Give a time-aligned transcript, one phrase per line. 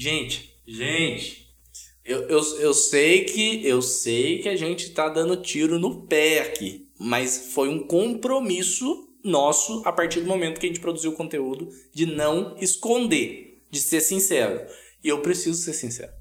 [0.00, 1.54] Gente, gente,
[2.02, 6.40] eu, eu, eu sei que eu sei que a gente tá dando tiro no pé
[6.40, 11.14] aqui, mas foi um compromisso nosso a partir do momento que a gente produziu o
[11.14, 14.66] conteúdo de não esconder, de ser sincero.
[15.04, 16.12] E eu preciso ser sincero.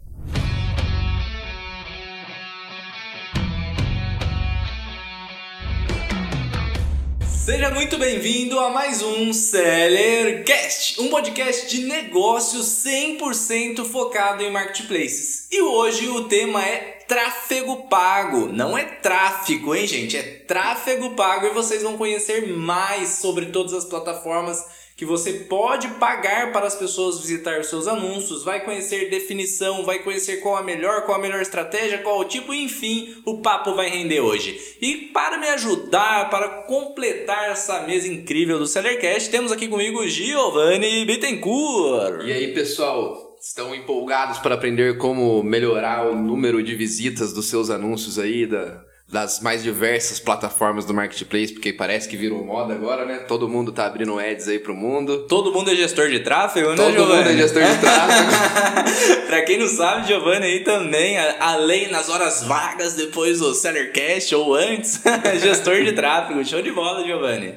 [7.50, 15.48] Seja muito bem-vindo a mais um Sellercast, um podcast de negócios 100% focado em marketplaces.
[15.52, 18.46] E hoje o tema é tráfego pago.
[18.54, 20.16] Não é tráfico, hein, gente?
[20.16, 24.64] É tráfego pago e vocês vão conhecer mais sobre todas as plataformas
[25.00, 30.00] que você pode pagar para as pessoas visitar os seus anúncios, vai conhecer definição, vai
[30.00, 33.88] conhecer qual a melhor, qual a melhor estratégia, qual o tipo, enfim, o papo vai
[33.90, 34.60] render hoje.
[34.82, 41.06] E para me ajudar, para completar essa mesa incrível do Sellercast, temos aqui comigo Giovanni
[41.06, 42.26] Bittencourt.
[42.26, 43.38] E aí, pessoal?
[43.42, 48.84] Estão empolgados para aprender como melhorar o número de visitas dos seus anúncios aí, da,
[49.12, 53.20] das mais diversas plataformas do marketplace, porque parece que virou moda agora, né?
[53.28, 55.26] Todo mundo tá abrindo ads aí pro mundo.
[55.28, 57.18] Todo mundo é gestor de tráfego, né, Todo Giovanni?
[57.18, 59.26] mundo é gestor de tráfego.
[59.26, 64.54] pra quem não sabe, Giovanni aí também, além nas horas vagas depois do Sellercast ou
[64.54, 65.02] antes,
[65.42, 66.46] gestor de tráfego.
[66.46, 67.56] Show de bola, Giovanni.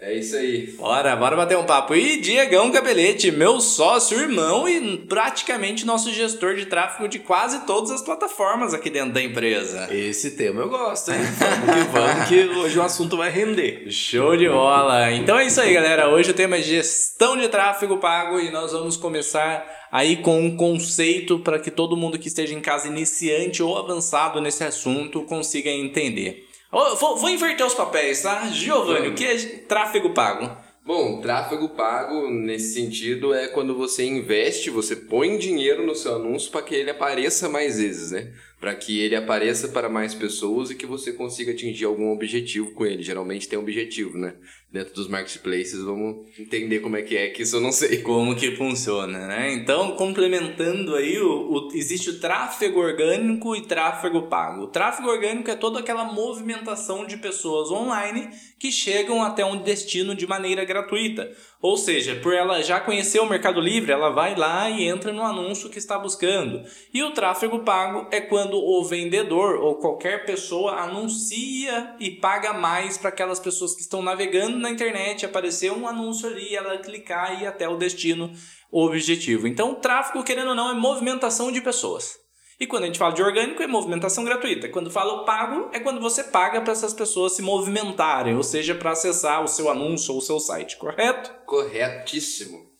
[0.00, 0.66] É isso aí.
[0.78, 1.94] Bora, bora bater um papo.
[1.94, 7.90] E Diegão Capelete, meu sócio, irmão e praticamente nosso gestor de tráfego de quase todas
[7.90, 9.88] as plataformas aqui dentro da empresa.
[9.94, 11.18] Esse tema eu gosto, hein?
[11.38, 13.90] Vamos que vamos, que hoje o assunto vai render.
[13.90, 15.12] Show de bola!
[15.12, 16.08] Então é isso aí, galera.
[16.08, 20.56] Hoje o tema é gestão de tráfego pago e nós vamos começar aí com um
[20.56, 25.70] conceito para que todo mundo que esteja em casa iniciante ou avançado nesse assunto consiga
[25.70, 26.49] entender.
[26.70, 28.48] Vou, vou inverter os papéis, tá?
[28.48, 30.48] Giovanni, o que é tráfego pago?
[30.84, 36.50] Bom, tráfego pago nesse sentido é quando você investe, você põe dinheiro no seu anúncio
[36.50, 38.32] para que ele apareça mais vezes, né?
[38.58, 42.86] Para que ele apareça para mais pessoas e que você consiga atingir algum objetivo com
[42.86, 43.02] ele.
[43.02, 44.34] Geralmente tem objetivo, né?
[44.72, 48.02] Dentro dos marketplaces, vamos entender como é que é, que isso eu não sei.
[48.02, 49.52] Como que funciona, né?
[49.52, 54.62] Então, complementando aí, o, o- existe o tráfego orgânico e tráfego pago.
[54.62, 58.28] O tráfego orgânico é toda aquela movimentação de pessoas online
[58.60, 61.32] que chegam até um destino de maneira gratuita.
[61.62, 65.22] Ou seja, por ela já conhecer o Mercado Livre, ela vai lá e entra no
[65.22, 66.62] anúncio que está buscando.
[66.94, 72.96] E o tráfego pago é quando o vendedor ou qualquer pessoa anuncia e paga mais
[72.96, 77.44] para aquelas pessoas que estão navegando na internet, aparecer um anúncio ali, ela clicar e
[77.44, 78.32] ir até o destino
[78.70, 79.46] objetivo.
[79.46, 82.18] Então, o tráfego, querendo ou não, é movimentação de pessoas.
[82.60, 84.68] E quando a gente fala de orgânico, é movimentação gratuita.
[84.68, 88.74] Quando fala o pago, é quando você paga para essas pessoas se movimentarem, ou seja,
[88.74, 91.32] para acessar o seu anúncio ou o seu site, correto?
[91.46, 92.70] Corretíssimo.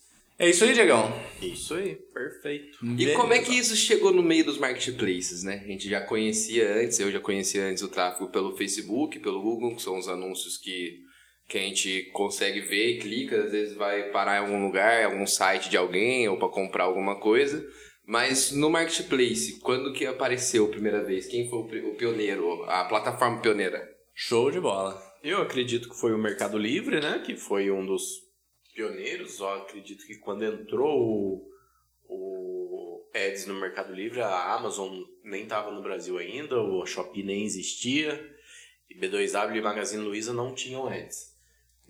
[0.41, 1.11] É isso aí, Diegão.
[1.39, 2.79] Isso aí, perfeito.
[2.97, 5.61] E como é que isso chegou no meio dos marketplaces, né?
[5.63, 9.75] A gente já conhecia antes, eu já conhecia antes o tráfego pelo Facebook, pelo Google,
[9.75, 10.99] que são os anúncios que,
[11.51, 15.27] que a gente consegue ver e clica, às vezes vai parar em algum lugar, algum
[15.27, 17.61] site de alguém ou para comprar alguma coisa.
[18.05, 21.27] Mas no marketplace, quando que apareceu a primeira vez?
[21.27, 23.85] Quem foi o pioneiro, a plataforma pioneira?
[24.13, 24.97] Show de bola.
[25.21, 27.19] Eu acredito que foi o Mercado Livre, né?
[27.19, 28.01] Que foi um dos
[28.73, 29.37] pioneiros.
[29.39, 31.49] Eu acredito que quando entrou o,
[32.07, 37.43] o Ads no Mercado Livre, a Amazon nem estava no Brasil ainda, o Shopee nem
[37.43, 38.17] existia.
[38.89, 41.30] E B2W e Magazine Luiza não tinham Ads.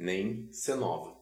[0.01, 1.15] Nem Cenova.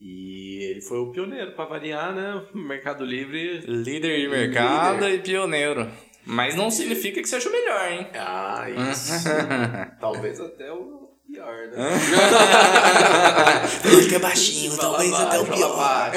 [0.00, 2.46] E ele foi o pioneiro, para variar, né?
[2.54, 5.88] Mercado Livre Líder de mercado e pioneiro.
[6.24, 8.06] Mas não significa que seja o melhor, hein?
[8.14, 9.28] Ah, isso.
[9.98, 10.97] talvez até o
[11.30, 11.76] pior, né?
[14.08, 16.10] que é baixinho, talvez até o pior.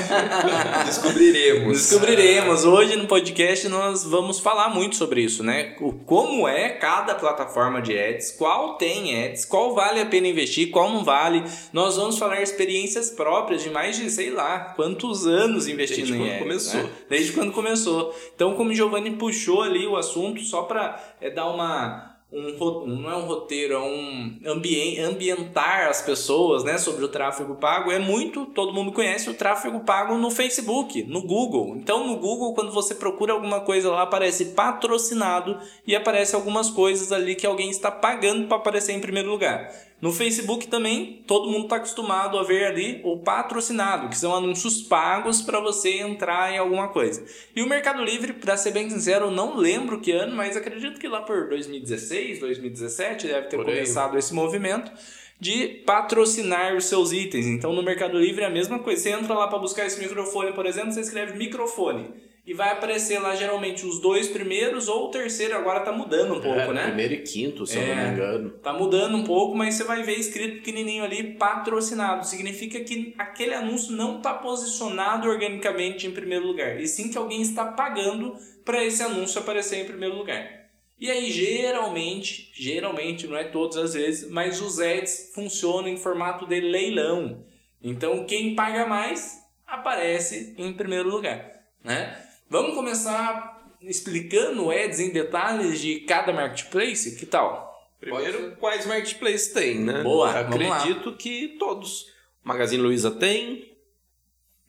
[0.85, 1.77] Descobriremos.
[1.77, 2.63] Descobriremos.
[2.63, 5.75] Hoje no podcast nós vamos falar muito sobre isso, né?
[5.81, 10.71] O, como é cada plataforma de ads, qual tem ads, qual vale a pena investir,
[10.71, 11.43] qual não vale.
[11.73, 16.19] Nós vamos falar experiências próprias de mais de, sei lá, quantos anos investindo Desde em
[16.19, 16.39] quando ads.
[16.71, 16.83] começou.
[16.83, 16.89] né?
[17.09, 18.15] Desde quando começou.
[18.33, 20.97] Então, como o Giovanni puxou ali o assunto, só para
[21.35, 22.10] dar uma.
[22.31, 27.55] Um, não é um roteiro, é um ambien- ambientar as pessoas né, sobre o tráfego
[27.55, 27.91] pago.
[27.91, 31.75] É muito, todo mundo conhece o tráfego pago no Facebook, no Google.
[31.75, 37.11] Então, no Google, quando você procura alguma coisa lá, aparece patrocinado e aparece algumas coisas
[37.11, 39.69] ali que alguém está pagando para aparecer em primeiro lugar.
[40.01, 44.81] No Facebook também, todo mundo está acostumado a ver ali o patrocinado, que são anúncios
[44.81, 47.23] pagos para você entrar em alguma coisa.
[47.55, 50.99] E o Mercado Livre, para ser bem sincero, eu não lembro que ano, mas acredito
[50.99, 53.75] que lá por 2016, 2017 deve ter Por aí.
[53.75, 54.91] começado esse movimento
[55.39, 57.45] de patrocinar os seus itens.
[57.45, 59.03] Então no Mercado Livre é a mesma coisa.
[59.03, 62.30] Você entra lá para buscar esse microfone, por exemplo, você escreve microfone.
[62.45, 66.41] E vai aparecer lá geralmente os dois primeiros ou o terceiro, agora tá mudando um
[66.41, 66.87] pouco, É, né?
[66.87, 68.05] Primeiro e quinto, se eu não É.
[68.05, 68.49] me engano.
[68.63, 72.25] Tá mudando um pouco, mas você vai ver escrito pequenininho ali, patrocinado.
[72.25, 77.41] Significa que aquele anúncio não está posicionado organicamente em primeiro lugar, e sim que alguém
[77.41, 78.35] está pagando
[78.65, 80.61] para esse anúncio aparecer em primeiro lugar.
[80.99, 86.45] E aí, geralmente, geralmente, não é todas as vezes, mas os ads funcionam em formato
[86.45, 87.43] de leilão.
[87.81, 91.51] Então, quem paga mais aparece em primeiro lugar,
[91.83, 92.15] né?
[92.51, 97.15] Vamos começar explicando ads em detalhes de cada marketplace?
[97.15, 97.73] Que tal?
[97.97, 100.03] Primeiro, quais marketplaces tem, né?
[100.03, 100.79] Boa, vamos lá.
[100.79, 102.07] Acredito que todos.
[102.43, 103.73] Magazine Luiza tem.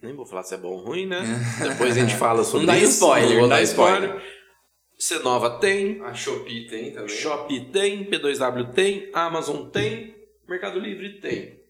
[0.01, 1.23] Nem vou falar se é bom ou ruim, né?
[1.61, 2.93] Depois a gente fala sobre Não dá isso.
[2.93, 4.11] spoiler, não dá dar spoiler.
[4.11, 4.33] spoiler.
[4.97, 6.01] Cenova tem.
[6.03, 7.09] A Shopee tem também.
[7.09, 8.05] Shopee tem.
[8.05, 9.11] P2W tem.
[9.13, 10.15] Amazon tem.
[10.47, 11.61] Mercado Livre tem.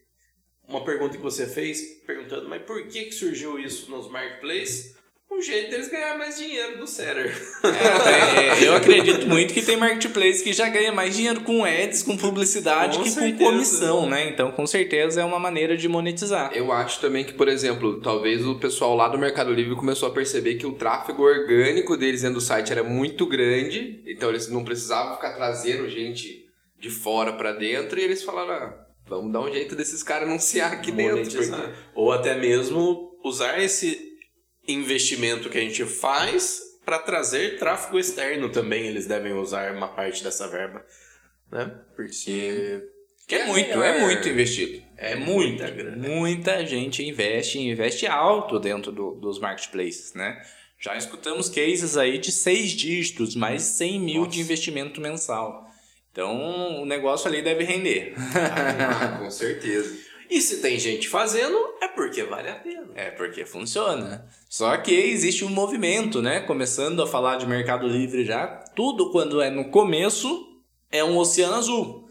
[0.67, 5.01] Uma pergunta que você fez, perguntando, mas por que, que surgiu isso nos marketplaces?
[5.35, 7.35] Um jeito deles ganhar mais dinheiro do seller.
[7.63, 12.15] É, eu acredito muito que tem marketplace que já ganha mais dinheiro com ads, com
[12.15, 13.37] publicidade, Com que certeza.
[13.37, 14.29] com comissão, né?
[14.29, 16.51] Então, com certeza é uma maneira de monetizar.
[16.53, 20.11] Eu acho também que, por exemplo, talvez o pessoal lá do Mercado Livre começou a
[20.13, 24.63] perceber que o tráfego orgânico deles dentro do site era muito grande, então eles não
[24.63, 26.45] precisavam ficar trazendo gente
[26.79, 28.73] de fora pra dentro e eles falaram, ah,
[29.07, 31.23] vamos dar um jeito desses caras anunciar aqui dentro.
[31.23, 34.12] porque- Ou até mesmo usar esse
[34.67, 38.85] investimento que a gente faz para trazer tráfego externo também.
[38.87, 40.85] Eles devem usar uma parte dessa verba,
[41.51, 41.71] né?
[41.95, 42.81] Porque
[43.27, 44.83] Que é muito, é muito investido.
[44.97, 45.59] É muito.
[45.59, 46.07] muita grana.
[46.07, 50.41] Muita gente investe, investe alto dentro do- dos marketplaces, né?
[50.79, 55.65] Já escutamos cases aí de seis dígitos, mais de 100 mil de investimento mensal.
[56.11, 58.13] Então, o negócio ali deve render.
[58.17, 59.97] Ah, com certeza.
[60.29, 62.89] E se tem gente fazendo, é porque vale a pena.
[62.95, 64.27] É porque funciona.
[64.49, 66.39] Só que existe um movimento, né?
[66.41, 70.47] Começando a falar de Mercado Livre já, tudo quando é no começo
[70.91, 72.03] é um oceano azul.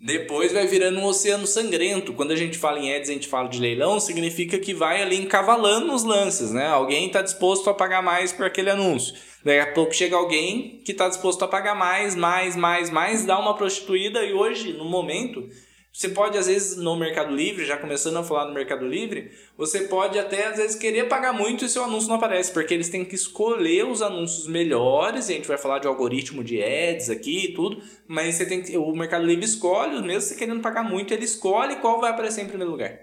[0.00, 2.14] Depois vai virando um oceano sangrento.
[2.14, 5.16] Quando a gente fala em ads, a gente fala de leilão, significa que vai ali
[5.16, 6.66] encavalando os lances, né?
[6.68, 9.14] Alguém está disposto a pagar mais por aquele anúncio.
[9.44, 13.38] Daqui a pouco chega alguém que está disposto a pagar mais, mais, mais, mais, dá
[13.38, 15.46] uma prostituída e hoje, no momento,
[15.92, 19.80] você pode, às vezes, no Mercado Livre, já começando a falar no Mercado Livre, você
[19.82, 23.04] pode até, às vezes, querer pagar muito e seu anúncio não aparece, porque eles têm
[23.04, 27.46] que escolher os anúncios melhores, e a gente vai falar de algoritmo de ads aqui
[27.46, 31.12] e tudo, mas você tem que, o Mercado Livre escolhe, mesmo você querendo pagar muito,
[31.12, 32.96] ele escolhe qual vai aparecer em primeiro lugar.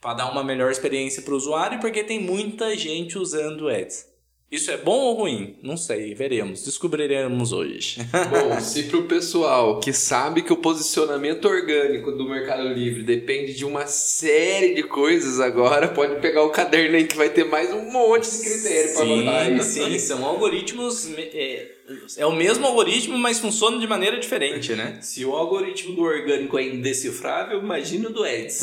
[0.00, 4.09] Para dar uma melhor experiência para o usuário, porque tem muita gente usando ads.
[4.50, 5.56] Isso é bom ou ruim?
[5.62, 8.00] Não sei, veremos, descobriremos hoje.
[8.28, 13.64] Bom, se pro pessoal que sabe que o posicionamento orgânico do Mercado Livre depende de
[13.64, 17.92] uma série de coisas agora, pode pegar o caderno aí que vai ter mais um
[17.92, 19.62] monte de critério pra botar.
[19.62, 21.08] Sim, sim, são algoritmos.
[21.16, 21.68] É,
[22.16, 24.98] é o mesmo algoritmo, mas funciona de maneira diferente, né?
[25.02, 28.60] Se o algoritmo do orgânico é indecifrável, imagina o do Ads.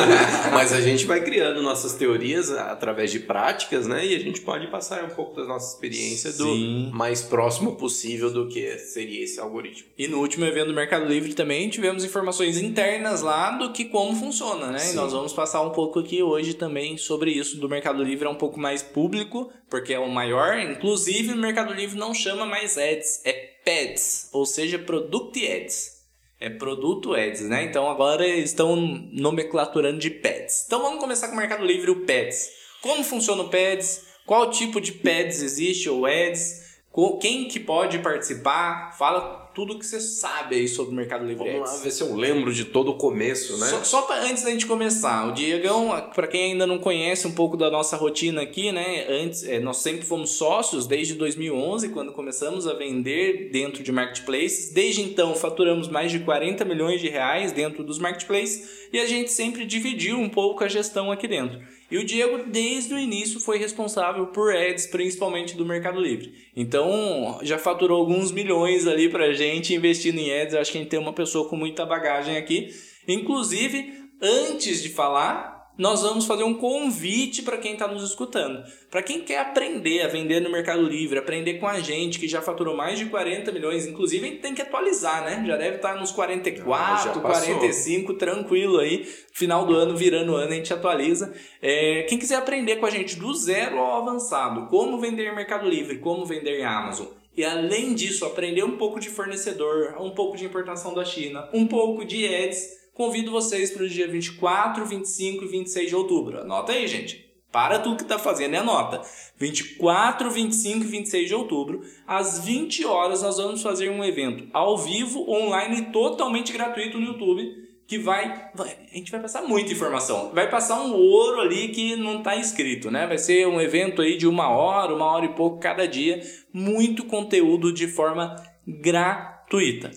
[0.52, 4.06] Mas a gente vai criando nossas teorias através de práticas, né?
[4.06, 6.88] E a gente pode passar um pouco da nossa experiência Sim.
[6.88, 9.88] do mais próximo possível do que seria esse algoritmo.
[9.96, 14.14] E no último evento do Mercado Livre também tivemos informações internas lá do que como
[14.14, 14.78] funciona, né?
[14.78, 14.96] E Sim.
[14.96, 18.34] nós vamos passar um pouco aqui hoje também sobre isso do Mercado Livre, é um
[18.34, 20.58] pouco mais público, porque é o maior.
[20.58, 23.32] Inclusive, o Mercado Livre não chama mais ads, é
[23.64, 26.00] PADs, ou seja, Product Ads.
[26.42, 27.64] É produto ads, né?
[27.64, 30.64] Então agora eles estão nomenclaturando de pads.
[30.66, 32.48] Então vamos começar com o Mercado Livre, o pads.
[32.80, 34.06] Como funciona o pads?
[34.24, 36.80] Qual tipo de pads existe ou ads?
[37.20, 38.96] Quem que pode participar?
[38.96, 41.78] Fala tudo que você sabe aí sobre o Mercado Livre Vamos Ads.
[41.78, 43.66] lá ver se eu lembro de todo o começo, né?
[43.66, 47.32] Só, só pra, antes da gente começar, o Diegão, para quem ainda não conhece um
[47.32, 49.06] pouco da nossa rotina aqui, né?
[49.08, 54.72] Antes, é, nós sempre fomos sócios desde 2011, quando começamos a vender dentro de marketplaces.
[54.72, 59.30] Desde então, faturamos mais de 40 milhões de reais dentro dos marketplaces e a gente
[59.32, 61.60] sempre dividiu um pouco a gestão aqui dentro.
[61.90, 66.32] E o Diego, desde o início, foi responsável por ads, principalmente do Mercado Livre.
[66.54, 70.54] Então, já faturou alguns milhões ali pra gente investindo em ads.
[70.54, 72.68] Eu acho que a gente tem uma pessoa com muita bagagem aqui.
[73.08, 73.92] Inclusive,
[74.22, 78.62] antes de falar, nós vamos fazer um convite para quem está nos escutando.
[78.90, 82.42] Para quem quer aprender a vender no Mercado Livre, aprender com a gente, que já
[82.42, 85.42] faturou mais de 40 milhões, inclusive a gente tem que atualizar, né?
[85.46, 87.22] Já deve estar nos 44, Já passou.
[87.22, 89.08] 45, tranquilo aí.
[89.32, 91.32] Final do ano, virando ano, a gente atualiza.
[91.62, 95.66] É, quem quiser aprender com a gente do zero ao avançado, como vender em Mercado
[95.66, 100.36] Livre, como vender em Amazon, e além disso, aprender um pouco de fornecedor, um pouco
[100.36, 105.44] de importação da China, um pouco de ads, convido vocês para o dia 24, 25
[105.44, 106.42] e 26 de outubro.
[106.42, 107.24] Anota aí, gente.
[107.50, 109.00] Para tudo que tá fazendo e anota.
[109.38, 114.76] 24, 25 e 26 de outubro, às 20 horas, nós vamos fazer um evento ao
[114.76, 117.70] vivo, online, totalmente gratuito no YouTube.
[117.88, 118.76] Que vai, vai.
[118.92, 120.30] A gente vai passar muita informação.
[120.34, 123.06] Vai passar um ouro ali que não tá escrito, né?
[123.06, 126.20] Vai ser um evento aí de uma hora, uma hora e pouco cada dia.
[126.52, 128.36] Muito conteúdo de forma
[128.68, 129.39] gratuita.
[129.50, 129.90] Aproveita.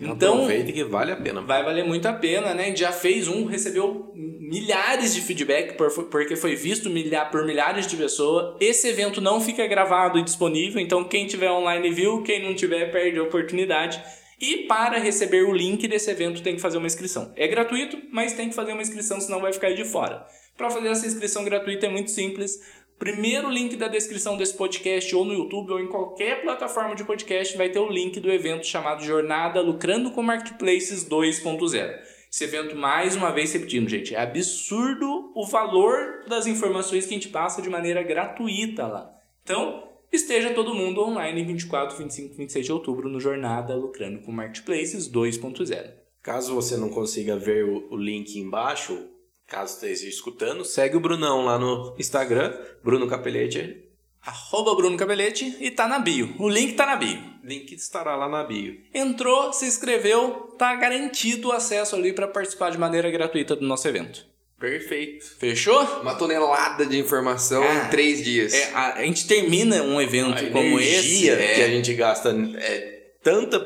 [0.00, 1.40] Então- Aproveita que vale a pena.
[1.40, 2.74] Vai valer muito a pena, né?
[2.76, 7.96] Já fez um, recebeu milhares de feedback por- porque foi visto milha- por milhares de
[7.96, 8.56] pessoas.
[8.60, 12.90] Esse evento não fica gravado e disponível, então quem tiver online viu, quem não tiver
[12.92, 14.00] perde a oportunidade.
[14.40, 17.32] E para receber o link desse evento tem que fazer uma inscrição.
[17.36, 20.24] É gratuito, mas tem que fazer uma inscrição, senão vai ficar de fora.
[20.56, 22.58] Para fazer essa inscrição gratuita é muito simples.
[22.98, 27.56] Primeiro link da descrição desse podcast, ou no YouTube, ou em qualquer plataforma de podcast,
[27.56, 31.96] vai ter o link do evento chamado Jornada Lucrando com Marketplaces 2.0.
[32.30, 37.16] Esse evento, mais uma vez repetindo, gente, é absurdo o valor das informações que a
[37.16, 39.10] gente passa de maneira gratuita lá.
[39.44, 44.32] Então, esteja todo mundo online em 24, 25, 26 de outubro no Jornada Lucrando com
[44.32, 45.90] Marketplaces 2.0.
[46.20, 49.08] Caso você não consiga ver o, link embaixo,
[49.48, 53.84] caso esteja escutando, segue o Brunão lá no Instagram, Bruno Capelete.
[54.20, 56.34] Arroba Bruno Cabelete e tá na bio.
[56.38, 57.18] O link tá na bio.
[57.42, 58.76] Link estará lá na bio.
[58.92, 63.86] Entrou, se inscreveu, tá garantido o acesso ali para participar de maneira gratuita do nosso
[63.88, 64.26] evento.
[64.58, 65.24] Perfeito.
[65.38, 65.80] Fechou?
[66.02, 68.52] Uma tonelada de informação Ah, em três dias.
[68.52, 71.30] É, a, a gente termina um evento A como esse.
[71.30, 73.64] é, que a gente gasta é tanta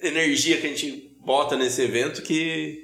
[0.00, 2.81] energia que a gente bota nesse evento que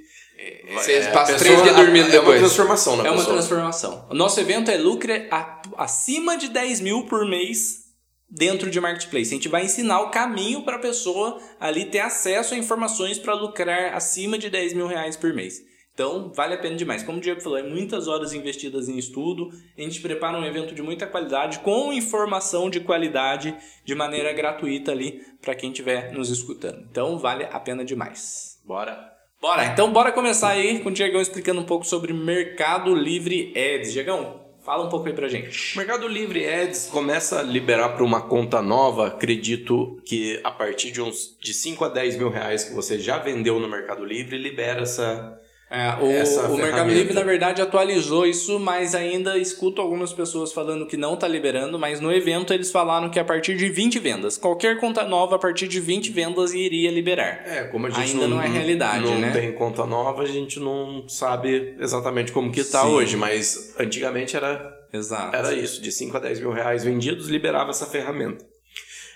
[0.74, 2.28] Você é, a passa pessoa- três dias dormindo é depois.
[2.40, 3.36] uma transformação na É uma pessoa.
[3.36, 4.06] transformação.
[4.10, 7.86] O nosso evento é lucre a- acima de 10 mil por mês
[8.30, 9.30] dentro de Marketplace.
[9.32, 13.34] A gente vai ensinar o caminho para a pessoa ali ter acesso a informações para
[13.34, 15.66] lucrar acima de 10 mil reais por mês.
[15.92, 17.02] Então, vale a pena demais.
[17.02, 19.48] Como o Diego falou, é muitas horas investidas em estudo.
[19.76, 24.92] A gente prepara um evento de muita qualidade, com informação de qualidade, de maneira gratuita
[24.92, 26.86] ali, para quem estiver nos escutando.
[26.88, 28.58] Então, vale a pena demais.
[28.64, 29.17] Bora.
[29.40, 33.92] Bora, então bora começar aí com o Diegão explicando um pouco sobre Mercado Livre Ads.
[33.92, 35.78] Diegão, fala um pouco aí pra gente.
[35.78, 41.00] Mercado Livre Ads começa a liberar para uma conta nova, acredito que a partir de
[41.00, 44.82] uns de 5 a 10 mil reais que você já vendeu no Mercado Livre, libera
[44.82, 45.40] essa.
[45.70, 46.88] É, o, o Mercado.
[46.88, 51.78] Livre, na verdade, atualizou isso, mas ainda escuto algumas pessoas falando que não tá liberando,
[51.78, 55.38] mas no evento eles falaram que a partir de 20 vendas, qualquer conta nova a
[55.38, 57.42] partir de 20 vendas iria liberar.
[57.46, 59.30] É, como a gente Ainda não é realidade, não né?
[59.30, 62.88] tem conta nova, a gente não sabe exatamente como que tá Sim.
[62.88, 65.36] hoje, mas antigamente era Exato.
[65.36, 68.44] Era isso, de 5 a 10 mil reais vendidos, liberava essa ferramenta.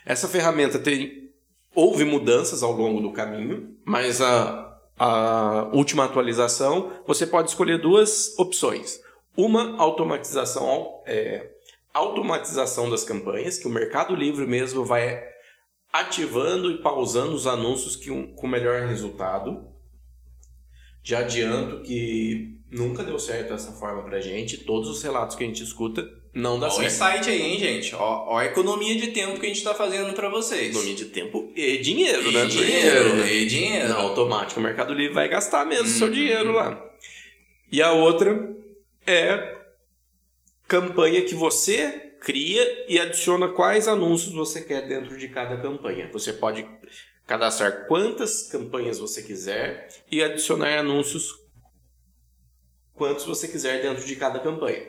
[0.04, 1.30] Essa ferramenta tem.
[1.74, 4.71] Houve mudanças ao longo do caminho, mas a,
[5.04, 9.00] a última atualização você pode escolher duas opções.
[9.36, 11.50] Uma, automatização, é,
[11.92, 15.20] automatização das campanhas, que o Mercado Livre mesmo vai
[15.92, 19.66] ativando e pausando os anúncios que com melhor resultado.
[21.02, 24.58] Já adianto que nunca deu certo essa forma pra gente.
[24.58, 26.86] Todos os relatos que a gente escuta não dá Ó o certo.
[26.86, 27.94] insight aí, hein, gente?
[27.94, 30.70] Ó, ó a economia de tempo que a gente tá fazendo pra vocês.
[30.70, 32.46] Economia de tempo e dinheiro, E né?
[32.46, 33.88] dinheiro, e dinheiro.
[33.88, 34.58] Não, automático.
[34.58, 36.12] O Mercado Livre vai gastar mesmo seu Uhum.
[36.12, 36.82] dinheiro lá.
[37.70, 38.54] E a outra
[39.06, 39.56] é
[40.66, 46.08] campanha que você cria e adiciona quais anúncios você quer dentro de cada campanha.
[46.12, 46.66] Você pode
[47.26, 51.34] cadastrar quantas campanhas você quiser e adicionar anúncios
[52.94, 54.82] quantos você quiser dentro de cada campanha.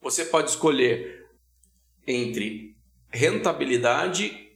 [0.00, 1.26] Você pode escolher
[2.06, 2.76] entre
[3.10, 4.48] rentabilidade,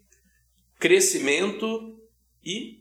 [0.78, 1.98] crescimento
[2.44, 2.80] e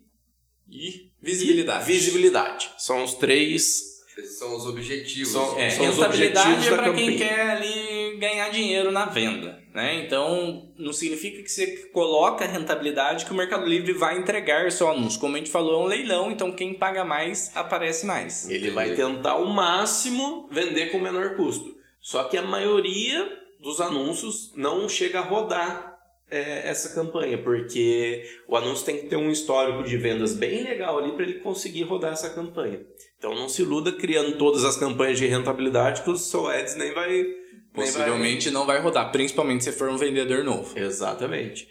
[0.70, 1.86] E visibilidade.
[1.86, 2.72] visibilidade.
[2.78, 3.92] São os três.
[4.18, 5.32] Esses são os objetivos.
[5.32, 9.62] São- É, São os rentabilidade objetivos é para quem quer ali ganhar dinheiro na venda,
[9.74, 10.04] né?
[10.06, 14.90] Então, não significa que você coloca a rentabilidade que o Mercado Livre vai entregar seu
[14.90, 15.20] anúncio.
[15.20, 18.50] Como a gente falou, é um leilão, então quem paga mais aparece mais.
[18.50, 21.81] Ele vai tentar ao máximo vender com menor custo.
[22.02, 25.96] Só que a maioria dos anúncios não chega a rodar
[26.30, 30.98] é, essa campanha, porque o anúncio tem que ter um histórico de vendas bem legal
[30.98, 32.80] ali para ele conseguir rodar essa campanha.
[33.18, 36.94] Então não se iluda criando todas as campanhas de rentabilidade que o seu ads nem
[36.94, 37.10] vai.
[37.12, 37.36] nem
[37.74, 40.74] Possivelmente não vai rodar, principalmente se for um vendedor novo.
[40.74, 41.68] vai- Exatamente.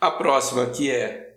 [0.00, 1.28] A próxima que é.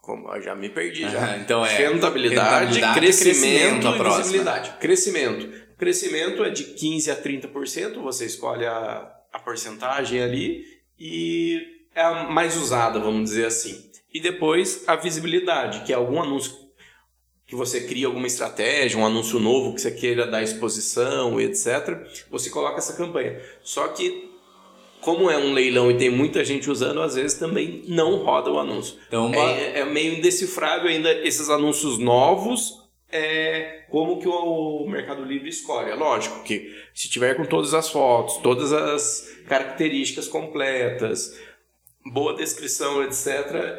[0.00, 1.36] Como eu já me perdi já.
[1.38, 3.40] Então é Rentabilidade, rentabilidade, crescimento,
[3.82, 4.60] crescimento, a próxima.
[4.78, 5.65] Crescimento.
[5.78, 10.64] Crescimento é de 15 a 30%, você escolhe a, a porcentagem ali
[10.98, 11.60] e
[11.94, 13.90] é a mais usada, vamos dizer assim.
[14.12, 16.66] E depois a visibilidade, que é algum anúncio
[17.46, 22.50] que você cria alguma estratégia, um anúncio novo que você queira dar exposição, etc., você
[22.50, 23.40] coloca essa campanha.
[23.62, 24.30] Só que,
[25.00, 28.58] como é um leilão e tem muita gente usando, às vezes também não roda o
[28.58, 28.96] anúncio.
[29.06, 32.85] Então, é, é meio indecifrável ainda esses anúncios novos.
[33.10, 35.90] É, como que o Mercado Livre escolhe?
[35.90, 41.38] É lógico que se tiver com todas as fotos, todas as características completas,
[42.04, 43.26] boa descrição, etc.,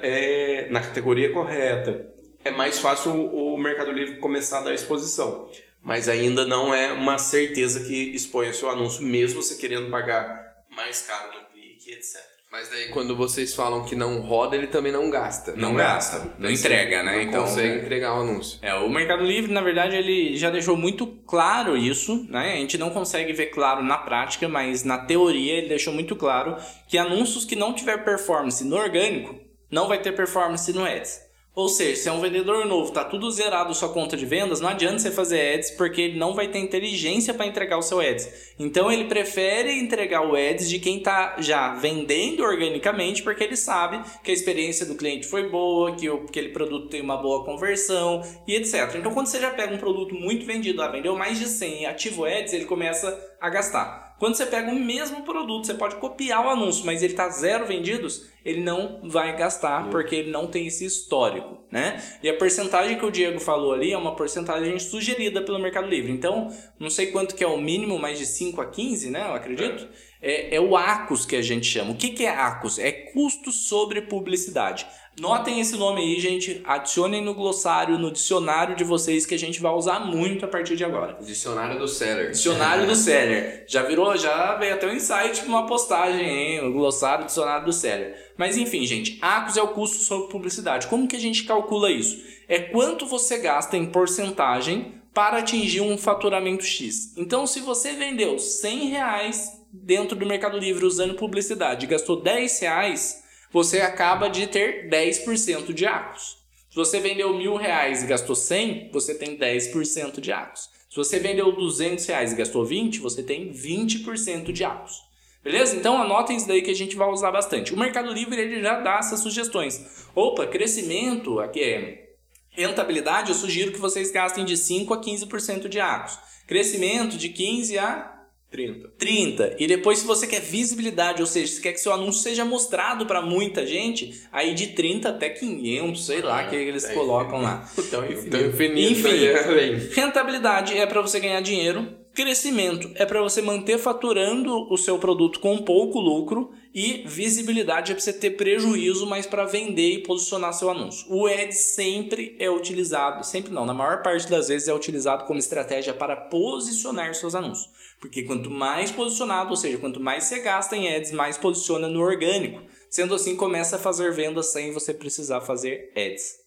[0.01, 5.49] é na categoria correta, é mais fácil o Mercado Livre começar a dar exposição.
[5.81, 11.01] Mas ainda não é uma certeza que exponha seu anúncio, mesmo você querendo pagar mais
[11.01, 12.36] caro no clique, etc.
[12.49, 15.53] Mas daí quando vocês falam que não roda, ele também não gasta.
[15.55, 17.15] Não, gasta, não entrega, né?
[17.15, 18.57] Não então consegue entregar o anúncio.
[18.61, 22.53] É, o Mercado Livre, na verdade, ele já deixou muito claro isso, né?
[22.53, 26.55] A gente não consegue ver claro na prática, mas na teoria ele deixou muito claro
[26.87, 29.35] que anúncios que não tiver performance no orgânico
[29.69, 31.26] não vai ter performance no Ads.
[31.57, 34.69] Ou seja, se é um vendedor novo, tá tudo zerado sua conta de vendas, não
[34.69, 38.53] adianta você fazer ads porque ele não vai ter inteligência para entregar o seu ads.
[38.59, 43.99] Então ele prefere entregar o ads de quem tá já vendendo organicamente porque ele sabe
[44.23, 48.53] que a experiência do cliente foi boa, que aquele produto tem uma boa conversão e
[48.53, 48.93] etc.
[48.93, 51.85] Então quando você já pega um produto muito vendido, ah, vendeu mais de 100 e
[51.87, 54.06] ativa o ads, ele começa a gastar.
[54.19, 57.67] Quando você pega o mesmo produto, você pode copiar o anúncio, mas ele está zero
[57.67, 62.01] vendidos, ele não vai gastar porque ele não tem esse histórico, né?
[62.23, 66.11] E a porcentagem que o Diego falou ali é uma porcentagem sugerida pelo Mercado Livre.
[66.11, 69.21] Então, não sei quanto que é o mínimo, mais de 5 a 15, né?
[69.27, 69.87] Eu acredito.
[70.19, 71.91] É, é o ACOS que a gente chama.
[71.91, 72.79] O que, que é ACOS?
[72.79, 74.87] É custo sobre publicidade.
[75.19, 76.61] Notem esse nome aí, gente.
[76.63, 80.75] Adicionem no glossário, no dicionário de vocês que a gente vai usar muito a partir
[80.75, 81.17] de agora.
[81.19, 82.29] Dicionário do seller.
[82.29, 83.65] Dicionário do seller.
[83.67, 86.67] Já virou, já veio até um insight uma postagem, hein?
[86.67, 88.15] O glossário, dicionário do seller.
[88.37, 90.85] Mas enfim, gente, ACOS é o custo sobre publicidade.
[90.85, 92.23] Como que a gente calcula isso?
[92.47, 97.17] É quanto você gasta em porcentagem para atingir um faturamento X.
[97.17, 102.59] Então, se você vendeu 100 reais dentro do Mercado Livre usando publicidade e gastou 10
[102.59, 106.37] reais você acaba de ter 10% de ACOS.
[106.69, 110.69] Se você vendeu mil reais e gastou 100, você tem 10% de ACOS.
[110.89, 115.07] Se você vendeu 200 reais e gastou 20, você tem 20% de ACOS.
[115.43, 115.75] Beleza?
[115.75, 117.73] Então anotem isso daí que a gente vai usar bastante.
[117.73, 120.05] O Mercado Livre ele já dá essas sugestões.
[120.13, 122.07] Opa, crescimento, aqui é
[122.49, 126.19] rentabilidade, eu sugiro que vocês gastem de 5 a 15% de ACOS.
[126.47, 128.16] Crescimento de 15 a
[128.49, 128.89] 30.
[128.97, 129.55] 30.
[129.59, 133.05] E depois, se você quer visibilidade, ou seja, se quer que seu anúncio seja mostrado
[133.05, 137.41] para muita gente, aí de 30 até 500, sei lá, ah, que eles é colocam
[137.41, 137.69] lá.
[137.77, 138.91] Então, infinito.
[138.91, 141.87] Enfim, é rentabilidade é para você ganhar dinheiro.
[142.13, 147.95] Crescimento é para você manter faturando o seu produto com pouco lucro e visibilidade é
[147.95, 151.11] para você ter prejuízo, mas para vender e posicionar seu anúncio.
[151.11, 155.39] O Ads sempre é utilizado, sempre não, na maior parte das vezes é utilizado como
[155.39, 157.67] estratégia para posicionar seus anúncios.
[157.99, 161.99] Porque quanto mais posicionado, ou seja, quanto mais você gasta em ads, mais posiciona no
[161.99, 162.61] orgânico.
[162.91, 166.46] Sendo assim, começa a fazer vendas sem você precisar fazer ads.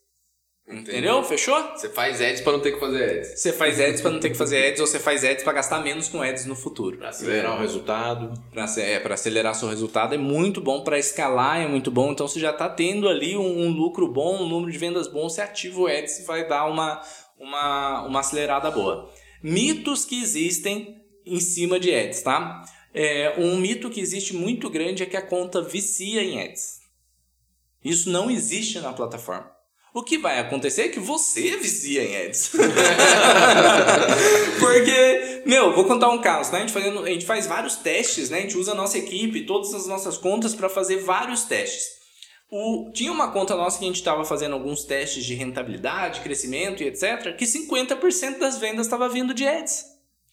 [0.71, 1.23] Entendeu?
[1.25, 1.61] Fechou?
[1.75, 3.41] Você faz ads para não ter que fazer ads.
[3.41, 5.83] Você faz ads para não ter que fazer ads ou você faz ads para gastar
[5.83, 6.97] menos com ads no futuro.
[6.97, 7.57] Para acelerar é.
[7.57, 8.43] o resultado.
[8.53, 12.13] Pra, é, para acelerar seu resultado é muito bom, para escalar é muito bom.
[12.13, 15.29] Então você já está tendo ali um, um, lucro bom, um número de vendas bom,
[15.29, 17.03] você ativa o ads e vai dar uma,
[17.39, 19.11] uma, uma acelerada boa.
[19.43, 22.63] Mitos que existem em cima de ads, tá?
[22.95, 26.81] É, um mito que existe muito grande é que a conta vicia em ads.
[27.85, 29.60] Isso não existe na plataforma.
[29.93, 32.53] O que vai acontecer é que você vicia em ads.
[34.61, 36.59] Porque, meu, vou contar um caso, né?
[36.59, 38.39] A gente, fazendo, a gente faz vários testes, né?
[38.39, 41.99] A gente usa a nossa equipe, todas as nossas contas para fazer vários testes.
[42.51, 46.83] O, tinha uma conta nossa que a gente estava fazendo alguns testes de rentabilidade, crescimento
[46.83, 47.37] e etc.
[47.37, 49.91] Que 50% das vendas estava vindo de ads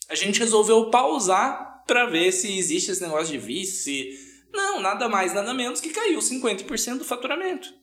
[0.10, 4.28] a gente resolveu pausar para ver se existe esse negócio de vício, se...
[4.54, 7.74] Não, nada mais, nada menos que caiu 50% do faturamento.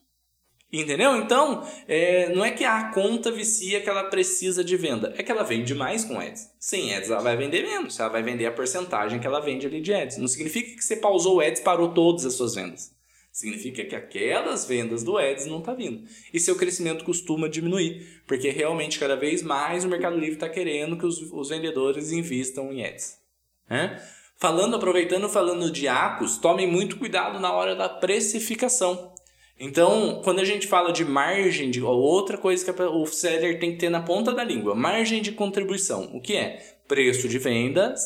[0.81, 1.17] Entendeu?
[1.17, 5.31] Então, é, não é que a conta vicia que ela precisa de venda, é que
[5.31, 6.51] ela vende mais com ads.
[6.59, 9.81] Sem ads, ela vai vender menos, ela vai vender a porcentagem que ela vende ali
[9.81, 10.19] de ads.
[10.19, 12.93] Não significa que você pausou o ads e parou todas as suas vendas.
[13.31, 16.07] Significa que aquelas vendas do Ads não está vindo.
[16.33, 20.97] E seu crescimento costuma diminuir, porque realmente cada vez mais o Mercado Livre está querendo
[20.97, 23.19] que os, os, vendedores invistam em Ads.
[24.37, 29.14] Falando, aproveitando, falando de ACOS, tomem muito cuidado na hora da precificação.
[29.59, 33.79] Então, quando a gente fala de margem, de outra coisa que o seller tem que
[33.79, 36.11] ter na ponta da língua, margem de contribuição.
[36.13, 36.77] O que é?
[36.89, 38.03] Preço de vendas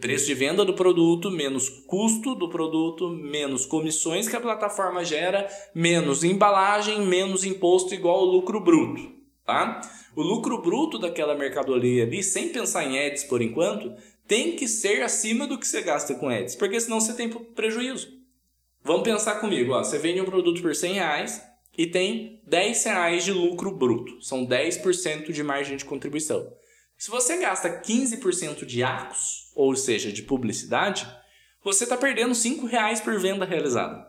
[0.00, 5.48] Preço de venda do produto, menos custo do produto, menos comissões que a plataforma gera,
[5.72, 9.00] menos embalagem, menos imposto igual ao lucro bruto.
[9.44, 9.80] Tá?
[10.16, 13.94] O lucro bruto daquela mercadoria ali, sem pensar em ads por enquanto,
[14.26, 18.08] tem que ser acima do que você gasta com ads, porque senão você tem prejuízo.
[18.86, 21.42] Vamos pensar comigo, ó, você vende um produto por 100 reais
[21.76, 26.46] e tem 10 reais de lucro bruto, são 10% de margem de contribuição.
[26.96, 31.04] Se você gasta 15% de arcos, ou seja, de publicidade,
[31.64, 34.06] você está perdendo 5 reais por venda realizada.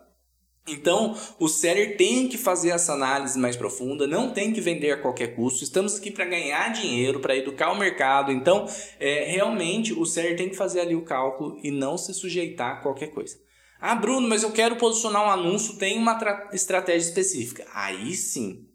[0.68, 5.02] Então, o seller tem que fazer essa análise mais profunda, não tem que vender a
[5.02, 5.63] qualquer custo.
[5.63, 8.32] Estamos aqui para ganhar dinheiro, para educar o mercado.
[8.32, 8.68] Então,
[9.00, 12.82] é, realmente, o seller tem que fazer ali o cálculo e não se sujeitar a
[12.82, 13.46] qualquer coisa.
[13.80, 16.20] Ah, Bruno, mas eu quero posicionar um anúncio, tem uma
[16.52, 17.66] estratégia específica.
[17.74, 18.68] Aí sim,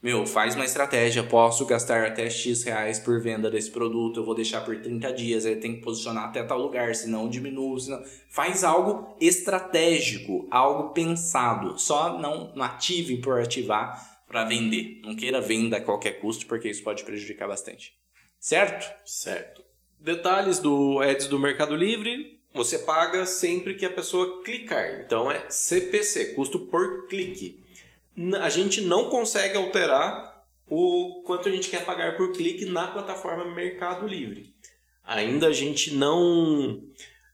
[0.00, 4.34] meu, faz uma estratégia, posso gastar até X reais por venda desse produto, eu vou
[4.34, 8.04] deixar por 30 dias, aí tem que posicionar até tal lugar, senão diminui, senão...
[8.30, 15.00] Faz algo estratégico, algo pensado, só não, ative por ativar para vender.
[15.04, 17.92] Não queira venda a qualquer custo, porque isso pode prejudicar bastante.
[18.38, 18.88] Certo?
[19.04, 19.64] Certo.
[19.98, 25.00] Detalhes do Ads do Mercado Livre, você paga sempre que a pessoa clicar.
[25.00, 27.66] Então é CPC, custo por clique
[28.40, 33.54] a gente não consegue alterar o quanto a gente quer pagar por clique na plataforma
[33.54, 34.52] Mercado Livre.
[35.04, 36.82] Ainda a gente não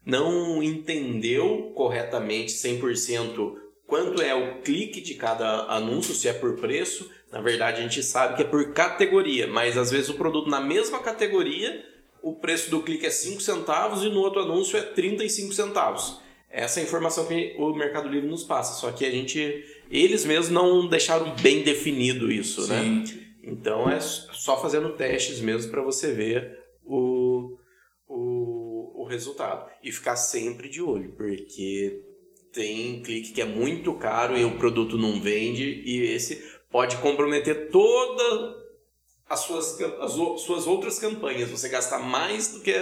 [0.05, 3.55] não entendeu corretamente 100%
[3.87, 7.11] quanto é o clique de cada anúncio, se é por preço.
[7.33, 10.61] Na verdade, a gente sabe que é por categoria, mas às vezes o produto na
[10.61, 11.83] mesma categoria,
[12.25, 16.19] o preço do clique é 5 centavos e no outro anúncio é 35 centavos.
[16.51, 20.25] Essa é a informação que o Mercado Livre nos passa, só que a gente eles
[20.25, 22.81] mesmos não deixaram bem definido isso, né?
[22.81, 22.95] Sim.
[22.95, 23.25] né?
[23.43, 27.59] Então é só fazendo testes mesmo para você ver o,
[28.09, 29.71] o, o resultado.
[29.83, 32.03] E ficar sempre de olho, porque
[32.51, 37.69] tem clique que é muito caro e o produto não vende, e esse pode comprometer
[37.71, 38.64] todas
[39.29, 41.51] as suas, as suas outras campanhas.
[41.51, 42.75] Você gastar mais do que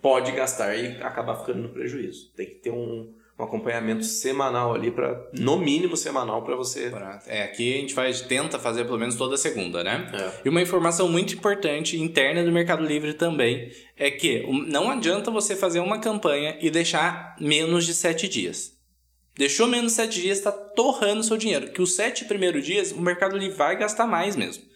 [0.00, 2.32] pode gastar e acabar ficando no prejuízo.
[2.36, 6.92] Tem que ter um, um acompanhamento semanal ali para no mínimo semanal para você.
[7.26, 10.10] É, aqui a gente faz tenta fazer pelo menos toda segunda, né?
[10.12, 10.42] É.
[10.44, 15.54] E uma informação muito importante interna do Mercado Livre também é que não adianta você
[15.54, 18.76] fazer uma campanha e deixar menos de sete dias.
[19.36, 21.70] Deixou menos de sete dias, está torrando seu dinheiro.
[21.70, 24.67] Que os sete primeiros dias o Mercado Livre vai gastar mais mesmo.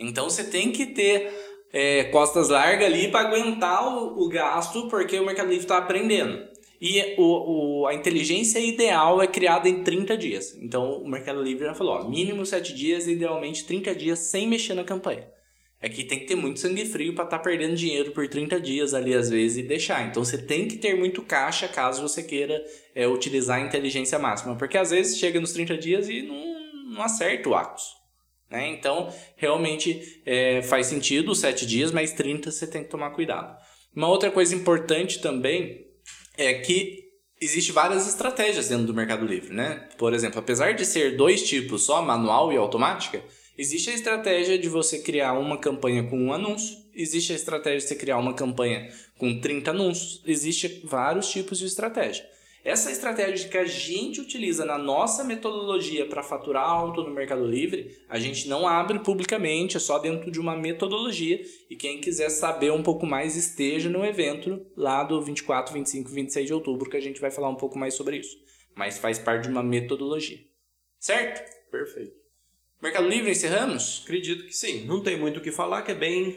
[0.00, 1.30] Então você tem que ter
[1.72, 6.48] é, costas largas ali para aguentar o, o gasto, porque o Mercado Livre está aprendendo.
[6.80, 10.56] E o, o, a inteligência ideal é criada em 30 dias.
[10.60, 14.74] Então o Mercado Livre já falou: ó, mínimo 7 dias, idealmente 30 dias sem mexer
[14.74, 15.28] na campanha.
[15.82, 18.60] É que tem que ter muito sangue frio para estar tá perdendo dinheiro por 30
[18.60, 20.06] dias ali às vezes e deixar.
[20.06, 22.62] Então você tem que ter muito caixa caso você queira
[22.94, 24.56] é, utilizar a inteligência máxima.
[24.56, 27.99] Porque às vezes chega nos 30 dias e não, não acerta o Atos.
[28.50, 28.68] Né?
[28.68, 33.56] Então realmente é, faz sentido os 7 dias, mas 30 você tem que tomar cuidado.
[33.94, 35.86] Uma outra coisa importante também
[36.36, 37.10] é que
[37.40, 39.88] existe várias estratégias dentro do Mercado Livre, né?
[39.96, 43.22] Por exemplo, apesar de ser dois tipos só, manual e automática,
[43.56, 47.86] existe a estratégia de você criar uma campanha com um anúncio, existe a estratégia de
[47.86, 52.24] você criar uma campanha com 30 anúncios, existe vários tipos de estratégia.
[52.62, 57.98] Essa estratégia que a gente utiliza na nossa metodologia para faturar alto no Mercado Livre,
[58.06, 61.40] a gente não abre publicamente, é só dentro de uma metodologia.
[61.70, 66.14] E quem quiser saber um pouco mais, esteja no evento lá do 24, 25 e
[66.14, 68.36] 26 de outubro, que a gente vai falar um pouco mais sobre isso.
[68.76, 70.38] Mas faz parte de uma metodologia.
[70.98, 71.42] Certo?
[71.70, 72.12] Perfeito.
[72.82, 74.02] Mercado Livre, encerramos?
[74.04, 74.84] Acredito que sim.
[74.86, 76.34] Não tem muito o que falar, que é bem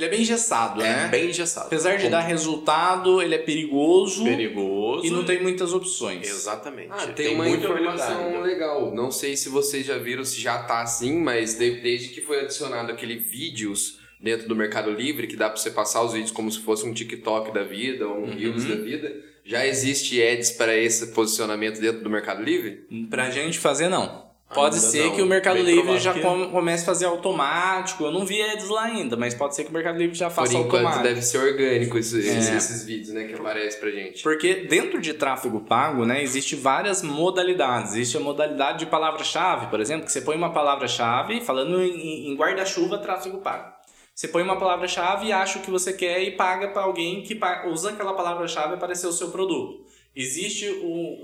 [0.00, 1.08] ele é bem engessado, é né?
[1.08, 1.66] bem engessado.
[1.66, 4.24] Apesar de dar resultado, ele é perigoso.
[4.24, 5.04] Perigoso.
[5.04, 6.26] E não tem muitas opções.
[6.26, 6.88] Exatamente.
[6.90, 8.94] Ah, tem, tem uma informação legal.
[8.94, 12.90] Não sei se vocês já viram, se já tá assim, mas desde que foi adicionado
[12.90, 16.60] aquele vídeos dentro do Mercado Livre, que dá para você passar os vídeos como se
[16.60, 18.38] fosse um TikTok da vida ou um uhum.
[18.38, 22.86] Reels da vida, já existe ads para esse posicionamento dentro do Mercado Livre?
[23.10, 24.29] Pra gente fazer, não.
[24.52, 25.14] Pode ainda ser não.
[25.14, 26.20] que o Mercado Bem Livre já que...
[26.20, 28.04] comece a fazer automático.
[28.04, 30.52] Eu não vi ads lá ainda, mas pode ser que o Mercado Livre já faça
[30.52, 31.04] Por enquanto automático.
[31.04, 32.56] deve ser orgânico esses, é.
[32.56, 34.22] esses vídeos, né, que aparecem pra gente.
[34.24, 37.92] Porque dentro de tráfego pago, né, existe várias modalidades.
[37.92, 42.34] Existe a modalidade de palavra-chave, por exemplo, que você põe uma palavra-chave falando em, em
[42.34, 43.72] guarda-chuva tráfego pago.
[44.12, 47.38] Você põe uma palavra-chave e acha o que você quer e paga para alguém que
[47.66, 49.86] usa aquela palavra-chave para aparecer o seu produto.
[50.14, 50.68] Existe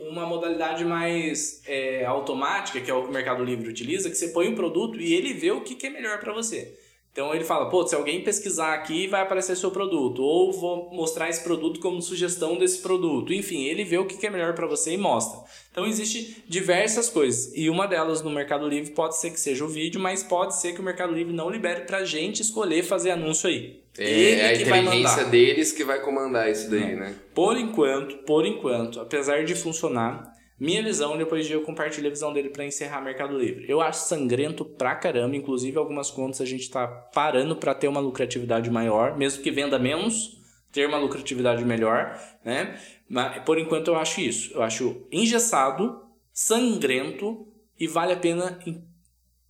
[0.09, 4.29] uma modalidade mais é, automática, que é o que o Mercado Livre utiliza, que você
[4.29, 6.72] põe um produto e ele vê o que, que é melhor para você.
[7.16, 10.22] Então ele fala, pô, se alguém pesquisar aqui, vai aparecer seu produto.
[10.22, 13.33] Ou vou mostrar esse produto como sugestão desse produto.
[13.33, 15.40] Enfim, ele vê o que é melhor para você e mostra.
[15.72, 17.57] Então existe diversas coisas.
[17.57, 20.75] E uma delas no Mercado Livre pode ser que seja o vídeo, mas pode ser
[20.75, 23.83] que o Mercado Livre não libere pra gente escolher fazer anúncio aí.
[23.99, 27.15] É, Ele é a inteligência deles que vai comandar isso daí, né?
[27.35, 32.33] Por enquanto, por enquanto, apesar de funcionar, minha visão, depois de eu compartilhar a visão
[32.33, 33.67] dele para encerrar Mercado Livre.
[33.69, 38.01] Eu acho sangrento pra caramba, inclusive algumas contas a gente tá parando para ter uma
[38.01, 40.41] lucratividade maior, mesmo que venda menos,
[40.73, 42.81] ter uma lucratividade melhor, né?
[43.09, 44.55] Mas por enquanto eu acho isso.
[44.55, 47.47] Eu acho engessado, sangrento
[47.79, 48.83] e vale a pena em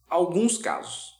[0.09, 1.15] alguns casos.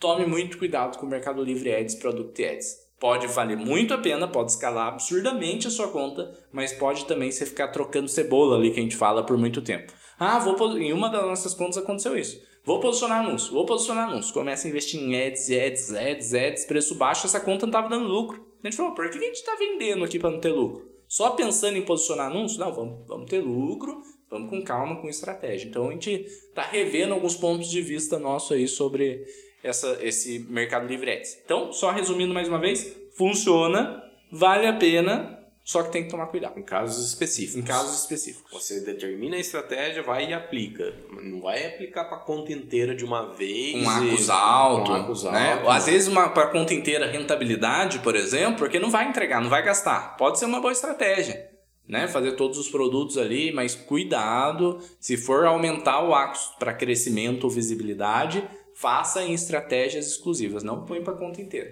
[0.00, 2.88] Tome muito cuidado com o Mercado Livre Ads, Product Ads.
[3.00, 7.44] Pode valer muito a pena, pode escalar absurdamente a sua conta, mas pode também você
[7.44, 9.92] ficar trocando cebola ali que a gente fala por muito tempo.
[10.16, 12.40] Ah, vou em uma das nossas contas aconteceu isso.
[12.64, 14.32] Vou posicionar anúncio, vou posicionar anúncio.
[14.32, 18.06] Começa a investir em ads, ads, ads, ads, preço baixo, essa conta não estava dando
[18.06, 18.46] lucro.
[18.62, 20.88] A gente falou, por que a gente está vendendo aqui para não ter lucro?
[21.08, 22.60] Só pensando em posicionar anúncio?
[22.60, 25.68] Não, vamos, vamos ter lucro, vamos com calma, com estratégia.
[25.68, 29.24] Então a gente está revendo alguns pontos de vista nosso aí sobre
[29.62, 31.38] essa, esse Mercado Livre Ads.
[31.44, 36.28] Então, só resumindo mais uma vez, funciona, vale a pena, só que tem que tomar
[36.28, 36.58] cuidado.
[36.58, 37.56] Em casos específicos.
[37.56, 38.50] Em casos específicos.
[38.50, 40.94] Você determina a estratégia, vai e aplica.
[41.22, 43.84] Não vai aplicar para conta inteira de uma vez.
[43.84, 45.52] um arcos alto, Um arcos né?
[45.52, 45.68] alto.
[45.68, 49.62] Às vezes uma para conta inteira rentabilidade, por exemplo, porque não vai entregar, não vai
[49.62, 50.16] gastar.
[50.16, 51.50] Pode ser uma boa estratégia,
[51.86, 52.08] né?
[52.08, 57.50] Fazer todos os produtos ali, mas cuidado, se for aumentar o ACOS para crescimento ou
[57.50, 58.42] visibilidade,
[58.80, 61.70] faça em estratégias exclusivas, não põe para conta inteira.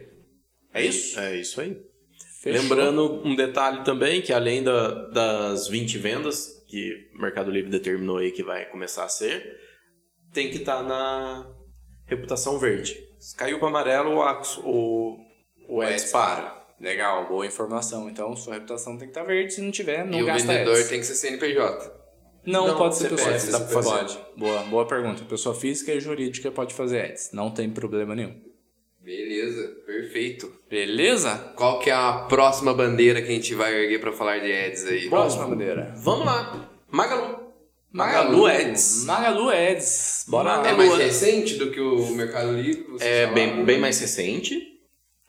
[0.73, 1.19] É isso?
[1.21, 1.77] É isso aí.
[2.43, 2.61] Fechou?
[2.63, 8.19] Lembrando um detalhe também, que além da- das 20 vendas que o Mercado Livre determinou
[8.19, 9.57] aí que vai começar a ser,
[10.33, 11.47] tem que estar na
[12.07, 12.97] reputação verde.
[13.19, 15.17] Se caiu para amarelo, o, o,
[15.77, 16.57] o Ads para.
[16.81, 18.09] Legal, boa informação.
[18.11, 20.77] Então, sua reputação tem que estar verde, se não tiver, não e o gasta vendedor
[20.77, 20.89] ads.
[20.89, 22.06] tem que ser CNPJ.
[22.47, 23.83] Não, Não, pode ser CPF, pessoa dá pra física.
[23.83, 24.15] fazer.
[24.19, 24.19] Pode.
[24.37, 25.25] Boa, boa pergunta.
[25.25, 27.31] Pessoa física e jurídica pode fazer ads.
[27.33, 28.35] Não tem problema nenhum.
[29.01, 30.53] Beleza, perfeito.
[30.69, 31.53] Beleza?
[31.57, 34.85] Qual que é a próxima bandeira que a gente vai erguer pra falar de ads
[34.87, 35.09] aí?
[35.09, 35.93] Próxima bandeira.
[35.97, 36.69] Vamos lá.
[36.91, 37.47] Magalu.
[37.93, 39.05] Magalu Ads.
[39.05, 40.25] Magalu Ads.
[40.29, 40.69] Bora lá.
[40.69, 42.85] É mais recente do que o Mercado Livre?
[43.01, 44.61] É bem, bem mais recente.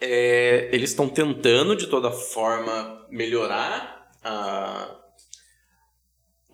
[0.01, 4.96] É, eles estão tentando, de toda forma, melhorar a-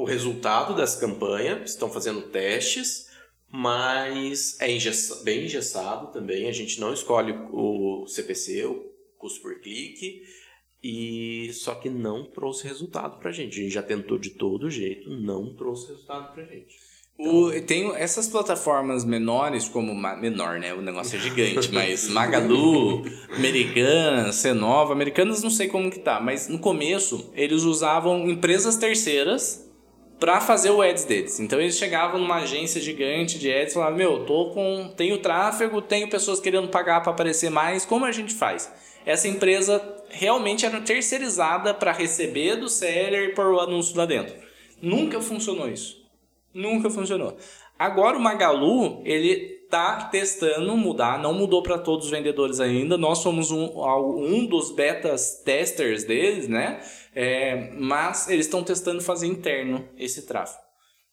[0.03, 1.61] o resultado dessa campanha.
[1.65, 3.07] Estão fazendo testes,
[3.49, 6.47] mas é engessa- bem engessado também.
[6.47, 8.83] A gente não escolhe o CPC, o
[9.17, 10.21] custo por clique,
[10.83, 13.59] e só que não trouxe resultado pra gente.
[13.59, 16.75] A gente já tentou de todo jeito, não trouxe resultado pra gente.
[17.17, 19.93] O, tem essas plataformas menores, como.
[19.93, 20.73] Menor, né?
[20.73, 23.03] O negócio é gigante, mas Magalu,
[23.37, 24.93] Americanas, Cenova.
[24.93, 29.62] Americanas não sei como que tá, mas no começo eles usavam empresas terceiras
[30.23, 31.37] para fazer o ads deles.
[31.41, 34.89] Então eles chegavam numa agência gigante de ads e falavam: Meu, tô com.
[34.95, 38.71] Tenho tráfego, tenho pessoas querendo pagar para aparecer mais, como a gente faz?
[39.05, 44.33] Essa empresa realmente era terceirizada para receber do seller e pôr o anúncio lá dentro.
[44.81, 46.01] Nunca funcionou isso.
[46.53, 47.35] Nunca funcionou.
[47.77, 52.97] Agora o Magalu, ele tá testando mudar, não mudou para todos os vendedores ainda.
[52.97, 56.79] Nós somos um, um dos betas testers deles, né?
[57.15, 60.63] É, mas eles estão testando fazer interno esse tráfego.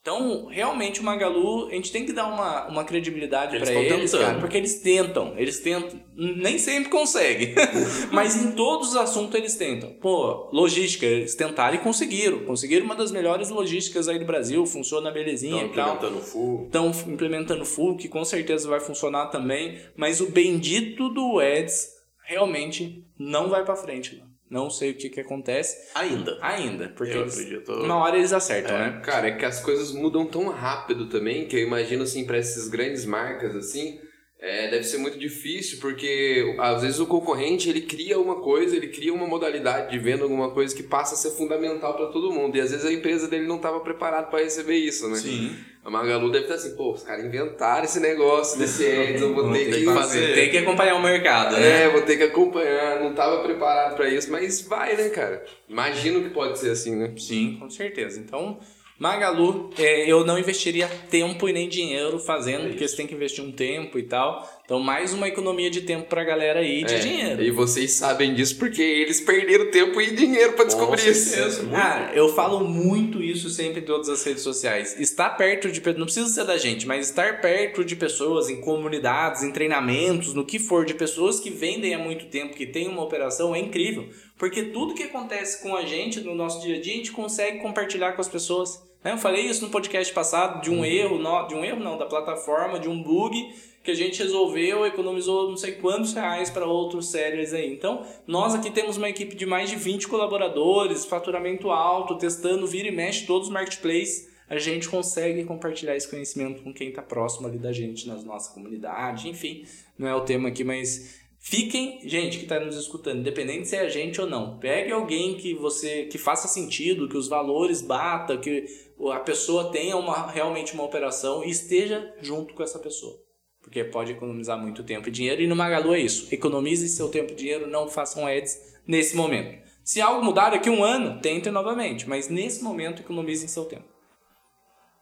[0.02, 4.10] Então, realmente o Magalu, a gente tem que dar uma, uma credibilidade Eles para eles,
[4.10, 4.26] tentando.
[4.26, 7.54] cara, porque eles tentam, eles tentam, nem sempre conseguem,
[8.10, 9.92] mas em todos os assuntos eles tentam.
[10.00, 15.10] Pô, logística, eles tentaram e conseguiram, conseguiram uma das melhores logísticas aí do Brasil, funciona
[15.10, 15.94] belezinha Estão e tal.
[15.96, 16.64] implementando full.
[16.64, 21.88] Estão implementando full, que com certeza vai funcionar também, mas o bendito do Ads
[22.24, 24.16] realmente não vai para frente.
[24.16, 24.29] Não.
[24.50, 26.36] Não sei o que que acontece Ainda.
[26.42, 27.72] ainda, porque Eu eles- acredito.
[27.72, 29.00] uma hora eles acertam, né?
[29.04, 32.66] Cara, é que as coisas mudam tão rápido também que eu imagino assim para essas
[32.68, 34.00] grandes marcas assim,
[34.42, 38.88] é, deve ser muito difícil porque às vezes o concorrente ele cria uma coisa, ele
[38.88, 42.56] cria uma modalidade de venda alguma coisa que passa a ser fundamental para todo mundo
[42.56, 45.16] e às vezes a empresa dele não estava preparada para receber isso, né?
[45.16, 45.54] Sim.
[45.84, 49.52] A Magalu deve estar assim, pô, os caras inventaram esse negócio desse ads, eu vou
[49.52, 50.34] ter ter que que fazer.
[50.34, 51.84] Tem que acompanhar o mercado, né?
[51.84, 55.44] É, vou ter que acompanhar, não tava preparado para isso, mas vai, né, cara?
[55.68, 57.12] Imagino que pode ser assim, né?
[57.16, 58.20] Sim, com certeza.
[58.20, 58.58] Então,
[59.00, 63.14] Magalu, é, eu não investiria tempo e nem dinheiro fazendo, É porque você tem que
[63.14, 64.46] investir um tempo e tal.
[64.62, 67.42] Então, mais uma economia de tempo pra galera aí e de É, dinheiro.
[67.42, 71.30] E vocês sabem disso porque eles perderam tempo e dinheiro pra descobrir isso.
[71.30, 71.66] certeza.
[71.72, 75.00] Ah, eu falo muito isso sempre em todas as redes sociais.
[75.00, 79.42] Estar perto de não precisa ser da gente, mas estar perto de pessoas em comunidades,
[79.42, 83.02] em treinamentos, no que for, de pessoas que vendem há muito tempo, que tem uma
[83.02, 84.10] operação, é incrível.
[84.36, 87.60] Porque tudo que acontece com a gente no nosso dia a dia, a gente consegue
[87.60, 88.89] compartilhar com as pessoas.
[89.02, 89.12] Né?
[89.12, 92.06] Eu falei isso no podcast passado, de um erro, no- de um erro não, da
[92.06, 97.10] plataforma, de um bug que a gente resolveu, economizou não sei quantos reais para outros
[97.10, 97.72] séries aí.
[97.72, 102.88] Então, nós aqui temos uma equipe de mais de 20 colaboradores, faturamento alto, testando, vira
[102.88, 104.28] e mexe todos os marketplaces.
[104.50, 108.52] A gente consegue compartilhar esse conhecimento com quem está próximo ali da gente, nas nossa
[108.52, 109.64] comunidade, enfim.
[109.96, 113.80] Não é o tema aqui, mas fiquem, gente que está nos escutando, independente se é
[113.80, 118.36] a gente ou não, pegue alguém que você que faça sentido, que os valores bata,
[118.36, 118.66] que
[119.08, 123.18] a pessoa tenha uma, realmente uma operação e esteja junto com essa pessoa.
[123.62, 125.40] Porque pode economizar muito tempo e dinheiro.
[125.40, 126.32] E no Magalu é isso.
[126.34, 129.58] Economize seu tempo e dinheiro, não façam ads nesse momento.
[129.84, 132.08] Se algo mudar daqui a um ano, tente novamente.
[132.08, 133.84] Mas nesse momento, economizem seu tempo.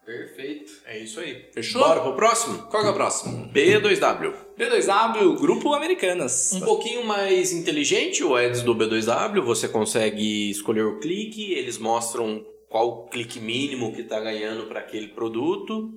[0.05, 0.73] Perfeito.
[0.87, 1.51] É isso aí.
[1.53, 1.83] Fechou?
[1.83, 2.63] Bora pro próximo?
[2.71, 3.53] Qual que é o próximo?
[3.53, 4.35] B2W.
[4.59, 6.55] B2W, Grupo Americanas.
[6.55, 12.43] Um pouquinho mais inteligente o ads do B2W, você consegue escolher o clique, eles mostram
[12.69, 15.93] qual o clique mínimo que está ganhando para aquele produto,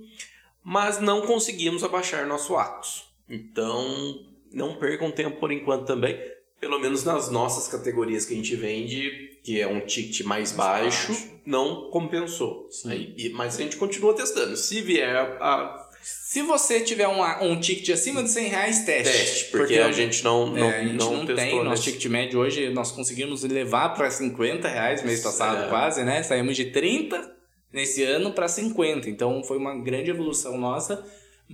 [0.64, 3.06] mas não conseguimos abaixar nosso Atos.
[3.30, 6.18] Então, não percam tempo por enquanto também,
[6.60, 11.14] pelo menos nas nossas categorias que a gente vende, que é um ticket mais baixo,
[11.46, 12.70] não compensou.
[12.86, 14.56] Aí, mas a gente continua testando.
[14.56, 19.12] Se vier a Se você tiver um, um ticket acima de 100 reais, teste.
[19.18, 22.06] teste, porque, a gente não, não, É, a gente não, testou tem, nosso nesse- ticket
[22.12, 25.68] médio hoje nós conseguimos levar para 50 reais mês passado É.
[25.70, 26.24] quase, né?
[26.24, 27.32] Saímos de 30
[27.72, 31.06] nesse ano para 50, então foi uma grande evolução nossa.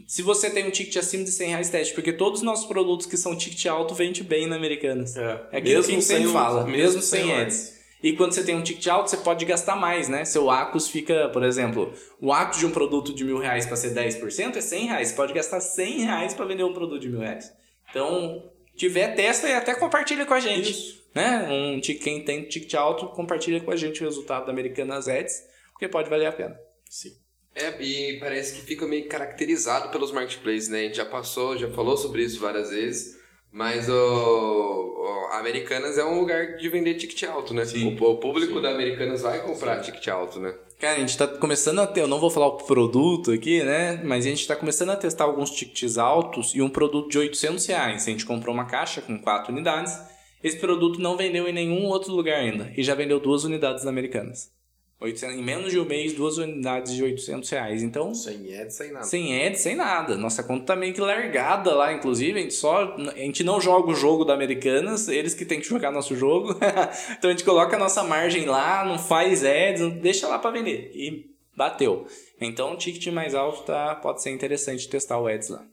[0.05, 3.07] Se você tem um ticket acima de 100 reais, teste, porque todos os nossos produtos
[3.07, 5.17] que são ticket alto vendem bem na Americanas.
[5.17, 7.76] É, É aquilo que a gente sempre fala, mesmo sem o ads.
[8.01, 10.23] E quando você tem um ticket alto, você pode gastar mais, né?
[10.23, 13.93] Seu Acus fica, por exemplo, o Acus de um produto de mil reais para ser
[13.93, 15.07] 10% é 100 reais.
[15.09, 17.51] Você pode gastar 100 reais para vender um produto de mil reais.
[17.89, 21.03] Então, tiver, testa e até compartilha com a gente.
[21.15, 21.47] Né?
[21.49, 25.33] Um, quem tem ticket alto, compartilha com a gente o resultado da Americanas Ads,
[25.71, 26.55] porque pode valer a pena.
[26.87, 27.17] Sim.
[27.55, 30.81] É, e parece que fica meio caracterizado pelos marketplaces, né?
[30.81, 33.16] A gente já passou, já falou sobre isso várias vezes,
[33.51, 37.65] mas o, o Americanas é um lugar de vender ticket alto, né?
[37.65, 37.97] Sim.
[37.99, 40.53] O, o público da Americanas vai comprar ticket alto, né?
[40.79, 43.99] Cara, a gente tá começando a ter, eu não vou falar o produto aqui, né?
[44.03, 47.65] Mas a gente tá começando a testar alguns tickets altos e um produto de 800
[47.65, 48.07] reais.
[48.07, 49.97] A gente comprou uma caixa com quatro unidades.
[50.43, 53.89] Esse produto não vendeu em nenhum outro lugar ainda e já vendeu duas unidades na
[53.89, 54.51] Americanas.
[54.99, 57.83] 800, em menos de um mês, duas unidades de 800 reais.
[57.83, 59.05] Então, Sem ads, sem nada.
[59.05, 60.17] sem ads, sem nada.
[60.17, 62.39] Nossa conta tá meio que largada lá, inclusive.
[62.39, 65.67] A gente, só, a gente não joga o jogo da Americanas, eles que tem que
[65.67, 66.55] jogar nosso jogo.
[67.15, 70.49] então a gente coloca a nossa margem lá, não faz ads, não- deixa lá para
[70.49, 70.91] vender.
[70.95, 72.07] E bateu.
[72.41, 75.63] Então o ticket mais alto tá, pode ser interessante testar o ads lá.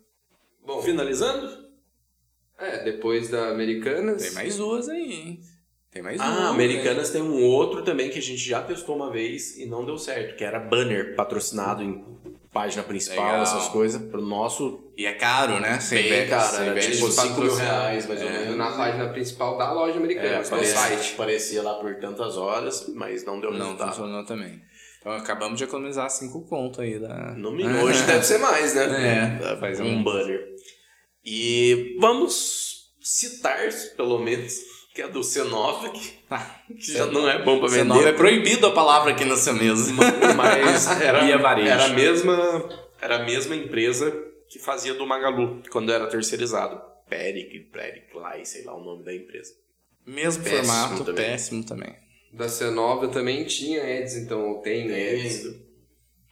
[0.67, 1.65] Bom, Finalizando?
[2.59, 4.23] é, depois da Americanas...
[4.23, 5.41] Tem mais duas aí, hein?
[5.95, 6.21] Tem mais.
[6.21, 6.47] Ah, hein?
[6.49, 9.97] Americanas tem um outro também que a gente já testou uma vez e não deu
[9.97, 12.05] certo, que era banner patrocinado em
[12.53, 13.43] página principal, Legal.
[13.45, 15.79] essas coisas, pro nosso E é caro, né?
[15.81, 18.33] Você Bem investe- caro, você era investe tipo de 5 mil reais, mais ou É,
[18.41, 18.57] menos.
[18.57, 21.15] na página principal da loja É, americana, no parecia, site.
[21.17, 23.89] parecia lá por tantas horas, mas não deu Não resultado.
[23.91, 24.61] funcionou também.
[25.01, 27.33] Então acabamos de economizar cinco conto aí da.
[27.37, 29.39] No mínimo, hoje deve ser mais, né?
[29.43, 30.41] É, faz um um- banner.
[31.25, 34.55] E vamos citar, pelo menos,
[34.95, 38.17] que é do C9, que, que já não é bom pra não é vender.
[38.17, 39.93] proibido a palavra aqui nessa mesa.
[40.37, 42.69] Mas era, era, a mesma,
[43.03, 44.17] era a mesma empresa
[44.49, 46.81] que fazia do Magalu, quando era terceirizado.
[47.11, 49.53] Peric, Peric, Lai, sei lá o nome da empresa.
[50.07, 51.25] Mesmo Péssimo formato, também.
[51.25, 51.97] péssimo também.
[52.33, 55.45] Da C9 eu também tinha ads, então eu tenho ads.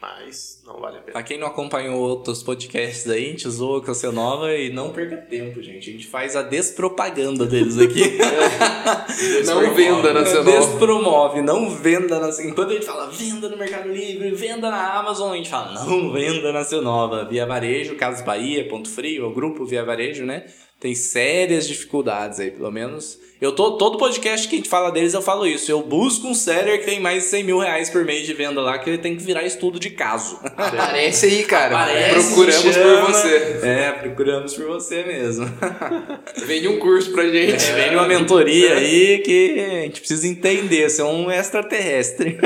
[0.03, 1.12] Mas não vale a pena.
[1.12, 4.91] Pra quem não acompanhou outros podcasts aí, a gente com a seu nova e não
[4.91, 5.91] perca tempo, gente.
[5.91, 8.19] A gente faz a despropaganda deles aqui.
[9.47, 10.45] Não venda na C9.
[10.45, 15.33] Despromove, não venda na Enquanto a gente fala venda no Mercado Livre, venda na Amazon,
[15.33, 17.25] a gente fala não venda na seu nova.
[17.25, 20.47] Via Varejo, Casas Bahia, Ponto Frio, o grupo Via Varejo, né?
[20.83, 23.16] Tem sérias dificuldades aí, pelo menos.
[23.40, 25.71] Eu tô, todo podcast que a gente fala deles, eu falo isso.
[25.71, 28.61] Eu busco um seller que tem mais de 100 mil reais por mês de venda
[28.61, 30.40] lá, que ele tem que virar estudo de caso.
[30.42, 31.83] Aparece aí, cara.
[31.83, 33.07] Aparece, Procuramos chama.
[33.07, 33.61] por você.
[33.62, 35.49] É, procuramos por você mesmo.
[36.47, 37.65] Vende um curso pra gente.
[37.65, 40.90] É, vem uma mentoria aí que a gente precisa entender.
[40.90, 42.38] Você é um extraterrestre.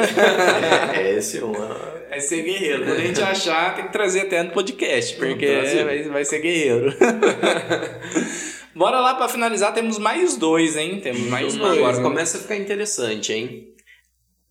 [0.94, 1.95] É, esse é uma.
[2.16, 2.84] Vai ser guerreiro.
[2.86, 5.46] Quando a gente achar, tem que trazer até no podcast, porque
[5.84, 6.94] vai, vai ser guerreiro.
[8.74, 11.00] Bora lá pra finalizar, temos mais dois, hein?
[11.00, 11.78] Temos mais dois.
[11.78, 12.02] agora hein?
[12.02, 13.68] começa a ficar interessante, hein?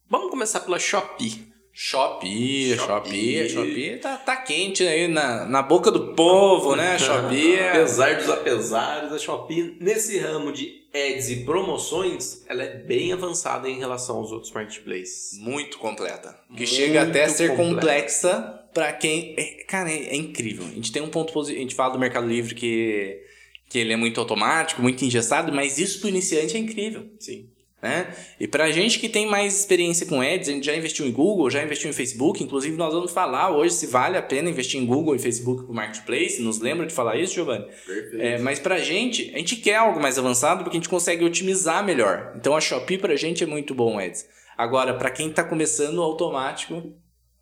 [0.09, 1.47] Vamos começar pela Shopee.
[1.78, 3.97] Shopee, Shopee, Shopee.
[3.97, 6.95] Tá, tá quente aí na, na boca do povo, né?
[6.99, 7.59] Shopee.
[7.59, 13.69] Apesar dos apesares, a Shopee, nesse ramo de ads e promoções, ela é bem avançada
[13.69, 15.38] em relação aos outros marketplaces.
[15.38, 16.39] muito completa.
[16.47, 17.76] Que Muito chega até a ser completa.
[17.76, 19.36] complexa pra quem.
[19.38, 20.63] é- cara, é, é incrível.
[20.65, 21.59] A gente tem um ponto positivo.
[21.59, 23.19] A gente fala do Mercado Livre que,
[23.67, 27.05] que ele é muito automático, muito engessado, mas isso pro iniciante é incrível.
[27.19, 27.49] Sim.
[27.86, 28.08] Né?
[28.40, 31.52] E pra gente que tem mais experiência com ads, a gente já investiu em Google,
[31.52, 34.88] já investiu em Facebook, inclusive nós vamos falar hoje se vale a pena investir em
[34.88, 36.42] Google e Facebook pro Marketplace.
[36.42, 37.66] Nos lembra de falar isso, Giovanni?
[37.66, 38.20] Perfeito.
[38.20, 41.86] É, mas pra gente, a gente quer algo mais avançado porque a gente consegue otimizar
[41.86, 42.34] melhor.
[42.36, 44.28] Então a Shopee pra gente é muito bom, Eds.
[44.58, 46.92] Agora, pra quem tá começando, o automático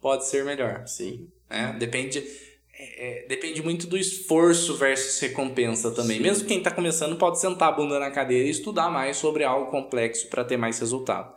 [0.02, 0.84] pode ser melhor.
[0.86, 1.30] Sim.
[1.50, 1.74] né?
[1.80, 2.22] Depende,
[2.84, 6.20] é, é, depende muito do esforço versus recompensa também.
[6.20, 9.72] Mesmo quem tá começando pode sentar a bunda na cadeira e estudar mais sobre algo
[9.72, 11.34] complexo para ter mais resultado.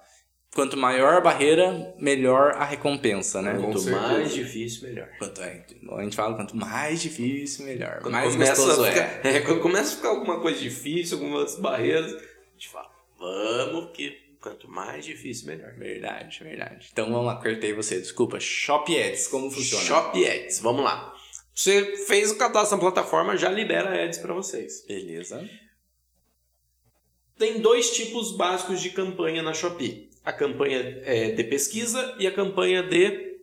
[0.55, 3.55] Quanto maior a barreira, melhor a recompensa, né?
[3.55, 4.09] Com Quanto certeza.
[4.09, 5.09] mais difícil, melhor.
[5.19, 8.01] Quanto é, a gente fala quanto mais difícil, melhor.
[8.01, 8.93] Quando mais começa, gostoso a é.
[8.93, 12.19] ficar, é, Quando começa a ficar alguma coisa difícil, algumas barreiras, a
[12.55, 15.73] gente fala, vamos que quanto mais difícil, melhor.
[15.75, 16.89] Verdade, verdade.
[16.93, 18.39] Então vamos lá, cortei você, desculpa.
[18.41, 19.85] Shop Ads, como funciona?
[19.85, 21.16] Shop Ads, vamos lá.
[21.57, 24.85] Você fez o cadastro na plataforma, já libera ads para vocês.
[24.87, 25.49] Beleza.
[27.39, 30.11] Tem dois tipos básicos de campanha na Shopee.
[30.23, 33.39] A campanha é, de pesquisa e a campanha de...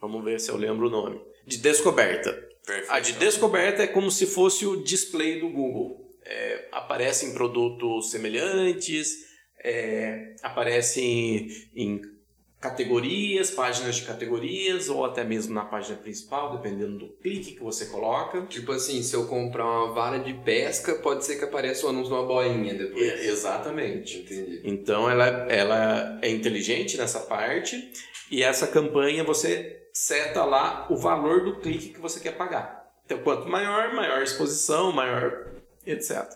[0.00, 1.20] Vamos ver se eu lembro o nome.
[1.46, 2.32] De descoberta.
[2.66, 2.90] Perfeito.
[2.90, 6.04] A de descoberta é como se fosse o display do Google.
[6.24, 9.24] É, aparecem produtos semelhantes,
[9.62, 12.17] é, aparecem em
[12.60, 17.86] categorias, páginas de categorias, ou até mesmo na página principal, dependendo do clique que você
[17.86, 18.42] coloca.
[18.46, 22.08] Tipo assim, se eu comprar uma vara de pesca, pode ser que apareça o anúncio
[22.08, 23.02] de uma boinha depois.
[23.02, 24.18] É, exatamente.
[24.18, 24.60] Entendi.
[24.64, 27.92] Então ela, ela é inteligente nessa parte
[28.30, 32.92] e essa campanha você seta lá o valor do clique que você quer pagar.
[33.04, 35.46] Então quanto maior, maior exposição, maior
[35.86, 36.28] etc.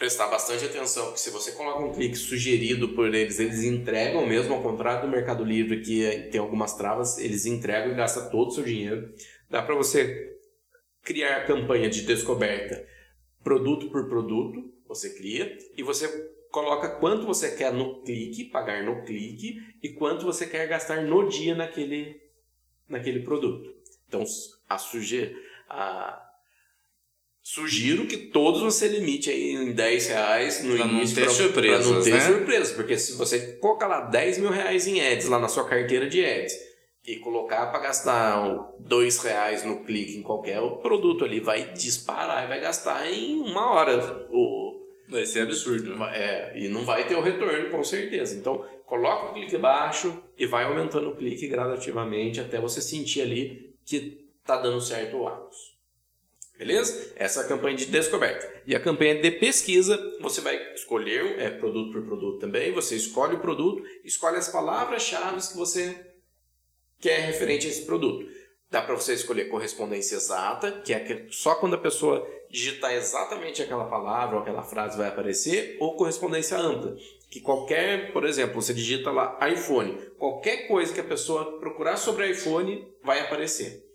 [0.00, 4.54] Prestar bastante atenção, porque se você coloca um clique sugerido por eles, eles entregam mesmo,
[4.54, 8.48] ao contrário do Mercado Livre, que eh, tem algumas travas, eles entregam e gastam todo
[8.48, 9.12] o seu dinheiro.
[9.50, 10.38] Dá para você
[11.02, 12.82] criar a campanha de descoberta
[13.44, 16.08] produto por produto, você cria, e você
[16.50, 21.28] coloca quanto você quer no clique, pagar no clique, e quanto você quer gastar no
[21.28, 22.22] dia naquele,
[22.88, 23.70] naquele produto.
[24.08, 24.24] Então,
[24.66, 25.36] a suge
[25.68, 26.29] a,
[27.42, 31.30] sugiro que todos você limite aí em 10 reais no Pra não início ter pra-
[31.32, 32.20] surpresas, pra não ter né?
[32.20, 36.08] surpresa, porque se você colocar lá 10 mil reais em ads lá na sua carteira
[36.08, 36.54] de ads
[37.06, 42.44] e colocar para gastar um, dois reais no clique em qualquer produto ali, vai disparar
[42.44, 44.78] e vai gastar em uma hora o,
[45.08, 45.94] Vai ser absurdo.
[46.04, 48.36] é, e não vai ter o retorno, com certeza.
[48.36, 53.74] Então, coloca o clique baixo e vai aumentando o clique gradativamente até você sentir ali
[53.84, 55.69] que tá dando certo o anúncio.
[56.60, 57.14] Beleza?
[57.16, 58.46] Essa é a campanha de descoberta.
[58.66, 63.36] E a campanha de pesquisa, você vai escolher, é produto por produto também, você escolhe
[63.36, 65.96] o produto, escolhe as palavras-chave que você
[67.00, 68.30] quer referente a esse produto.
[68.70, 73.86] Dá para você escolher correspondência exata, que é só quando a pessoa digitar exatamente aquela
[73.86, 76.94] palavra ou aquela frase vai aparecer, ou correspondência ampla,
[77.30, 82.30] que qualquer, por exemplo, você digita lá iPhone, qualquer coisa que a pessoa procurar sobre
[82.30, 83.89] iPhone vai aparecer.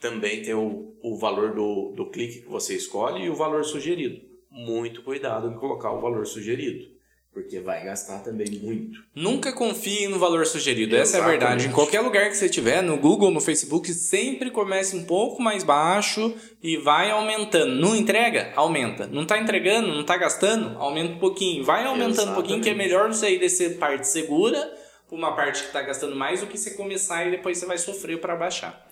[0.00, 4.20] Também tem o, o valor do, do clique que você escolhe e o valor sugerido.
[4.50, 6.86] Muito cuidado em colocar o valor sugerido,
[7.32, 8.98] porque vai gastar também muito.
[9.14, 11.52] Nunca confie no valor sugerido, essa é a verdade.
[11.52, 11.74] Em Exatamente.
[11.74, 16.34] qualquer lugar que você tiver, no Google, no Facebook, sempre comece um pouco mais baixo
[16.62, 17.76] e vai aumentando.
[17.76, 18.52] Não entrega?
[18.56, 19.06] Aumenta.
[19.06, 19.88] Não tá entregando?
[19.88, 20.76] Não tá gastando?
[20.78, 21.62] Aumenta um pouquinho.
[21.62, 22.88] Vai aumentando um pouquinho, que é Exatamente.
[22.88, 24.80] melhor você ir dessa parte segura
[25.14, 28.20] uma parte que tá gastando mais do que você começar e depois você vai sofrer
[28.20, 28.89] para baixar.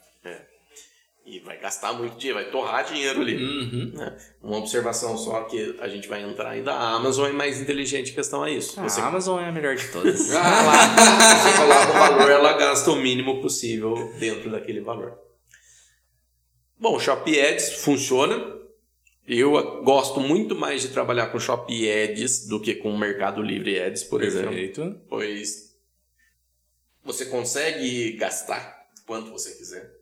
[1.30, 3.36] E vai gastar muito dinheiro, vai torrar dinheiro ali.
[3.36, 3.92] Uhum.
[3.94, 4.16] né?
[4.42, 6.72] Uma observação só que a gente vai entrar ainda.
[6.72, 8.80] A Amazon é mais inteligente em questão a isso.
[8.80, 10.18] Você, A Amazon é a melhor de todas.
[10.24, 10.32] você
[11.58, 15.18] coloca o valor, ela gasta o mínimo possível dentro daquele valor.
[16.80, 18.56] Bom, o Shopee Ads funciona.
[19.26, 24.04] Eu gosto muito mais de trabalhar com Shopee Ads do que com Mercado Livre Ads,
[24.04, 24.48] por exemplo.
[24.48, 24.98] Perfeito.
[25.10, 25.76] Pois
[27.04, 29.97] você consegue gastar quanto você quiser.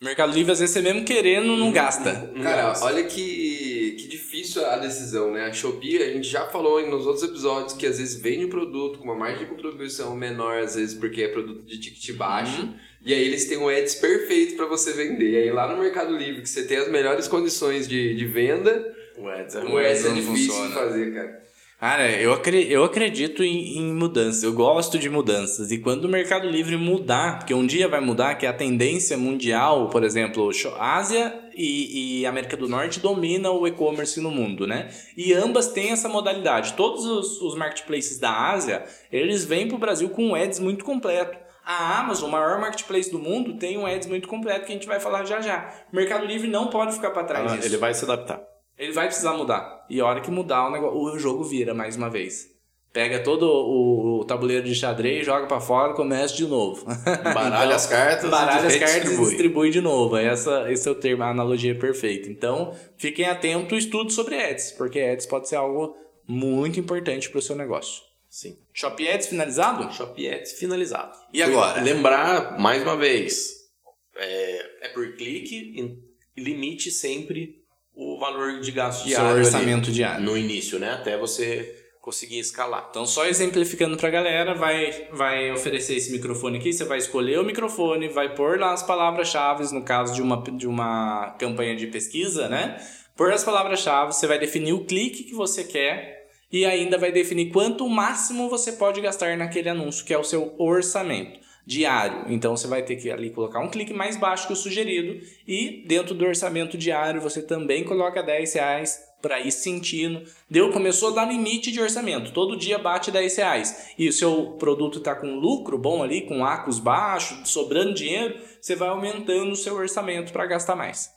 [0.00, 2.30] Mercado Livre, às vezes, você mesmo querendo, não gasta.
[2.32, 2.84] Não Cara, gasta.
[2.84, 5.46] olha que, que difícil a decisão, né?
[5.46, 8.98] A Shopee, a gente já falou nos outros episódios que às vezes vende um produto
[9.00, 12.62] com uma margem de contribuição menor, às vezes porque é produto de ticket baixo.
[12.62, 12.74] Uhum.
[13.04, 15.30] E aí eles têm um ads perfeito para você vender.
[15.32, 18.94] E aí lá no Mercado Livre, que você tem as melhores condições de, de venda,
[19.16, 20.68] O Ads é o ads é difícil funciona.
[20.68, 21.47] de fazer, cara.
[21.80, 25.70] Cara, eu, acre- eu acredito em, em mudanças, eu gosto de mudanças.
[25.70, 29.16] E quando o Mercado Livre mudar, porque um dia vai mudar, que é a tendência
[29.16, 34.88] mundial, por exemplo, Ásia e, e América do Norte domina o e-commerce no mundo, né?
[35.16, 36.72] E ambas têm essa modalidade.
[36.72, 40.84] Todos os, os marketplaces da Ásia, eles vêm para o Brasil com um ads muito
[40.84, 41.38] completo.
[41.64, 44.86] A Amazon, o maior marketplace do mundo, tem um ads muito completo que a gente
[44.88, 45.68] vai falar já já.
[45.92, 47.68] O Mercado Livre não pode ficar para trás Ah, disso.
[47.68, 48.40] ele vai se adaptar.
[48.78, 49.84] Ele vai precisar mudar.
[49.90, 52.56] E a hora que mudar, o, negócio, o jogo vira mais uma vez.
[52.92, 56.86] Pega todo o, o tabuleiro de xadrez, joga pra fora e começa de novo.
[57.34, 59.28] Baralha as cartas Baralha e as cartas e redistribui.
[59.28, 60.16] distribui de novo.
[60.16, 62.30] Essa, esse é o termo, a analogia perfeita.
[62.30, 67.38] Então, fiquem atentos ao estudo sobre ads, porque ads pode ser algo muito importante para
[67.38, 68.02] o seu negócio.
[68.28, 68.58] Sim.
[68.74, 69.92] Shopee Ads finalizado?
[69.92, 71.16] Shopee Ads finalizado.
[71.32, 71.80] E agora?
[71.80, 73.68] Lembrar, mais uma vez,
[74.16, 76.00] é, é por clique
[76.36, 77.57] e limite sempre
[77.98, 80.24] o valor de gasto Seu diário ali orçamento diário.
[80.24, 80.92] no início, né?
[80.92, 82.86] Até você conseguir escalar.
[82.88, 87.44] Então, só exemplificando pra galera, vai, vai oferecer esse microfone aqui, você vai escolher o
[87.44, 92.48] microfone, vai pôr lá as palavras-chave, no caso de uma, de uma campanha de pesquisa,
[92.48, 92.80] né?
[93.16, 97.50] Pôr as palavras-chave, você vai definir o clique que você quer e ainda vai definir
[97.50, 102.24] quanto máximo você pode gastar naquele anúncio, que é o seu orçamento diário.
[102.32, 105.84] Então, você vai ter que ali colocar um clique mais baixo que o sugerido e
[105.86, 110.24] dentro do orçamento diário você também coloca 10 reais para ir sentindo.
[110.48, 112.32] Deu, começou a dar limite de orçamento.
[112.32, 113.92] Todo dia bate 10 reais.
[113.98, 118.74] E o seu produto está com lucro bom ali, com acos baixos, sobrando dinheiro, você
[118.74, 121.10] vai aumentando o seu orçamento para gastar mais.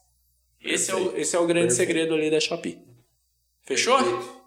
[0.62, 1.88] Esse é, o, esse é o grande Perfeito.
[1.88, 2.78] segredo ali da Shopee.
[3.64, 3.98] Fechou?
[3.98, 4.41] Perfeito.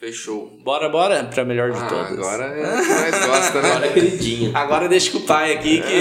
[0.00, 0.58] Fechou.
[0.64, 2.12] Bora, bora para melhor de Ah, todas.
[2.12, 3.68] agora é o que mais gosta, né?
[3.70, 4.50] Agora é queridinho.
[4.56, 6.00] Agora deixa com o pai aqui que.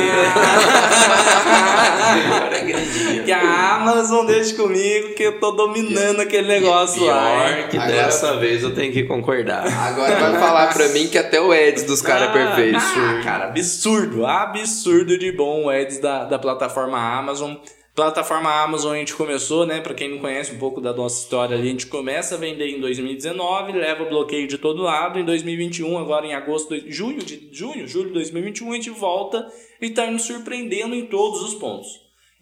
[2.34, 3.24] Agora é queridinho.
[3.26, 7.50] que a Amazon deixa comigo que eu tô dominando aquele negócio lá.
[7.50, 7.56] hein?
[7.58, 9.66] Pior que Agora- dessa vez eu tenho que concordar.
[9.68, 12.78] Agora vai falar pra mim que até o Eds dos caras é perfeito.
[12.80, 17.56] Ah, cara, absurdo, absurdo de bom o Ads da, da plataforma Amazon.
[17.96, 19.82] Plataforma Amazon a gente começou, né?
[19.82, 22.80] Pra quem não conhece um pouco da nossa história a gente começa a vender em
[22.80, 25.20] 2019, leva bloqueio de todo lado.
[25.20, 29.90] Em 2021, agora em agosto, junho, de, junho, julho de 2021, a gente volta e
[29.90, 31.90] tá nos surpreendendo em todos os pontos.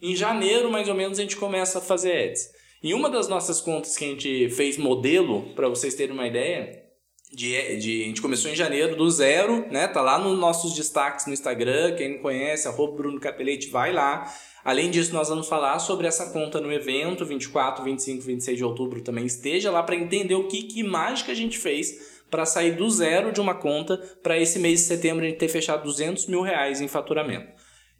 [0.02, 2.50] Em janeiro, mais ou menos, a gente começa a fazer ads.
[2.84, 6.84] Em uma das nossas contas que a gente fez modelo, para vocês terem uma ideia,
[7.34, 9.88] de, de, a gente começou em janeiro do zero, né?
[9.88, 11.95] Tá lá nos nossos destaques no Instagram.
[11.95, 14.32] Quem não conhece, arroba Bruno Capelete, vai lá.
[14.68, 18.99] Além disso, nós vamos falar sobre essa conta no evento 24, 25, 26 de outubro
[18.99, 19.26] também.
[19.26, 23.32] Esteja lá para entender o que, que mágica a gente fez para sair do zero
[23.32, 26.82] de uma conta para esse mês de setembro a gente ter fechado 200 mil reais
[26.82, 27.47] em faturamento.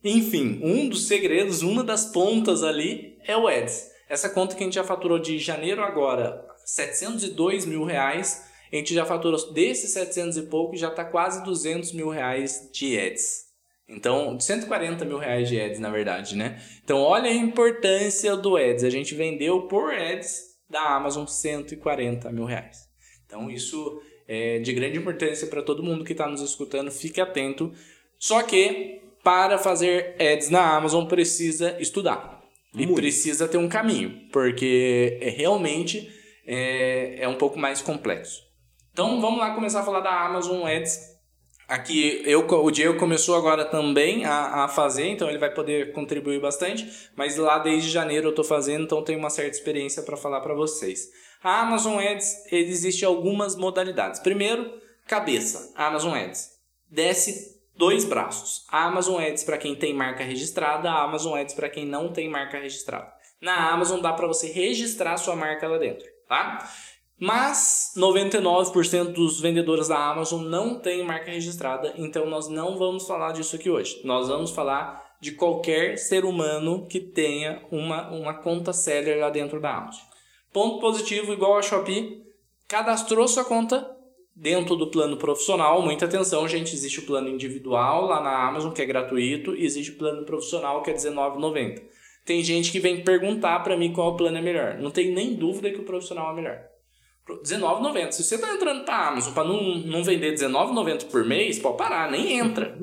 [0.04, 3.90] Enfim, um dos segredos, uma das pontas ali é o Ads.
[4.10, 8.94] Essa conta que a gente já faturou de janeiro agora, 702 mil reais, a gente
[8.94, 13.47] já faturou desses 700 e pouco, já está quase 200 mil reais de Ads.
[13.90, 16.62] Então, 140 mil reais de Ads, na verdade, né?
[16.84, 18.84] Então, olha a importância do Ads.
[18.84, 22.90] A gente vendeu por Ads da Amazon 140 mil reais.
[23.26, 26.92] Então, isso é de grande importância para todo mundo que está nos escutando.
[26.92, 27.72] Fique atento.
[28.20, 32.44] Só que, para fazer Ads na Amazon, precisa estudar.
[32.74, 32.96] E Muito.
[32.96, 36.12] precisa ter um caminho, porque é realmente
[36.46, 38.44] é, é um pouco mais complexo.
[38.92, 41.17] Então, vamos lá começar a falar da Amazon Ads
[41.68, 46.40] Aqui eu, o Diego começou agora também a, a fazer, então ele vai poder contribuir
[46.40, 47.10] bastante.
[47.16, 50.54] Mas lá desde janeiro eu estou fazendo, então tenho uma certa experiência para falar para
[50.54, 51.10] vocês.
[51.44, 54.22] A Amazon Ads existe algumas modalidades.
[54.22, 56.52] Primeiro, cabeça, Amazon Ads.
[56.90, 58.66] Desce dois braços.
[58.70, 62.30] A Amazon Ads para quem tem marca registrada, a Amazon Ads para quem não tem
[62.30, 63.12] marca registrada.
[63.42, 66.68] Na Amazon dá para você registrar sua marca lá dentro, tá?
[67.20, 73.32] Mas 99% dos vendedores da Amazon não tem marca registrada, então nós não vamos falar
[73.32, 74.00] disso aqui hoje.
[74.04, 79.60] Nós vamos falar de qualquer ser humano que tenha uma, uma conta seller lá dentro
[79.60, 80.04] da Amazon.
[80.54, 82.24] Ponto positivo, igual a Shopee,
[82.68, 83.90] cadastrou sua conta
[84.36, 85.82] dentro do plano profissional.
[85.82, 89.94] Muita atenção, gente, existe o plano individual lá na Amazon, que é gratuito, e existe
[89.94, 91.82] o plano profissional, que é R$19,90.
[92.24, 94.78] tem gente que vem perguntar para mim qual plano é melhor.
[94.78, 96.67] Não tem nem dúvida que o profissional é melhor.
[97.36, 98.12] R$19,90.
[98.12, 102.10] Se você tá entrando pra Amazon pra não, não vender R$19,90 por mês, pode parar,
[102.10, 102.78] nem entra.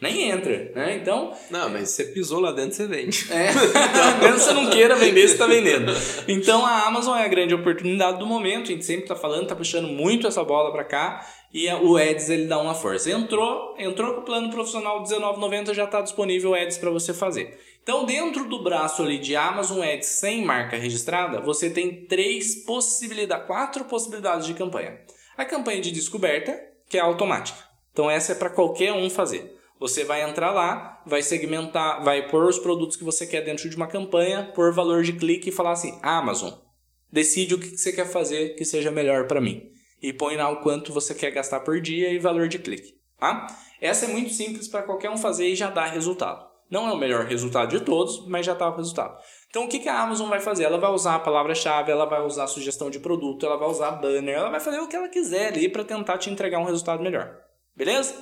[0.00, 0.96] Nem entra, né?
[0.96, 1.32] Então.
[1.50, 3.26] Não, mas você pisou lá dentro, você vende.
[3.30, 3.52] É,
[4.22, 5.92] mesmo você não queira vender, você tá vendendo.
[6.26, 9.56] Então a Amazon é a grande oportunidade do momento, a gente sempre tá falando, tá
[9.56, 11.26] puxando muito essa bola para cá.
[11.52, 13.10] E o Eds ele dá uma força.
[13.10, 17.58] Entrou, entrou com o plano profissional R$19,90 já está disponível o Eds para você fazer.
[17.90, 23.48] Então, dentro do braço ali de Amazon Ads sem marca registrada, você tem três possibilidades,
[23.48, 25.00] quatro possibilidades de campanha.
[25.36, 26.56] A campanha de descoberta,
[26.88, 27.58] que é automática.
[27.90, 29.56] Então, essa é para qualquer um fazer.
[29.80, 33.74] Você vai entrar lá, vai segmentar, vai pôr os produtos que você quer dentro de
[33.74, 36.52] uma campanha, por valor de clique e falar assim: Amazon,
[37.10, 39.68] decide o que você quer fazer que seja melhor para mim
[40.00, 42.94] e põe lá o quanto você quer gastar por dia e valor de clique.
[43.18, 43.48] Tá?
[43.80, 46.49] Essa é muito simples para qualquer um fazer e já dá resultado.
[46.70, 49.20] Não é o melhor resultado de todos, mas já está o resultado.
[49.48, 50.64] Então o que, a Amazon vai fazer?
[50.64, 53.90] Ela vai usar a palavra-chave, ela vai usar a sugestão de produto, ela vai usar
[53.92, 57.02] banner, ela vai fazer o que ela quiser ali para tentar te entregar um resultado
[57.02, 57.36] melhor.
[57.74, 58.14] Beleza?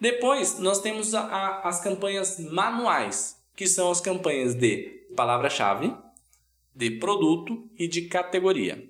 [0.00, 5.94] Depois nós temos a, a, as campanhas manuais, que são as campanhas de palavra-chave,
[6.74, 8.82] de produto e de categoria.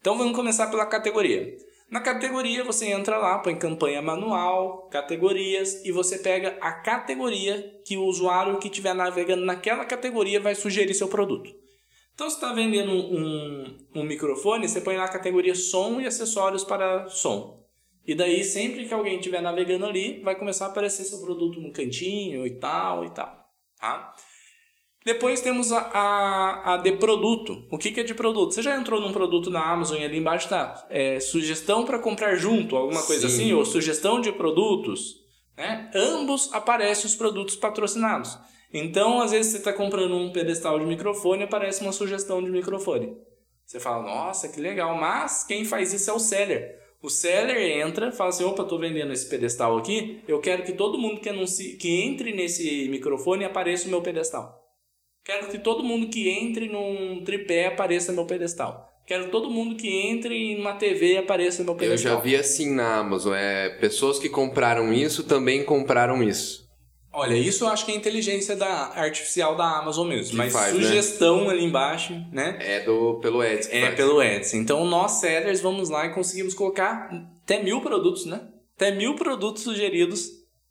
[0.00, 1.56] Então vamos começar pela categoria.
[1.90, 7.96] Na categoria você entra lá, põe campanha manual, categorias e você pega a categoria que
[7.96, 11.54] o usuário que estiver navegando naquela categoria vai sugerir seu produto.
[12.16, 16.64] Então, se está vendendo um, um, microfone, você põe lá a categoria som e acessórios
[16.64, 17.62] para som.
[18.06, 21.72] E daí, sempre que alguém estiver navegando ali, vai começar a aparecer seu produto no
[21.72, 23.46] cantinho e tal e tal.
[23.78, 24.14] Tá?
[25.06, 27.64] Depois temos a, a, a, de produto.
[27.70, 28.52] O que, que é de produto?
[28.52, 32.34] Você já entrou num produto na Amazon e ali embaixo está é, sugestão para comprar
[32.34, 33.34] junto, alguma coisa Sim.
[33.34, 35.14] assim, ou sugestão de produtos.
[35.56, 35.92] Né?
[35.94, 38.36] Ambos aparecem os produtos patrocinados.
[38.74, 43.16] Então, às vezes você está comprando um pedestal de microfone aparece uma sugestão de microfone.
[43.64, 46.80] Você fala, nossa, que legal, mas quem faz isso é o seller.
[47.00, 50.98] O seller entra, fala assim, opa, estou vendendo esse pedestal aqui, eu quero que todo
[50.98, 54.65] mundo que, anuncie, que entre nesse microfone apareça o meu pedestal.
[55.26, 58.96] Quero que todo mundo que entre num tripé apareça no meu pedestal.
[59.04, 62.12] Quero que todo mundo que entre numa TV apareça no meu pedestal.
[62.12, 66.64] Eu já vi assim na Amazon, é pessoas que compraram isso também compraram isso.
[67.12, 70.72] Olha, isso eu acho que é inteligência da artificial da Amazon mesmo, que mas faz,
[70.72, 70.82] né?
[70.82, 71.50] sugestão né?
[71.50, 72.58] ali embaixo, né?
[72.60, 73.68] É do pelo Ads.
[73.72, 73.94] É faz.
[73.96, 74.54] pelo Ads.
[74.54, 77.10] Então nós sellers vamos lá e conseguimos colocar
[77.42, 78.46] até mil produtos, né?
[78.76, 80.28] Até mil produtos sugeridos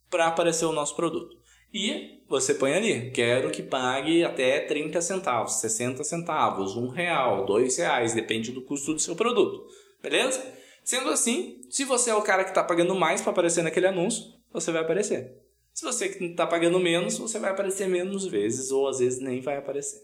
[0.10, 1.36] para aparecer o nosso produto.
[1.74, 7.78] E você põe ali, quero que pague até 30 centavos, 60 centavos, um real, dois
[7.78, 9.68] reais, depende do custo do seu produto.
[10.02, 10.44] Beleza?
[10.84, 14.24] Sendo assim, se você é o cara que está pagando mais para aparecer naquele anúncio,
[14.52, 15.36] você vai aparecer.
[15.74, 19.58] Se você está pagando menos, você vai aparecer menos vezes, ou às vezes nem vai
[19.58, 20.00] aparecer.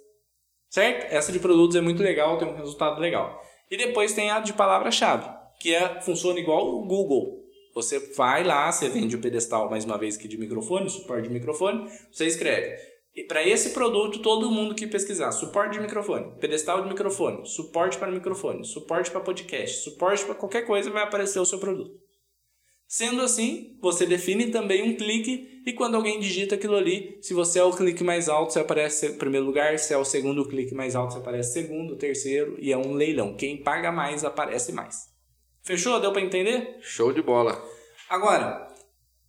[0.70, 1.06] Certo?
[1.14, 3.42] Essa de produtos é muito legal, tem um resultado legal.
[3.70, 7.41] E depois tem a de palavra-chave, que é, funciona igual o Google.
[7.74, 11.34] Você vai lá, você vende o pedestal mais uma vez aqui de microfone, suporte de
[11.34, 12.76] microfone, você escreve.
[13.14, 17.98] E para esse produto, todo mundo que pesquisar suporte de microfone, pedestal de microfone, suporte
[17.98, 22.00] para microfone, suporte para podcast, suporte para qualquer coisa, vai aparecer o seu produto.
[22.88, 27.60] Sendo assim, você define também um clique e quando alguém digita aquilo ali, se você
[27.60, 30.74] é o clique mais alto, você aparece em primeiro lugar, se é o segundo clique
[30.74, 33.36] mais alto, você aparece segundo, terceiro e é um leilão.
[33.36, 35.11] Quem paga mais aparece mais.
[35.64, 36.00] Fechou?
[36.00, 36.80] Deu para entender?
[36.82, 37.64] Show de bola.
[38.10, 38.68] Agora,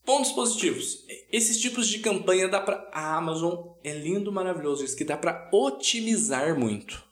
[0.05, 1.05] pontos positivos.
[1.30, 5.49] Esses tipos de campanha dá para a Amazon é lindo, maravilhoso isso que dá para
[5.53, 7.05] otimizar muito.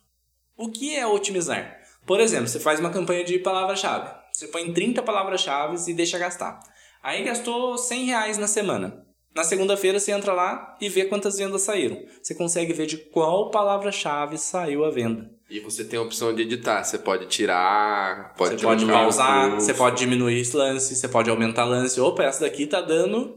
[0.57, 1.81] O que é otimizar?
[2.07, 4.11] Por exemplo, você faz uma campanha de palavra-chave.
[4.33, 6.61] Você põe 30 palavras-chave e deixa gastar.
[7.03, 9.07] Aí gastou 100 reais na semana.
[9.35, 12.05] Na segunda-feira você entra lá e vê quantas vendas saíram.
[12.23, 15.31] Você consegue ver de qual palavra-chave saiu a venda.
[15.51, 16.85] E você tem a opção de editar.
[16.85, 21.65] Você pode tirar, pode Você pode pausar, você pode diminuir esse lance, você pode aumentar
[21.65, 22.01] lance.
[22.01, 23.37] Opa, essa daqui tá dando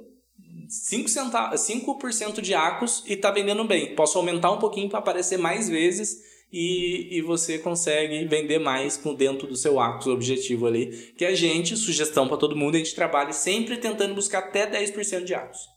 [0.67, 3.95] 5%, centavos, 5 de acos e tá vendendo bem.
[3.95, 6.17] Posso aumentar um pouquinho para aparecer mais vezes
[6.51, 11.13] e, e você consegue vender mais com dentro do seu acos objetivo ali.
[11.17, 15.23] Que a gente, sugestão para todo mundo, a gente trabalha sempre tentando buscar até 10%
[15.23, 15.72] de acos.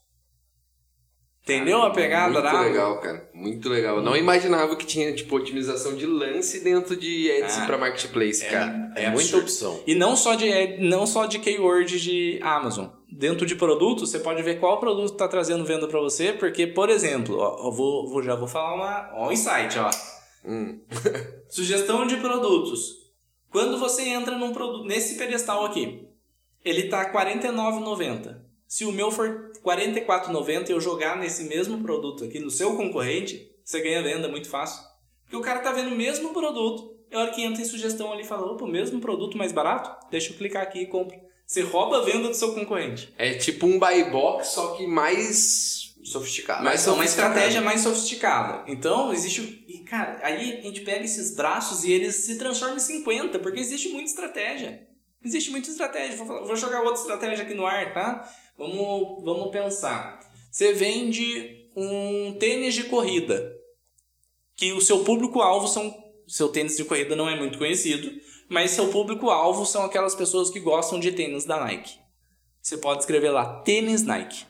[1.47, 3.29] Entendeu a pegada Muito legal, cara.
[3.33, 3.95] Muito legal.
[3.97, 8.43] Eu não imaginava que tinha, tipo, otimização de lance dentro de ads ah, para marketplace,
[8.43, 8.91] é, cara.
[8.97, 9.79] É, é muita opção.
[9.87, 12.87] E não só de não só de keyword de Amazon.
[13.09, 16.89] Dentro de produto, você pode ver qual produto está trazendo venda para você, porque, por
[16.89, 19.89] exemplo, ó, eu vou, vou, já vou falar uma, ó, um insight, ó.
[20.45, 20.81] Hum.
[21.47, 23.07] Sugestão de produtos.
[23.49, 26.09] Quando você entra num produto, nesse pedestal aqui,
[26.65, 28.47] ele tá R$ 49,90.
[28.67, 33.49] Se o meu for 44,90 e eu jogar nesse mesmo produto aqui no seu concorrente,
[33.63, 34.81] você ganha venda muito fácil.
[35.23, 38.11] Porque o cara tá vendo o mesmo produto, e a hora que entra em sugestão
[38.11, 40.07] ali fala, opa, o mesmo produto mais barato?
[40.09, 41.17] Deixa eu clicar aqui e compro.
[41.45, 43.13] Você rouba a venda do seu concorrente.
[43.17, 46.63] É tipo um buy box, só que mais Sofisticado.
[46.63, 48.63] Mas é uma estratégia mais sofisticada.
[48.71, 49.41] Então, existe.
[49.41, 53.39] o- E, cara, aí a gente pega esses braços e eles se transformam em 50,
[53.39, 54.87] porque existe muita estratégia.
[55.21, 56.15] Existe muita estratégia.
[56.15, 58.25] Vou, falar- vou jogar outra estratégia aqui no ar, tá?
[58.57, 60.19] Vamos, vamos pensar.
[60.51, 63.55] Você vende um tênis de corrida,
[64.55, 65.95] que o seu público-alvo são.
[66.27, 68.11] Seu tênis de corrida não é muito conhecido,
[68.49, 71.97] mas seu público-alvo são aquelas pessoas que gostam de tênis da Nike.
[72.61, 74.45] Você pode escrever lá tênis Nike.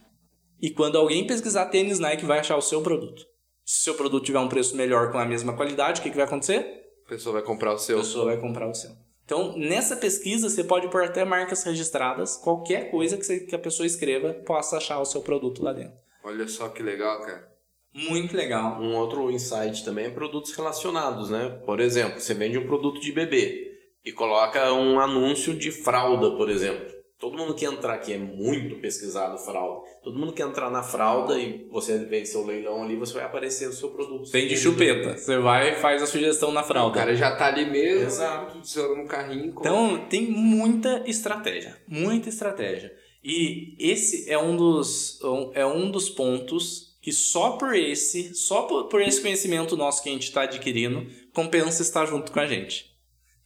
[0.59, 3.27] E quando alguém pesquisar tênis Nike, vai achar o seu produto.
[3.63, 6.15] Se o seu produto tiver um preço melhor com a mesma qualidade, o que, que
[6.15, 6.87] vai acontecer?
[7.05, 7.97] A pessoa vai comprar o A seu.
[7.97, 8.91] pessoa vai comprar o seu.
[9.27, 12.37] Então, nessa pesquisa, você pode pôr até marcas registradas.
[12.37, 15.97] Qualquer coisa que, você- que a pessoa escreva, possa achar o seu produto lá dentro.
[16.23, 17.45] Olha só que legal, cara.
[17.93, 18.81] Muito legal.
[18.81, 21.61] Um outro insight também é produtos relacionados, né?
[21.65, 23.69] Por exemplo, você vende um produto de bebê
[24.05, 26.87] e coloca um anúncio de fralda, por exemplo.
[27.19, 29.87] Todo mundo que entrar aqui é muito pesquisado fralda.
[30.03, 33.67] Todo mundo que entrar na fralda e você vende seu leilão ali, você vai aparecer
[33.67, 34.29] o seu produto.
[34.31, 35.17] Vende chupeta.
[35.17, 36.93] Você vai e faz a sugestão na O fralda.
[36.99, 38.61] cara já tá ali mesmo, Exato.
[38.95, 39.51] No carrinho.
[39.51, 41.75] com- Então, tem muita estratégia.
[41.87, 42.93] Muita estratégia.
[43.23, 45.19] E esse é um dos,
[45.55, 50.09] é um dos pontos que só por esse, só por, por esse conhecimento nosso que
[50.09, 52.86] a gente está adquirindo, compensa estar junto com a gente.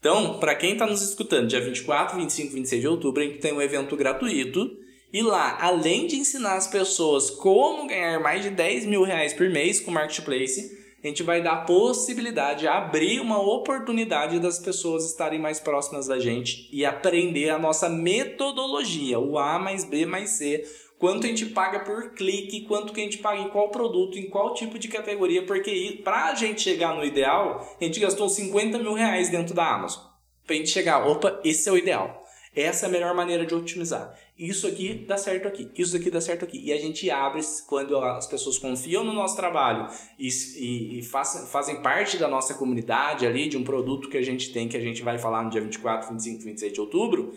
[0.02, 3.54] Então, para quem está nos escutando, dia 24, 25 26 de outubro, a gente tem
[3.54, 4.76] um evento gratuito.
[5.14, 9.48] E lá, além de ensinar as pessoas como ganhar mais de 10 mil reais por
[9.48, 15.40] mês com Marketplace, a gente vai dar a possibilidade, abrir uma oportunidade das pessoas estarem
[15.40, 20.64] mais próximas da gente e aprender a nossa metodologia, o A mais B mais C,
[21.02, 24.30] quanto a gente paga por clique, quanto que a gente paga em qual produto, em
[24.30, 28.78] qual tipo de categoria, porque para a gente chegar no ideal, a gente gastou 50
[28.78, 30.04] mil reais dentro da Amazon.
[30.46, 32.24] Pra gente chegar, opa, esse é o ideal.
[32.56, 34.16] Essa é a melhor maneira de otimizar.
[34.38, 36.62] Isso aqui dá certo aqui, isso aqui dá certo aqui.
[36.64, 39.88] E a gente abre quando as pessoas confiam no nosso trabalho
[40.20, 44.22] e, e, e faz, fazem parte da nossa comunidade ali, de um produto que a
[44.22, 47.34] gente tem, que a gente vai falar no dia 24, 25, 26 de outubro,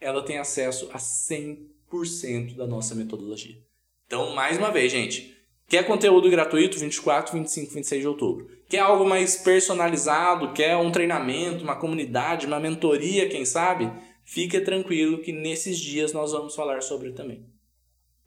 [0.00, 1.71] ela tem acesso a 100%
[2.56, 3.56] da nossa metodologia.
[4.06, 5.36] Então, mais uma vez, gente,
[5.68, 8.48] quer conteúdo gratuito 24, 25, 26 de outubro?
[8.68, 10.52] Quer algo mais personalizado?
[10.52, 13.90] Quer um treinamento, uma comunidade, uma mentoria, quem sabe?
[14.24, 17.44] Fica tranquilo que nesses dias nós vamos falar sobre também.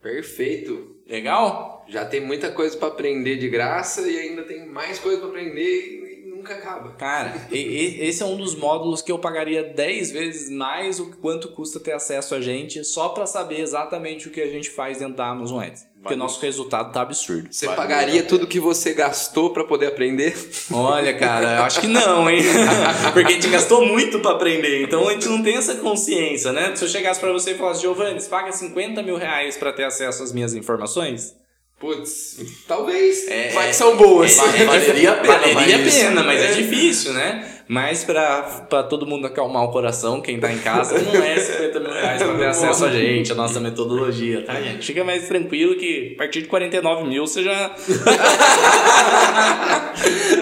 [0.00, 0.96] Perfeito.
[1.06, 1.84] Legal?
[1.88, 6.05] Já tem muita coisa pra aprender de graça e ainda tem mais coisa pra aprender
[6.46, 6.90] nunca acaba.
[6.92, 11.10] Cara, e- e- esse é um dos módulos que eu pagaria 10 vezes mais o
[11.16, 14.98] quanto custa ter acesso a gente, só pra saber exatamente o que a gente faz
[14.98, 15.86] dentro da Amazon Ads.
[16.00, 17.48] Porque o nosso resultado tá absurdo.
[17.50, 20.36] Você Vale pagaria muito a tudo que você gastou pra poder aprender?
[20.70, 22.42] Olha, cara, eu acho que não, hein?
[23.12, 26.76] Porque a gente gastou muito pra aprender, então a gente não tem essa consciência, né?
[26.76, 29.82] Se eu chegasse pra você e falasse, Giovanni, você paga 50 mil reais pra ter
[29.82, 31.34] acesso às minhas informações?
[31.78, 33.28] Putz, talvez.
[33.28, 33.68] É, Vai é.
[33.68, 34.38] que são boas.
[34.38, 36.52] É, valeria a pena, Valeria a mas- pena, mas é é.
[36.54, 37.52] difícil, né?
[37.68, 38.42] Mas pra
[38.88, 42.34] todo mundo acalmar o coração, quem tá em casa, não é 50 mil reais pra
[42.38, 44.86] ter acesso a gente, a nossa metodologia, tá, gente?
[44.86, 47.74] Fica mais tranquilo que a partir de 49 mil você já.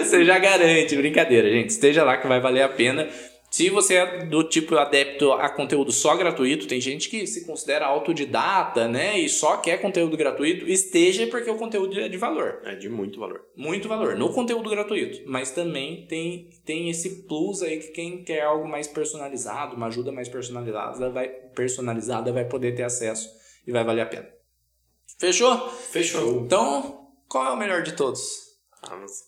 [0.03, 0.95] você já garante.
[0.95, 1.71] Brincadeira, gente.
[1.71, 3.07] Esteja lá que vai valer a pena.
[3.55, 7.85] Se você é do tipo adepto a conteúdo só gratuito, tem gente que se considera
[7.85, 9.17] autodidata, né?
[9.17, 13.17] E só quer conteúdo gratuito, esteja porque o conteúdo é de valor É de muito
[13.17, 13.45] valor.
[13.55, 18.41] muito valor no conteúdo gratuito, mas também tem, tem esse plus aí que quem quer
[18.41, 23.29] algo mais personalizado, uma ajuda mais personalizada vai, personalizada vai poder ter acesso
[23.65, 24.27] e vai valer a pena.
[25.17, 25.69] Fechou?
[25.69, 26.41] Fechou.
[26.41, 28.44] Então, qual é o melhor de todos?
[28.91, 29.25] Amazon.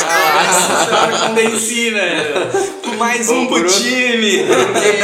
[0.00, 2.98] Nossa, convenci, velho.
[2.98, 3.68] Mais um pro Bruno.
[3.68, 4.44] time.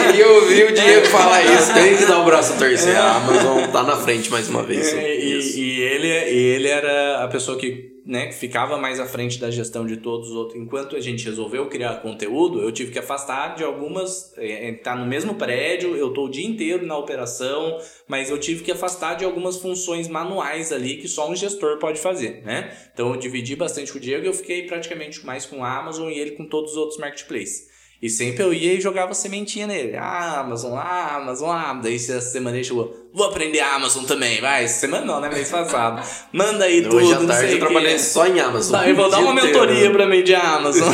[0.07, 1.73] Queria ouvir o Diego falar isso.
[1.73, 2.97] Tem que dar o braço a torcer.
[2.97, 4.93] A Amazon tá na frente mais uma vez.
[4.93, 9.41] É, e, e ele, e ele era a pessoa que, né, ficava mais à frente
[9.41, 10.57] da gestão de todos os outros.
[10.57, 14.33] Enquanto a gente resolveu criar conteúdo, eu tive que afastar de algumas.
[14.37, 18.39] É, é, tá no mesmo prédio, eu tô o dia inteiro na operação, mas eu
[18.39, 22.77] tive que afastar de algumas funções manuais ali que só um gestor pode fazer, né?
[22.95, 26.09] Então eu dividi bastante com o Diego e eu fiquei praticamente mais com a Amazon
[26.09, 27.76] e ele com todos os outros marketplaces.
[28.01, 29.97] E sempre eu ia e jogava sementinha nele.
[29.97, 31.73] Ah, Amazon, ah, Amazon, ah.
[31.83, 34.65] Daí essa semana ele chegou, vou aprender Amazon também, vai.
[34.65, 35.31] Essa semana não, né?
[35.31, 36.07] Mês passado.
[36.33, 38.81] Manda aí tudo, Hoje à não tarde sei eu trabalhei só em Amazon.
[38.81, 39.47] Tá, eu vou dar uma inteiro.
[39.47, 40.93] mentoria pra mim de Amazon.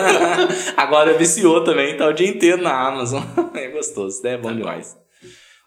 [0.76, 3.22] Agora viciou também, tá o dia inteiro na Amazon.
[3.54, 4.34] É gostoso, né?
[4.34, 4.96] É bom demais.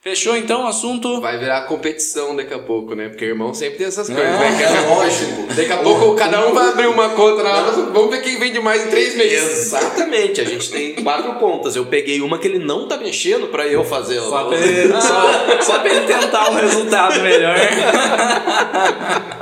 [0.08, 1.20] Fechou então o assunto?
[1.20, 3.10] Vai virar competição daqui a pouco, né?
[3.10, 4.24] Porque irmão sempre tem essas coisas.
[4.26, 4.38] É.
[4.38, 4.64] né?
[4.64, 5.54] É lógico.
[5.54, 7.92] Daqui a pouco cada um vai abrir uma conta na Amazon.
[7.92, 9.74] Vamos ver quem vende mais em três meses.
[9.74, 11.76] Exatamente, a gente tem quatro contas.
[11.76, 14.22] Eu peguei uma que ele não tá mexendo pra eu fazer.
[14.22, 17.58] Só pra ele, só, só pra ele tentar um resultado melhor.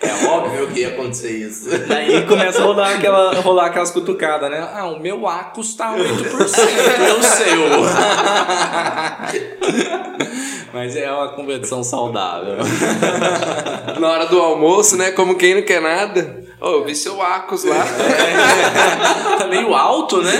[0.00, 1.68] É óbvio que ia acontecer isso.
[1.86, 4.68] Daí começa a rolar, aquela, rolar aquelas cutucadas, né?
[4.74, 7.60] Ah, o meu A custa 8%, e o seu.
[10.72, 12.56] Mas é uma competição saudável.
[13.98, 15.10] Na hora do almoço, né?
[15.10, 16.44] Como quem não quer nada.
[16.60, 17.84] Ô, eu vi seu Acos lá.
[19.38, 20.32] Tá meio alto, né?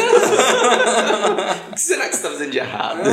[1.70, 3.00] O que será que você tá fazendo de errado?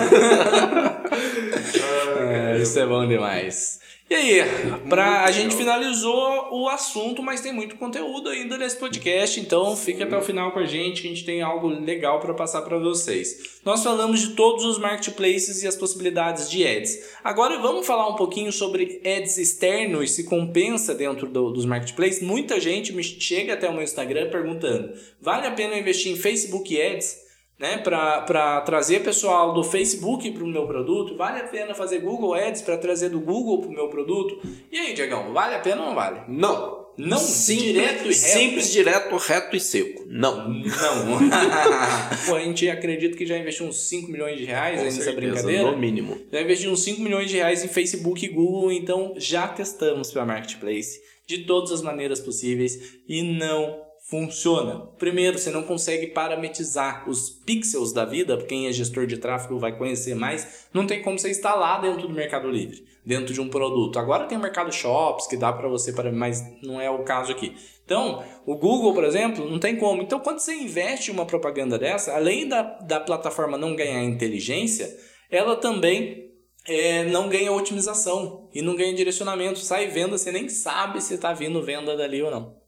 [2.29, 3.79] É, isso é bom demais.
[4.09, 4.39] E aí,
[4.87, 10.01] pra, a gente finalizou o assunto, mas tem muito conteúdo ainda nesse podcast, então fique
[10.01, 12.77] até o final com a gente, que a gente tem algo legal para passar para
[12.79, 13.59] vocês.
[13.65, 17.15] Nós falamos de todos os marketplaces e as possibilidades de ads.
[17.21, 22.21] Agora vamos falar um pouquinho sobre ads externos, se compensa dentro do- dos marketplaces.
[22.21, 26.81] Muita gente me chega até o meu Instagram perguntando: vale a pena investir em Facebook
[26.81, 27.26] Ads?
[27.59, 32.33] Né, para trazer pessoal do Facebook para o meu produto, vale a pena fazer Google
[32.33, 34.39] Ads para trazer do Google para o meu produto?
[34.71, 36.21] E aí, Diegão, vale a pena ou não vale?
[36.27, 36.87] Não.
[36.97, 38.13] Não, Simples, direto e reto.
[38.13, 40.03] Simples, direto, reto e seco.
[40.07, 40.49] Não.
[40.49, 41.19] Não.
[42.25, 45.33] Pô, a gente acredita que já investiu uns 5 milhões de reais aí nessa certeza,
[45.33, 45.71] brincadeira.
[45.71, 46.19] No mínimo.
[46.31, 50.25] Já investiu uns 5 milhões de reais em Facebook e Google, então já testamos para
[50.25, 54.87] Marketplace de todas as maneiras possíveis e não funciona.
[54.97, 59.77] Primeiro, você não consegue parametrizar os pixels da vida, quem é gestor de tráfego vai
[59.77, 63.99] conhecer mais, não tem como você instalar dentro do Mercado Livre, dentro de um produto.
[63.99, 67.53] Agora tem o Mercado Shops que dá para você, mas não é o caso aqui.
[67.83, 70.01] Então, o Google, por exemplo, não tem como.
[70.01, 74.89] Então, quando você investe uma propaganda dessa, além da, da plataforma não ganhar inteligência,
[75.29, 76.31] ela também
[76.65, 79.59] é, não ganha otimização e não ganha direcionamento.
[79.59, 82.66] Sai venda, você nem sabe se está vindo venda dali ou não.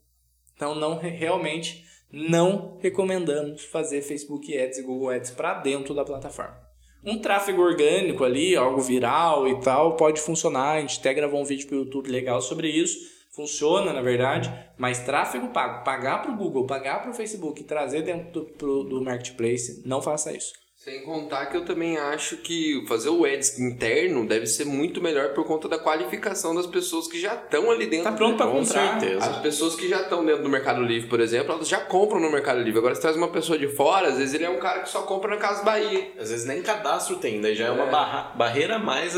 [0.59, 6.57] Então, não realmente não recomendamos fazer Facebook Ads e Google Ads para dentro da plataforma.
[7.01, 10.71] Um tráfego orgânico ali, algo viral e tal, pode funcionar.
[10.73, 12.97] A gente até gravou um vídeo para o YouTube legal sobre isso.
[13.33, 18.01] Funciona, na verdade, mas tráfego pago, pagar para o Google, pagar para o Facebook trazer
[18.01, 20.51] dentro do, pro- do Marketplace, não faça isso.
[20.81, 25.33] Sem contar que eu também acho que fazer o ads interno deve ser muito melhor
[25.33, 28.05] por conta da qualificação das pessoas que já estão ali dentro.
[28.05, 28.97] Tá pronto para Com comprar.
[28.97, 29.25] certeza.
[29.29, 32.31] As pessoas que já estão dentro do Mercado Livre, por exemplo, elas já compram no
[32.31, 32.79] Mercado Livre.
[32.79, 35.01] Agora, se traz uma pessoa de fora, às vezes ele é um cara que só
[35.01, 36.13] compra na Casa Bahia.
[36.17, 37.91] Às vezes nem cadastro tem, daí já é uma É.
[37.91, 39.15] barra- barreira a mais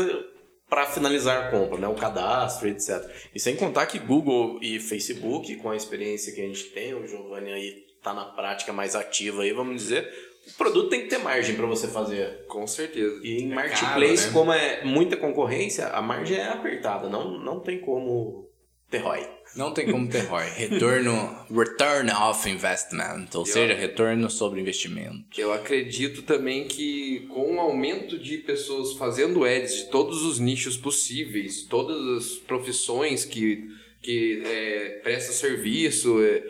[0.68, 1.86] para finalizar a compra, né?
[1.86, 3.08] O cadastro, etc.
[3.32, 7.06] E sem contar que Google e Facebook, com a experiência que a gente tem, o
[7.06, 10.12] Giovanni aí tá na prática mais ativa aí, vamos dizer,
[10.46, 12.44] o produto tem que ter margem para você fazer.
[12.48, 13.20] Com certeza.
[13.22, 14.32] E em É marketplace, caro, né?
[14.32, 18.48] como é muita concorrência, a margem é apertada, não, não tem como
[18.90, 19.26] ter ROI.
[19.56, 20.48] Não tem como ter ROI.
[20.50, 25.24] Retorno, return of investment, ou seja, retorno sobre investimento.
[25.38, 30.76] Eu acredito também que com o aumento de pessoas fazendo ads de todos os nichos
[30.76, 33.66] possíveis, todas as profissões que,
[34.00, 36.42] que é, presta serviço, é,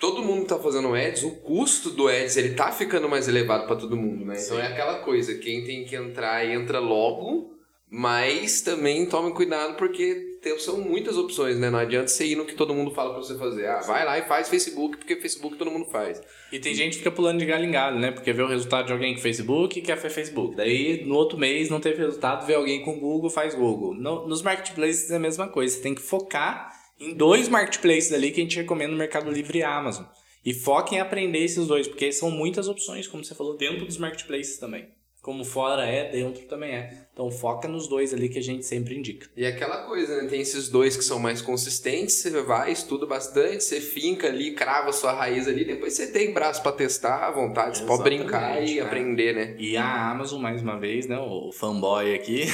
[0.00, 3.76] todo mundo tá fazendo ads, o custo do ads ele tá ficando mais elevado para
[3.76, 4.34] todo mundo, né?
[4.42, 7.50] Então é aquela coisa, quem tem que entrar entra logo,
[7.88, 11.68] mas também tome cuidado porque tem, são muitas opções, né?
[11.68, 13.66] Não adianta você ir no que todo mundo fala para você fazer.
[13.66, 16.22] Ah, vai lá e faz Facebook, porque Facebook todo mundo faz.
[16.52, 18.10] E tem gente que fica pulando de galho em galho, né?
[18.12, 20.56] Porque vê o resultado de alguém com Facebook e quer fazer Facebook.
[20.56, 23.92] Daí, no outro mês, não teve resultado, vê alguém com Google, faz Google.
[23.94, 25.74] No- nos marketplaces é a mesma coisa.
[25.74, 26.69] Você tem que focar
[27.00, 30.04] em dois marketplaces ali que a gente recomenda no Mercado Livre e Amazon.
[30.44, 33.98] E foca em aprender esses dois, porque são muitas opções, como você falou, dentro dos
[33.98, 34.88] marketplaces também.
[35.22, 37.06] Como fora é, dentro também é.
[37.12, 39.28] Então foca nos dois ali que a gente sempre indica.
[39.36, 40.28] E aquela coisa, né?
[40.30, 44.92] Tem esses dois que são mais consistentes, você vai, estuda bastante, você finca ali, crava
[44.94, 48.80] sua raiz ali, depois você tem braço pra testar vontade, você pode brincar e né?
[48.80, 49.56] aprender, né?
[49.58, 51.18] E a Amazon, mais uma vez, né?
[51.18, 52.46] O fanboy aqui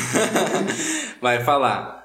[1.22, 1.95] vai falar.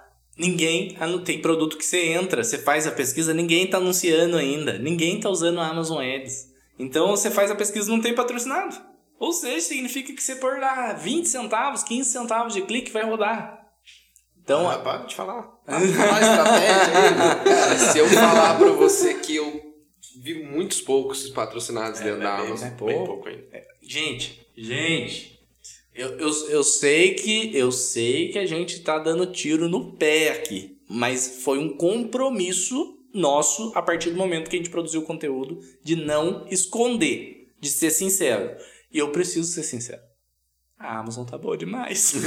[0.41, 4.79] Ninguém tem produto que você entra, você faz a pesquisa, ninguém tá anunciando ainda.
[4.79, 6.47] Ninguém tá usando a Amazon Ads.
[6.79, 8.75] Então você faz a pesquisa não tem patrocinado.
[9.19, 13.59] Ou seja, significa que você pôr lá 20 centavos, 15 centavos de clique vai rodar.
[14.43, 15.43] Então, Ah, para de falar.
[15.63, 15.79] Cara,
[17.77, 19.61] se eu falar pra você que eu
[20.19, 22.69] vi muitos poucos patrocinados dentro da bem, Amazon.
[22.71, 23.43] bem pouco ainda.
[23.83, 25.39] Gente, gente,
[25.93, 30.29] eu, eu, eu sei que eu sei que a gente tá dando tiro no pé
[30.29, 35.05] aqui, mas foi um compromisso nosso a partir do momento que a gente produziu o
[35.05, 38.55] conteúdo de não esconder, de ser sincero.
[38.91, 40.01] E eu preciso ser sincero.
[40.79, 42.13] A Amazon tá boa demais.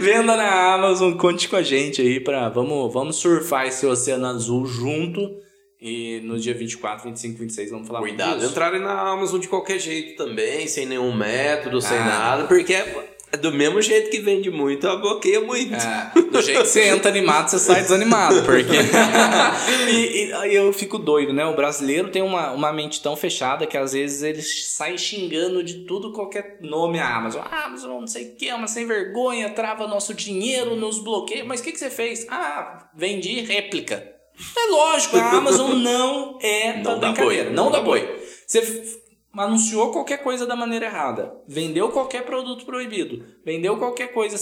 [0.00, 4.64] Venda na Amazon, conte com a gente aí para vamos, vamos surfar esse oceano azul
[4.64, 5.36] junto.
[5.80, 8.50] E no dia 24, 25, 26 vamos falar Cuidado, muito disso.
[8.50, 12.04] entrarem na Amazon de qualquer jeito também, sem nenhum método, sem Ah.
[12.04, 15.74] nada, porque é é do mesmo jeito que vende muito, ela bloqueia muito.
[15.74, 18.72] É, do jeito que você entra animado, você sai desanimado, porque.
[19.92, 21.44] e, e aí eu fico doido, né?
[21.44, 25.84] O brasileiro tem uma, uma mente tão fechada que às vezes ele sai xingando de
[25.84, 27.42] tudo qualquer nome a Amazon.
[27.44, 31.44] Ah, Amazon, não sei o que, é uma sem vergonha, trava nosso dinheiro, nos bloqueia.
[31.44, 32.26] Mas o que, que você fez?
[32.30, 34.17] Ah, vendi réplica.
[34.56, 37.44] É lógico, a Amazon não é Não dá brincadeira.
[37.44, 38.22] boi, Não, dá boi.
[38.46, 38.98] Você
[39.36, 44.36] anunciou qualquer coisa da maneira errada, vendeu qualquer produto proibido, vendeu qualquer coisa,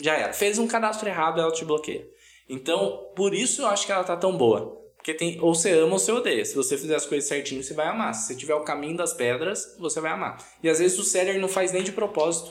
[0.00, 0.32] já era.
[0.32, 2.06] Fez um cadastro errado, ela te bloqueia.
[2.48, 4.82] Então, por isso eu acho que ela tá tão boa.
[4.96, 6.44] Porque tem, ou você ama ou você odeia.
[6.46, 8.14] Se você fizer as coisas certinho, você vai amar.
[8.14, 10.38] Se você tiver o caminho das pedras, você vai amar.
[10.62, 12.50] E às vezes o seller não faz nem de propósito.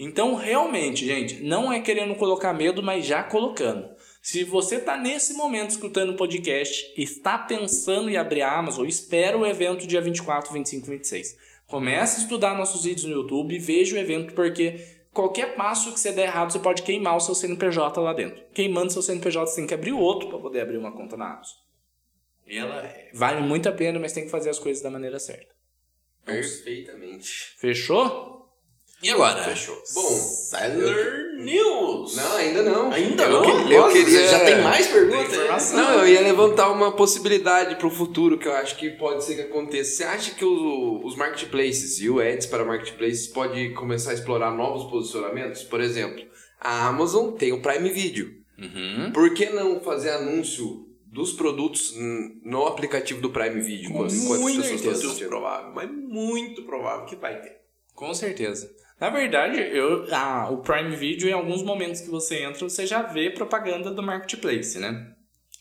[0.00, 3.88] Então, realmente, gente, não é querendo colocar medo, mas já colocando.
[4.30, 9.38] Se você está nesse momento escutando o podcast está pensando em abrir a Amazon, espera
[9.38, 11.38] o evento dia 24, 25 e 26.
[11.66, 15.98] Comece a estudar nossos vídeos no YouTube e veja o evento, porque qualquer passo que
[15.98, 18.44] você der errado, você pode queimar o seu CNPJ lá dentro.
[18.52, 21.56] Queimando seu CNPJ, você tem que abrir outro para poder abrir uma conta na Amazon.
[22.46, 25.54] E ela vale muito a pena, mas tem que fazer as coisas da maneira certa.
[26.26, 27.54] Perfeitamente.
[27.56, 28.37] Fechou?
[29.02, 29.44] E agora?
[29.44, 29.80] Fechou.
[29.94, 32.16] Bom, Seller News.
[32.16, 32.90] Não, ainda não.
[32.90, 33.42] Ainda eu, não?
[33.42, 34.26] que- Eu Nossa, queria.
[34.28, 35.32] Já tem mais perguntas?
[35.32, 35.76] informação.
[35.76, 39.36] Não, eu ia levantar uma possibilidade para o futuro que eu acho que pode ser
[39.36, 39.90] que aconteça.
[39.96, 44.50] Você acha que o- os marketplaces e o ads para marketplaces pode começar a explorar
[44.50, 45.62] novos posicionamentos?
[45.62, 46.24] Por exemplo,
[46.60, 48.32] a Amazon tem o Prime Video.
[48.58, 49.12] Uhum.
[49.12, 51.94] Por que não fazer anúncio dos produtos
[52.44, 55.28] no aplicativo do Prime Video enquanto, enquanto as Muito pessoas estão assistindo?
[55.28, 57.58] provável, mas muito provável que vai ter.
[57.94, 58.68] Com certeza.
[59.00, 63.02] Na verdade, eu, ah, o Prime Video, em alguns momentos que você entra, você já
[63.02, 65.12] vê propaganda do Marketplace, né?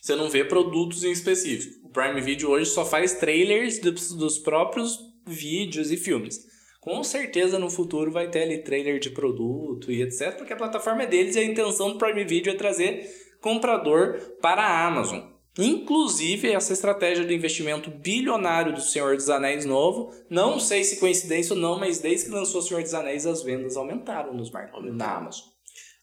[0.01, 1.87] Você não vê produtos em específico.
[1.87, 6.39] O Prime Video hoje só faz trailers dos, dos próprios vídeos e filmes.
[6.79, 11.03] Com certeza no futuro vai ter ali trailer de produto e etc, porque a plataforma
[11.03, 13.05] é deles e a intenção do Prime Video é trazer
[13.41, 15.36] comprador para a Amazon.
[15.57, 21.55] Inclusive, essa estratégia do investimento bilionário do Senhor dos Anéis novo, não sei se coincidência
[21.55, 24.71] ou não, mas desde que lançou o Senhor dos Anéis, as vendas aumentaram nos mar...
[24.81, 25.45] na Amazon.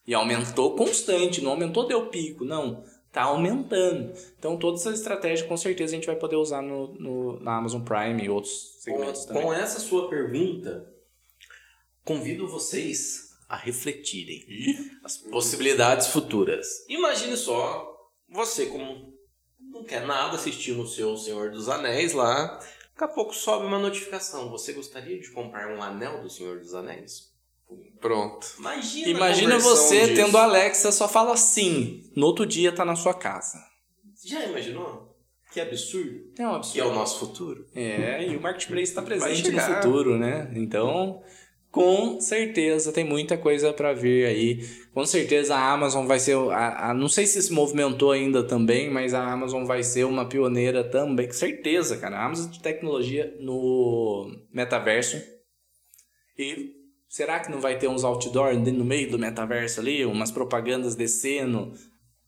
[0.06, 2.82] E aumentou constante, não aumentou deu pico, não.
[3.12, 4.12] Tá aumentando.
[4.38, 7.82] Então, toda essa estratégia, com certeza, a gente vai poder usar no, no- na Amazon
[7.82, 9.42] Prime e outros segmentos Com, também.
[9.44, 10.84] com essa sua pergunta,
[12.04, 14.44] convido vocês a refletirem
[15.04, 16.66] as possibilidades futuras.
[16.88, 17.88] Imagine só,
[18.28, 19.13] você como
[19.74, 22.46] não quer nada assistindo o seu Senhor dos Anéis lá,
[22.94, 24.48] daqui a pouco sobe uma notificação.
[24.50, 27.32] Você gostaria de comprar um anel do Senhor dos Anéis?
[28.00, 28.46] Pronto.
[28.58, 30.14] Imagina, Imagina você disso.
[30.14, 32.10] tendo a Alexa, só fala sim.
[32.14, 33.58] No outro dia tá na sua casa.
[34.24, 35.12] Já imaginou?
[35.52, 36.32] Que absurdo.
[36.38, 36.80] É um Que absurdo.
[36.80, 37.66] é o nosso futuro.
[37.74, 40.50] É, e o Marketplace está presente no futuro, né?
[40.54, 41.22] Então,
[41.74, 44.64] com certeza tem muita coisa para vir aí.
[44.92, 46.36] Com certeza a Amazon vai ser.
[46.52, 50.24] A, a- não sei se se movimentou ainda também, mas a Amazon vai ser uma
[50.28, 51.26] pioneira também.
[51.26, 52.16] Com certeza, cara.
[52.18, 55.20] A Amazon de tecnologia no metaverso.
[56.38, 56.70] E
[57.08, 60.04] será que não vai ter uns outdoor no meio do metaverso ali?
[60.04, 61.72] Umas propagandas descendo?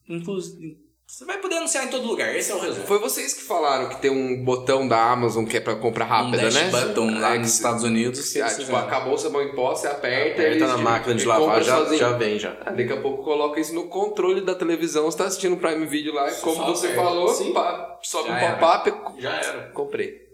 [0.09, 0.86] Inclusive.
[1.09, 2.85] Você vai poder anunciar em todo lugar, esse é o resumo.
[2.85, 6.37] Foi vocês que falaram que tem um botão da Amazon que é pra compra rápida,
[6.37, 6.69] um dash né?
[6.69, 8.29] button lá É, nos Estados Unidos.
[8.33, 11.63] que Ah, tipo, acabou o sabão em pó, você aperta, Aperta na máquina de lavar,
[11.63, 11.97] já, sozinho.
[11.97, 12.57] já vem já.
[12.65, 15.85] Ah, daqui a pouco coloca isso no controle da televisão, você tá assistindo o Prime
[15.85, 17.03] Video lá, como Só você aperta.
[17.05, 17.53] falou, Sim.
[17.53, 19.69] pá, sobe Já um pop-up, Já era.
[19.73, 20.26] comprei.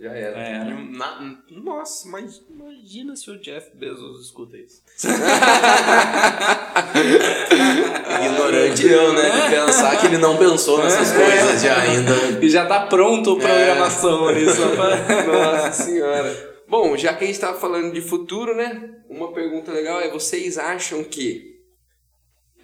[0.00, 0.38] Já era.
[0.38, 0.64] É?
[0.64, 4.82] Na- nossa, mas imagina se o Jeff Bezos escuta isso.
[8.24, 9.30] Ignorante eu, né?
[9.30, 12.12] De pensar que ele não pensou nessas coisas já ainda.
[12.42, 14.96] E já tá pronto a programação ali só pra...
[15.26, 16.50] Nossa senhora.
[16.66, 18.90] Bom, já que a gente tava falando de futuro, né?
[19.08, 21.58] Uma pergunta legal é: vocês acham que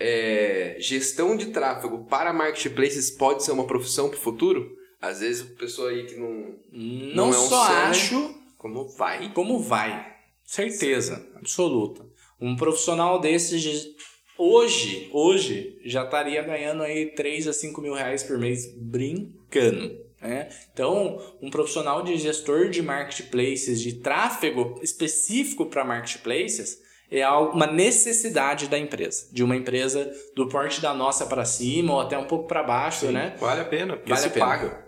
[0.01, 4.76] é, gestão de tráfego para marketplaces pode ser uma profissão pro futuro?
[5.01, 6.55] Às vezes a pessoa aí que não.
[6.73, 9.33] Não, Não é um só acho Como vai?
[9.33, 10.15] como vai.
[10.45, 12.05] Certeza, absoluta.
[12.41, 13.95] Um profissional desses de-
[14.39, 20.05] hoje, hoje já estaria ganhando aí 3 a 5 mil reais por mês brincando.
[20.21, 20.49] Né?
[20.73, 26.79] Então, um profissional de gestor de marketplaces, de tráfego específico para marketplaces,
[27.11, 32.01] é uma necessidade da empresa, de uma empresa do porte da nossa para cima ou
[32.01, 33.37] até um pouco para baixo, né?
[33.39, 34.47] Vale a pena, Vale a pena.
[34.47, 34.86] paga.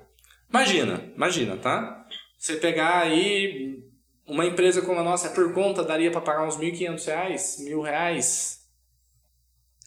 [0.50, 2.06] Imagina, imagina, tá?
[2.38, 3.82] Você pegar aí
[4.26, 8.60] Uma empresa como a nossa, por conta, daria para pagar uns 1.500 reais, mil reais,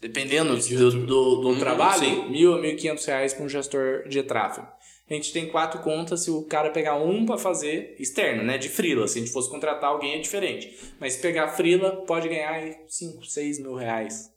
[0.01, 2.29] dependendo do, do, do Hum, trabalho, sim.
[2.29, 4.67] mil a 1.500 reais para um gestor de tráfego.
[5.09, 8.69] A gente tem quatro contas, se o cara pegar um para fazer externo, né, de
[8.69, 10.73] freela, se a gente fosse contratar alguém é diferente.
[10.99, 14.30] Mas se pegar freela, pode ganhar aí 5, 6 mil reais.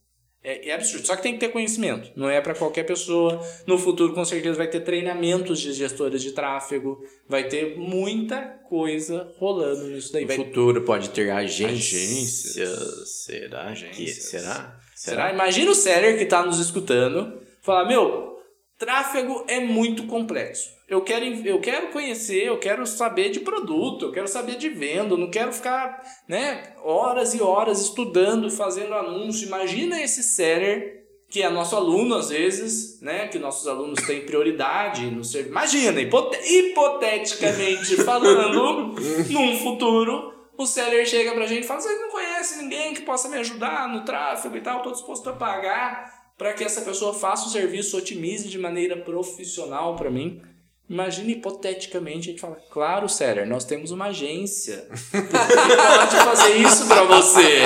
[0.45, 1.07] É, é absurdo.
[1.07, 2.11] Só que tem que ter conhecimento.
[2.15, 3.41] Não é para qualquer pessoa.
[3.67, 7.03] No futuro, com certeza, vai ter treinamentos de gestores de tráfego.
[7.27, 10.23] Vai ter muita coisa rolando nisso daí.
[10.23, 10.37] No Vai...
[10.37, 12.03] futuro pode ter agências.
[12.03, 13.09] Agências.
[13.25, 13.65] Será?
[13.65, 14.25] que- Agências.
[14.25, 14.79] será?
[14.95, 15.33] Será?
[15.33, 18.37] Imagina o seller que está nos escutando falar: Meu,
[18.79, 20.69] tráfego é muito complexo.
[20.89, 25.17] Eu quero, eu quero conhecer, eu quero saber de produto, eu quero saber de venda,
[25.17, 29.47] não quero ficar né, horas e horas estudando, fazendo anúncio.
[29.47, 33.27] Imagina esse seller que é nosso aluno às vezes, né?
[33.29, 35.51] Que nossos alunos têm prioridade no serviço.
[35.53, 38.95] Imagina, hipote- hipoteticamente falando,
[39.31, 43.29] num futuro, o seller chega pra gente e fala: Você não conhece ninguém que possa
[43.29, 44.77] me ajudar no tráfego e tal?
[44.79, 49.97] Estou disposto a pagar para que essa pessoa faça o serviço, otimize de maneira profissional
[49.97, 50.41] para mim.
[50.89, 56.87] Imagina hipoteticamente a gente fala: Claro, seller, nós temos uma agência que pode fazer isso
[56.87, 57.63] para você.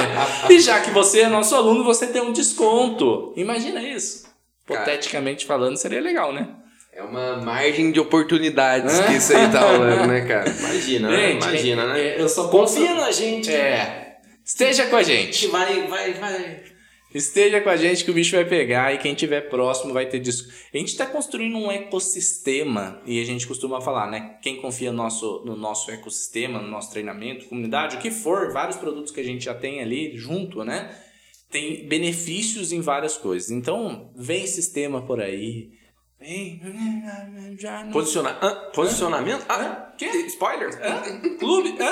[0.50, 3.32] E já que você é nosso aluno, você tem um desconto.
[3.36, 4.28] Imagina isso.
[4.66, 4.82] Cara.
[4.82, 6.48] Hipoteticamente falando, seria legal, né?
[6.92, 10.48] É uma margem de oportunidades que isso aí tá rolando, né, cara?
[10.58, 11.16] Imagina, né?
[11.32, 12.00] Gente, Imagina, né?
[12.00, 13.50] é, eu só Confia posso- na gente.
[13.52, 14.16] É.
[14.44, 15.38] Esteja com a A gente.
[15.40, 16.62] gente vai, vai, vai.
[17.14, 20.18] Esteja com a gente que o bicho vai pegar e quem tiver próximo vai ter
[20.18, 20.52] disso.
[20.72, 24.36] A gente está construindo um ecossistema e a gente costuma falar, né?
[24.42, 28.76] Quem confia no nosso, no nosso ecossistema, no nosso treinamento, comunidade, o que for, vários
[28.76, 30.94] produtos que a gente já tem ali junto, né?
[31.50, 33.50] Tem benefícios em várias coisas.
[33.50, 35.70] Então, vem sistema por aí.
[37.58, 38.36] Já não Posiciona...
[38.42, 38.70] Hã?
[38.74, 39.44] Posicionamento?
[39.48, 40.06] Ah, Quê?
[40.26, 40.68] spoiler?
[40.82, 41.36] Hã?
[41.38, 41.72] Clube?
[41.74, 41.82] Quê?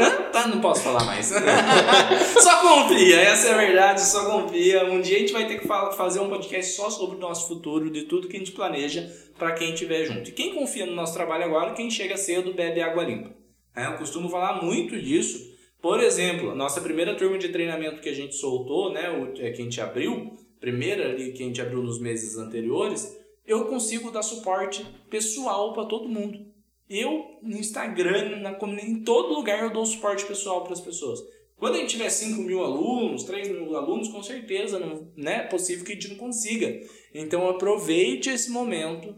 [0.00, 0.30] Hã?
[0.30, 1.26] Tá, não posso falar mais.
[2.40, 4.84] só confia, essa é a verdade, só confia.
[4.84, 7.48] Um dia a gente vai ter que fa- fazer um podcast só sobre o nosso
[7.48, 10.30] futuro, de tudo que a gente planeja para quem estiver junto.
[10.30, 13.34] E quem confia no nosso trabalho agora, quem chega cedo bebe água limpa.
[13.74, 15.54] É, eu costumo falar muito disso.
[15.82, 19.02] Por exemplo, a nossa primeira turma de treinamento que a gente soltou, né,
[19.38, 23.66] é, que a gente abriu, primeira ali que a gente abriu nos meses anteriores, eu
[23.66, 26.46] consigo dar suporte pessoal para todo mundo.
[26.88, 31.20] Eu, no Instagram, na em todo lugar eu dou suporte pessoal para as pessoas.
[31.56, 35.42] Quando a gente tiver 5 mil alunos, 3 mil alunos, com certeza não né, é
[35.42, 36.80] possível que a gente não consiga.
[37.14, 39.16] Então aproveite esse momento,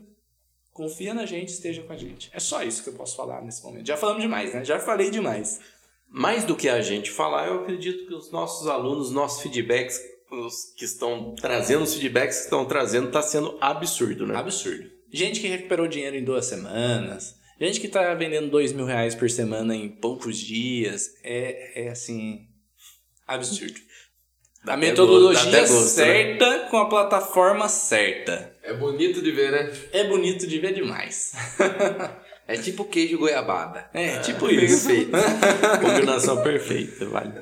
[0.72, 2.30] confia na gente, esteja com a gente.
[2.32, 3.86] É só isso que eu posso falar nesse momento.
[3.86, 4.64] Já falamos demais, né?
[4.64, 5.60] Já falei demais.
[6.08, 10.00] Mais do que a gente falar, eu acredito que os nossos alunos, nossos feedbacks,
[10.30, 14.36] os que estão trazendo, os feedbacks que estão trazendo, tá sendo absurdo, né?
[14.36, 14.90] Absurdo.
[15.12, 17.36] Gente que recuperou dinheiro em duas semanas.
[17.60, 21.10] Gente que tá vendendo dois mil reais por semana em poucos dias.
[21.24, 22.46] É, é assim.
[23.26, 23.80] Absurdo.
[24.64, 25.86] Dá a metodologia gosto, né?
[25.86, 28.54] certa com a plataforma certa.
[28.62, 29.72] É bonito de ver, né?
[29.92, 31.32] É bonito de ver demais.
[32.48, 33.90] É tipo queijo goiabada.
[33.92, 34.88] É, tipo isso.
[34.88, 35.12] Perfeito.
[35.84, 37.34] Combinação perfeita, vale.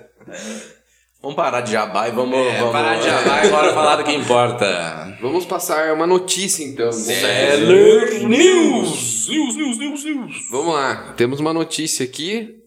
[1.27, 2.39] Vamos parar de jabá e vamos.
[2.39, 5.19] É, vamos parar de jabar e agora falar do que importa.
[5.21, 6.93] Vamos passar uma notícia então.
[6.93, 9.27] Seller News!
[9.29, 10.49] News, news, news, news.
[10.53, 11.15] Vamos lá.
[11.17, 12.61] Temos uma notícia aqui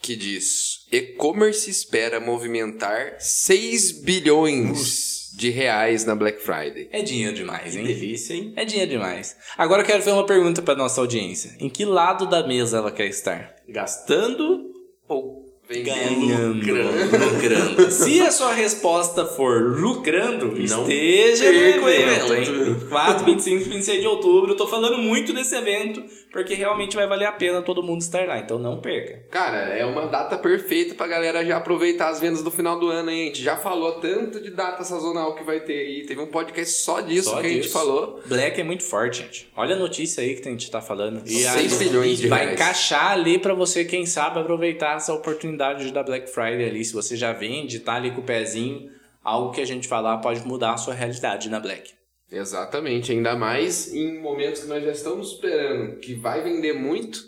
[0.00, 6.88] que diz: E-commerce espera movimentar 6 bilhões de reais na Black Friday.
[6.90, 7.84] É dinheiro demais, Que hein?
[7.84, 8.54] delícia, hein?
[8.56, 9.36] É dinheiro demais.
[9.58, 11.56] Agora eu quero fazer uma pergunta para nossa audiência.
[11.60, 13.54] Em que lado da mesa ela quer estar?
[13.68, 14.64] Gastando
[15.06, 16.54] ou Vendendo.
[16.54, 17.34] Lucrando.
[17.34, 17.90] lucrando.
[17.92, 22.76] Se a sua resposta for lucrando, Não esteja no evento, hein?
[22.88, 24.52] 4, 25, 26 de outubro.
[24.52, 26.02] Eu tô falando muito desse evento,
[26.32, 28.38] porque realmente vai valer a pena todo mundo estar lá.
[28.38, 29.24] Então não perca.
[29.30, 33.10] Cara, é uma data perfeita pra galera já aproveitar as vendas do final do ano,
[33.10, 33.24] hein?
[33.24, 36.06] A gente já falou tanto de data sazonal que vai ter aí.
[36.06, 37.72] Teve um podcast só disso Só que a gente disso.
[37.74, 38.20] falou.
[38.26, 39.48] Black é muito forte, gente.
[39.54, 41.20] Olha a notícia aí que a gente tá falando.
[41.26, 42.54] E a- 6 bilhões de vai reais.
[42.54, 46.84] encaixar ali pra você, quem sabe, aproveitar essa oportunidade da Black Friday ali.
[46.84, 48.90] Se você já vende, tá ali com o pezinho,
[49.22, 51.92] algo que a gente falar pode mudar a sua realidade na Black.
[52.30, 57.18] Exatamente, ainda mais em momentos que nós já estamos esperando que vai vender muito.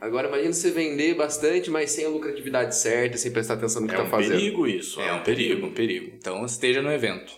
[0.00, 3.94] Agora imagina você vender bastante, mas sem a lucratividade certa, sem prestar atenção no que
[3.94, 4.32] É tá um fazendo.
[4.32, 5.00] perigo isso.
[5.00, 6.12] É um perigo, um perigo.
[6.16, 7.32] Então esteja no evento.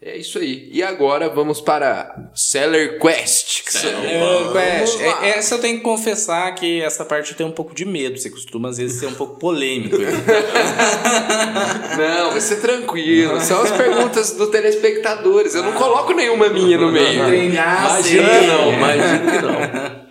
[0.00, 0.68] É isso aí.
[0.70, 3.43] E agora vamos para Seller Quest.
[3.78, 7.52] São- É, Quest, é- essa eu tenho que confessar que essa parte eu tenho um
[7.52, 8.18] pouco de medo.
[8.18, 9.96] Você costuma às vezes ser um pouco polêmico.
[11.98, 13.40] Não, vai ser tranquilo.
[13.40, 15.54] São as perguntas dos telespectadores.
[15.54, 17.24] Eu não coloco nenhuma minha no meio.
[17.26, 20.04] Treinar, Imagina que não, imagina que não.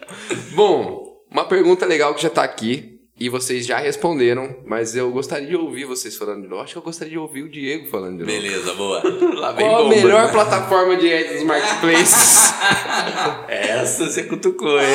[0.56, 2.93] Bom, uma pergunta legal que já tá aqui.
[3.20, 6.64] E vocês já responderam, mas eu gostaria de ouvir vocês falando de novo.
[6.64, 8.32] Acho que eu gostaria de ouvir o Diego falando de novo.
[8.32, 9.04] Beleza, boa.
[9.40, 10.32] Lá vem Qual a bomba, melhor né?
[10.32, 12.54] plataforma de ads dos marketplaces?
[13.48, 14.88] Essa você cutucou, hein?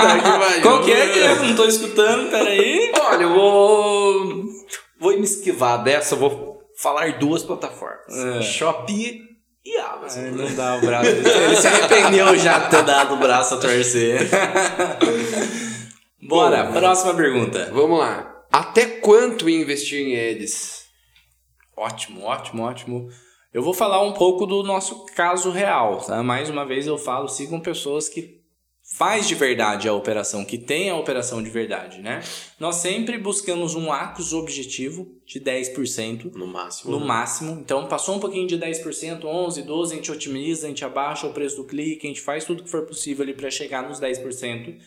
[0.62, 1.44] Qual que é, Diego?
[1.44, 2.90] Não tô escutando, peraí.
[3.00, 4.44] Olha, eu vou.
[4.98, 8.40] Vou me esquivar dessa, eu vou falar duas plataformas: É.
[8.42, 9.20] Shopee
[9.64, 10.24] e Amazon.
[10.24, 11.10] Ai, não dá o braço.
[11.10, 14.26] Ele se arrependeu já de ter dado o braço a torcer.
[16.22, 17.70] Bora, próxima pergunta.
[17.72, 18.44] Vamos lá.
[18.50, 20.86] Até quanto investir em ads?
[21.76, 23.08] Ótimo, ótimo, ótimo.
[23.52, 26.22] Eu vou falar um pouco do nosso caso real, tá?
[26.22, 28.38] Mais uma vez eu falo, sigam pessoas que
[28.96, 32.22] faz de verdade a operação, que tem a operação de verdade, né?
[32.58, 36.90] Nós sempre buscamos um ACOS objetivo de 10%, No máximo.
[36.90, 37.06] no né?
[37.06, 37.52] máximo.
[37.60, 41.32] Então, passou um pouquinho de 10%, 11, 12, a gente otimiza, a gente abaixa o
[41.32, 44.78] preço do clique, a gente faz tudo que for possível ali para chegar nos 10%.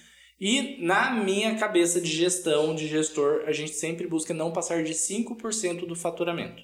[0.44, 4.94] E na minha cabeça de gestão, de gestor, a gente sempre busca não passar de
[4.94, 6.64] 5% do faturamento.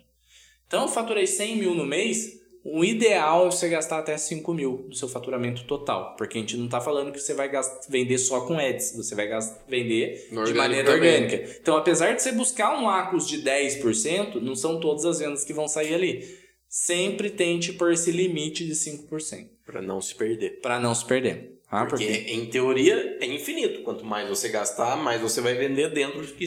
[0.66, 4.88] Então, eu faturei 100 mil no mês, o ideal é você gastar até 5 mil
[4.90, 6.16] do seu faturamento total.
[6.18, 7.50] Porque a gente não está falando que você vai
[7.88, 9.30] vender só com ads, você vai
[9.70, 11.14] vender No de maneira também.
[11.24, 11.58] orgânica.
[11.62, 15.54] Então, apesar de você buscar um ACOS de 10%, não são todas as vendas que
[15.54, 16.28] vão sair ali.
[16.68, 20.60] Sempre tente por esse limite de 5%, Pra não se perder.
[20.62, 21.57] para não se perder.
[21.70, 21.86] Tá?
[21.86, 23.82] Porque, em teoria, é infinito.
[23.84, 26.46] Quanto mais você gastar, mais você vai vender dentro de que,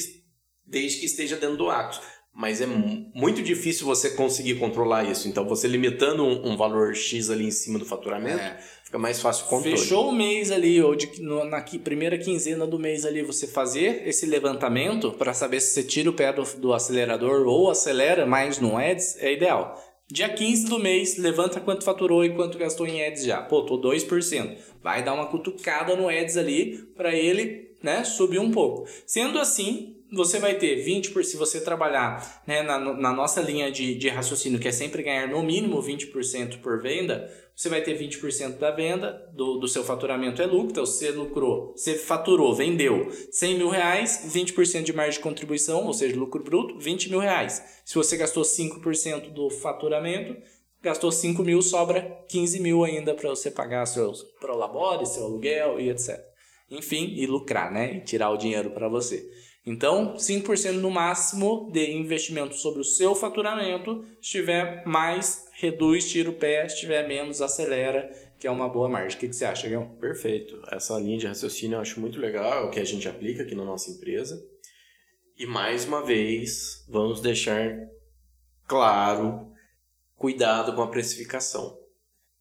[0.67, 2.01] desde que esteja dentro do Acos.
[2.33, 5.29] Mas é mu- muito difícil você conseguir controlar isso.
[5.29, 8.57] Então, você limitando um, um valor X ali em cima do faturamento, É.
[8.85, 9.77] fica mais fácil o controle.
[9.77, 14.07] Fechou o mês ali, ou de, no- na primeira quinzena do mês ali, você fazer
[14.09, 18.59] esse levantamento para saber se você tira o pé do, do acelerador ou acelera mais
[18.59, 19.77] no Ads, é ideal.
[20.13, 23.41] Dia 15 do mês, levanta quanto faturou e quanto gastou em Ads já.
[23.43, 24.57] Pô, tô 2%.
[24.83, 28.89] Vai dar uma cutucada no Ads ali para ele né, subir um pouco.
[29.07, 33.95] Sendo assim, você vai ter 20%, se você trabalhar né, na, na nossa linha de,
[33.95, 37.31] de raciocínio, que é sempre ganhar no mínimo 20% por venda,
[37.61, 41.75] você vai ter 20% da venda, do, do seu faturamento é lucro, então você lucrou,
[41.77, 46.79] você faturou, vendeu 100 mil reais, 20% de margem de contribuição, ou seja, lucro bruto,
[46.79, 47.63] 20 mil reais.
[47.85, 50.35] Se você gastou 5% do faturamento,
[50.81, 55.91] gastou 5 mil, sobra 15 mil ainda para você pagar seus prolabore, seu aluguel e
[55.91, 56.19] etc.
[56.71, 57.97] Enfim, e lucrar, né?
[57.97, 59.23] E tirar o dinheiro para você.
[59.67, 64.03] Então, 5% no máximo de investimento sobre o seu faturamento.
[64.23, 66.67] Se tiver mais, reduz, tira o pé.
[66.69, 69.17] Se tiver menos, acelera, que é uma boa margem.
[69.17, 69.97] O que, que você acha, Guilherme?
[70.01, 70.61] Perfeito.
[70.71, 73.55] Essa linha de raciocínio eu acho muito legal, é o que a gente aplica aqui
[73.55, 74.43] na nossa empresa.
[75.37, 77.79] E mais uma vez, vamos deixar
[78.67, 79.53] claro,
[80.17, 81.79] cuidado com a precificação.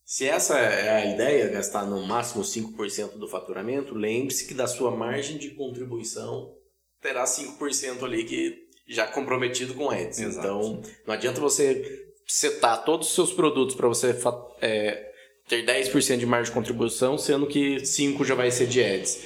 [0.03, 4.91] Se essa é a ideia, gastar no máximo 5% do faturamento, lembre-se que da sua
[4.91, 6.55] margem de contribuição
[6.99, 10.19] terá 5% ali que já comprometido com ads.
[10.19, 10.47] Exato.
[10.47, 14.15] Então, não adianta você setar todos os seus produtos para você
[14.61, 15.11] é,
[15.47, 19.19] ter 10% de margem de contribuição, sendo que 5 já vai ser de ads.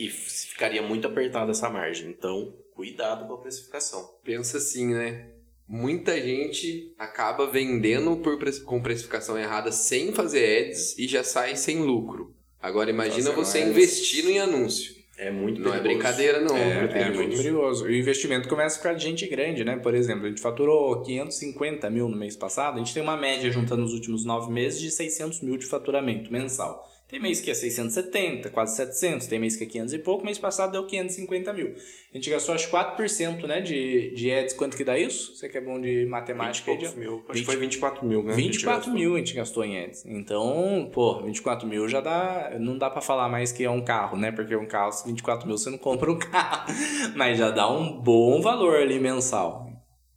[0.00, 2.10] E ficaria muito apertada essa margem.
[2.10, 4.18] Então, cuidado com a precificação.
[4.24, 5.30] Pensa assim, né?
[5.66, 11.78] Muita gente acaba vendendo por com precificação errada sem fazer ads e já sai sem
[11.82, 12.34] lucro.
[12.60, 13.70] Agora imagina Fazendo você ads.
[13.70, 14.92] investindo em anúncio.
[15.16, 16.56] É muito Não é brincadeira, não.
[16.56, 17.18] É, É é perigoso.
[17.22, 17.88] muito perigoso.
[17.88, 19.76] E o investimento começa a ficar de gente grande, né?
[19.76, 23.50] Por exemplo, a gente faturou 550 mil no mês passado, a gente tem uma média
[23.50, 26.90] juntando nos últimos nove meses de 600 mil de faturamento mensal.
[27.14, 30.36] Tem mês que é 670, quase 700, tem mês que é 500 e pouco, mês
[30.36, 31.72] passado deu 550 mil.
[32.12, 35.32] A gente gastou acho 4% né, de, de ads, quanto que dá isso?
[35.36, 36.72] Você que é bom de 20 matemática.
[36.72, 37.18] e aí, de- mil.
[37.28, 38.34] Acho 20 que foi 24 mil, né?
[38.34, 40.04] 24 mil a gente gastou em ads.
[40.04, 42.56] Então, pô, 24 mil já dá.
[42.58, 44.32] Não dá pra falar mais que é um carro, né?
[44.32, 46.66] Porque um carro, 24 mil você não compra um carro.
[47.14, 49.68] Mas já dá um bom valor ali mensal.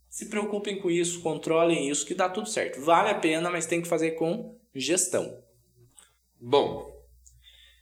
[0.09, 2.81] Se preocupem com isso, controlem isso, que dá tudo certo.
[2.81, 5.45] Vale a pena, mas tem que fazer com gestão.
[6.39, 6.91] Bom,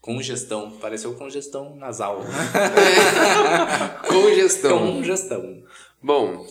[0.02, 0.72] Com gestão.
[0.80, 2.22] Pareceu congestão nasal.
[4.08, 4.80] congestão.
[4.94, 5.64] com gestão.
[6.02, 6.46] Bom,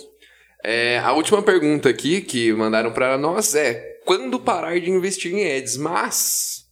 [0.63, 5.57] é, a última pergunta aqui que mandaram para nós é: quando parar de investir em
[5.57, 5.77] ads?
[5.77, 6.65] Mas.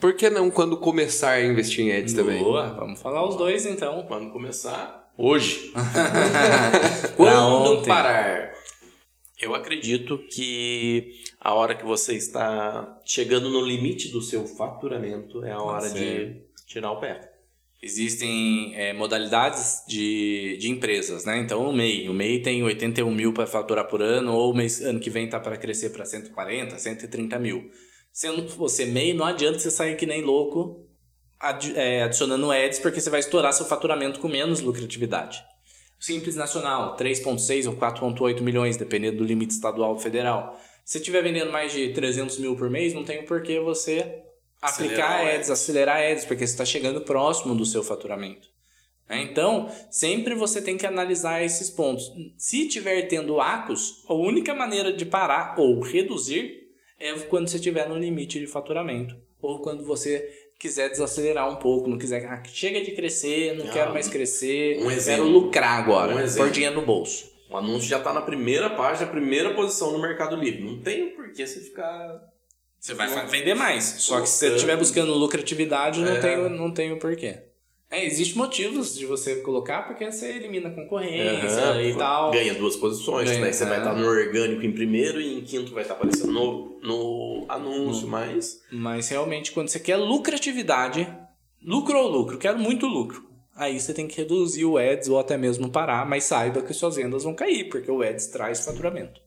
[0.00, 2.42] Por que não quando começar a investir em ads também?
[2.42, 4.04] Boa, vamos falar os dois então.
[4.06, 5.10] Quando começar?
[5.16, 5.72] Hoje.
[7.16, 7.88] Quando ontem.
[7.88, 8.52] parar?
[9.40, 15.52] Eu acredito que a hora que você está chegando no limite do seu faturamento é
[15.52, 15.94] a hora Sim.
[15.94, 17.32] de tirar o pé.
[17.80, 21.38] Existem é, modalidades de, de empresas, né?
[21.38, 24.80] Então o MEI, o MEI tem 81 mil para faturar por ano, ou o mês,
[24.80, 27.70] ano que vem tá para crescer para 140, 130 mil.
[28.12, 30.84] Sendo que você MEI, não adianta você sair que nem louco
[31.38, 35.40] adi- é, adicionando ads porque você vai estourar seu faturamento com menos lucratividade.
[35.98, 40.58] Simples Nacional, 3,6 ou 4,8 milhões, dependendo do limite estadual ou federal.
[40.84, 44.22] Se estiver vendendo mais de 300 mil por mês, não tem por que você
[44.62, 48.48] aplicar Acelerar ads, acelerar ads, porque você está chegando próximo do seu faturamento.
[49.08, 49.22] né?
[49.22, 52.10] Então, sempre você tem que analisar esses pontos.
[52.36, 56.68] Se tiver tendo acos, a única maneira de parar ou reduzir
[56.98, 59.16] é quando você estiver no limite de faturamento.
[59.40, 63.72] Ou quando você quiser desacelerar um pouco, não quiser, ah, chega de crescer, não Ah,
[63.72, 65.28] quero mais crescer, um quero exemplo.
[65.28, 66.46] lucrar agora, Um exemplo.
[66.48, 67.30] pôr dinheiro no bolso.
[67.50, 70.62] O anúncio já tá na primeira página, primeira posição no Mercado Livre.
[70.62, 72.20] Não tem por que você ficar.
[72.78, 73.84] Você vai vender mais.
[73.84, 76.20] Só que se você estiver buscando lucratividade, não É.
[76.20, 77.38] tem, não tem o porquê.
[77.90, 82.30] É, existe motivos de você colocar, porque você elimina concorrência Aham, e tal.
[82.30, 83.78] Ganha duas posições, Ganha, daí você vai é.
[83.78, 88.62] estar no orgânico em primeiro e em quinto vai estar aparecendo no, no anúncio, mas.
[88.70, 91.08] Mas realmente, quando você quer lucratividade,
[91.62, 93.26] lucro ou lucro, quero muito lucro.
[93.56, 96.94] Aí você tem que reduzir o ads ou até mesmo parar, mas saiba que suas
[96.96, 99.20] vendas vão cair, porque o ads traz faturamento.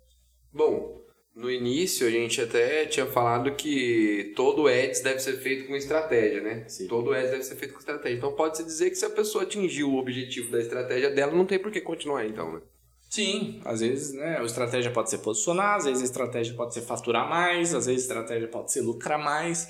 [0.54, 1.01] Bom,
[1.36, 6.42] no início a gente até tinha falado que todo ads deve ser feito com estratégia,
[6.42, 6.66] né?
[6.68, 6.88] Sim.
[6.88, 8.18] Todo ads deve ser feito com estratégia.
[8.18, 11.60] Então pode-se dizer que se a pessoa atingiu o objetivo da estratégia dela, não tem
[11.60, 12.62] por que continuar então, né?
[13.10, 16.82] Sim, às vezes, né, a estratégia pode ser posicionar, às vezes a estratégia pode ser
[16.82, 19.68] faturar mais, às vezes a estratégia pode ser lucrar mais.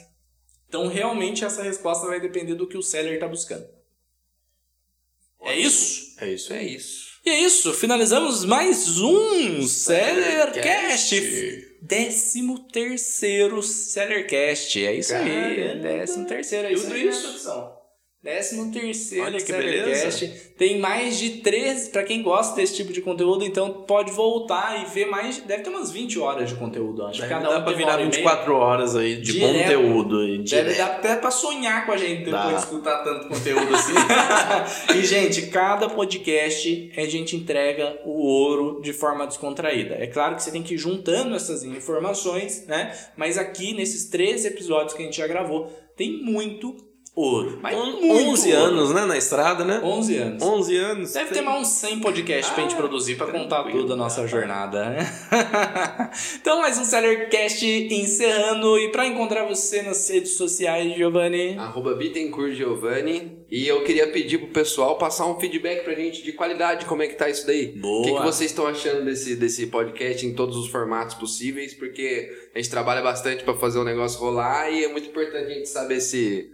[0.70, 3.68] Então, realmente, essa resposta vai depender do que o seller está buscando.
[5.42, 6.16] É isso?
[6.24, 7.11] É isso É isso.
[7.24, 11.68] E é isso, finalizamos mais um Sellercast.
[11.80, 14.84] Décimo terceiro Sellercast.
[14.84, 15.84] É isso aí, Caramba.
[15.84, 16.68] décimo terceiro.
[16.68, 17.81] É Tudo isso aí, isso?
[18.24, 20.28] Décimo terceiro Olha que Sellercast.
[20.56, 24.86] Tem mais de 13, pra quem gosta desse tipo de conteúdo, então pode voltar e
[24.94, 27.20] ver mais, deve ter umas 20 horas de conteúdo, acho.
[27.20, 28.18] Deve Cada dar um uma virar hora e meia.
[28.18, 29.58] 24 horas aí de Direto.
[29.64, 30.24] conteúdo.
[30.24, 32.50] e Deve dar até pra sonhar com a gente depois Dá.
[32.54, 33.94] de escutar tanto conteúdo assim.
[35.00, 39.96] e, gente, cada podcast a gente entrega o ouro de forma descontraída.
[39.96, 42.96] É claro que você tem que ir juntando essas informações, né?
[43.18, 47.60] Mas aqui, nesses 13 episódios que a gente já gravou, tem muito ouro.
[47.62, 48.64] Mas On- muito 11 ouro.
[48.66, 49.82] anos, né, na estrada, né?
[49.84, 50.42] 11 anos.
[50.44, 51.14] 11 anos.
[51.14, 53.96] Deve ter Tem- mais uns 100 podcasts pra gente Ah, produzir pra contar tudo a
[53.96, 54.90] nossa jornada.
[54.90, 55.00] né?
[56.40, 58.78] então, mais um Sellercast encerrando.
[58.80, 61.58] E pra encontrar você nas redes sociais, Giovanni.
[61.58, 63.40] Arroba Bittencourt Giovanni.
[63.50, 67.08] E eu queria pedir pro pessoal passar um feedback pra gente de qualidade, como é
[67.08, 67.68] que tá isso daí.
[67.78, 68.00] Boa.
[68.00, 71.74] O que, que vocês estão achando desse, desse podcast em todos os formatos possíveis?
[71.74, 75.54] Porque a gente trabalha bastante pra fazer o negócio rolar e é muito importante a
[75.56, 76.50] gente saber se.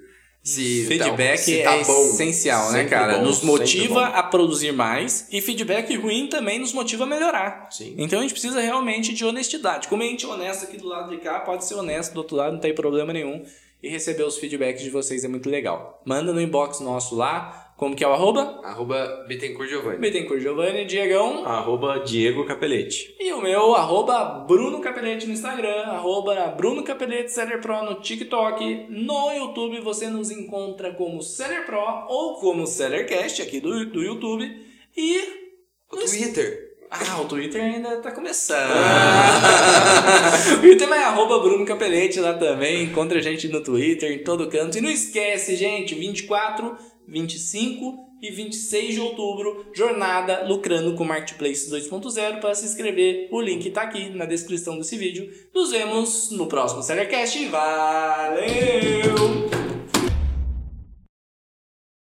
[0.48, 2.06] Se Feedback se tá é bom.
[2.06, 3.18] essencial, né, cara?
[3.18, 7.68] bom, nos motiva a produzir mais e feedback ruim também nos motiva a melhorar.
[7.70, 7.96] Sim.
[7.98, 9.90] Então a gente precisa realmente de honestidade.
[9.90, 12.38] Como a gente é honesto aqui do lado de cá, pode ser honesto do outro
[12.38, 13.44] lado, não tem problema nenhum.
[13.84, 16.02] E receber os feedbacks de vocês é muito legal.
[16.06, 18.60] Manda no inbox nosso lá, como que é o arroba?
[18.64, 20.00] Arroba Bittencourt Giovanni.
[20.00, 21.46] Bittencourt Giovanni, Diegão.
[21.46, 23.16] Arroba Diego Capelete.
[23.20, 28.88] E o meu, arroba Bruno Capelete no Instagram, arroba Bruno Capelete Seller Pro no TikTok.
[28.90, 34.44] No YouTube você nos encontra como Seller Pro ou como Sellercast aqui do, do YouTube.
[34.98, 35.22] E.
[35.92, 36.68] O Twitter.
[36.90, 38.72] Ah, o Twitter ainda tá começando.
[40.58, 42.86] o Twitter é arroba Bruno Capelete lá também.
[42.86, 44.80] Encontra a gente no Twitter, em todo canto.
[44.80, 46.76] E não esquece, gente, 24,
[47.08, 52.40] 25 e 26 de outubro, jornada lucrando com Marketplace 2.0.
[52.40, 55.32] Para se inscrever, o link tá aqui na descrição desse vídeo.
[55.54, 57.46] Nos vemos no próximo Sellercast.
[57.48, 58.38] Valeu!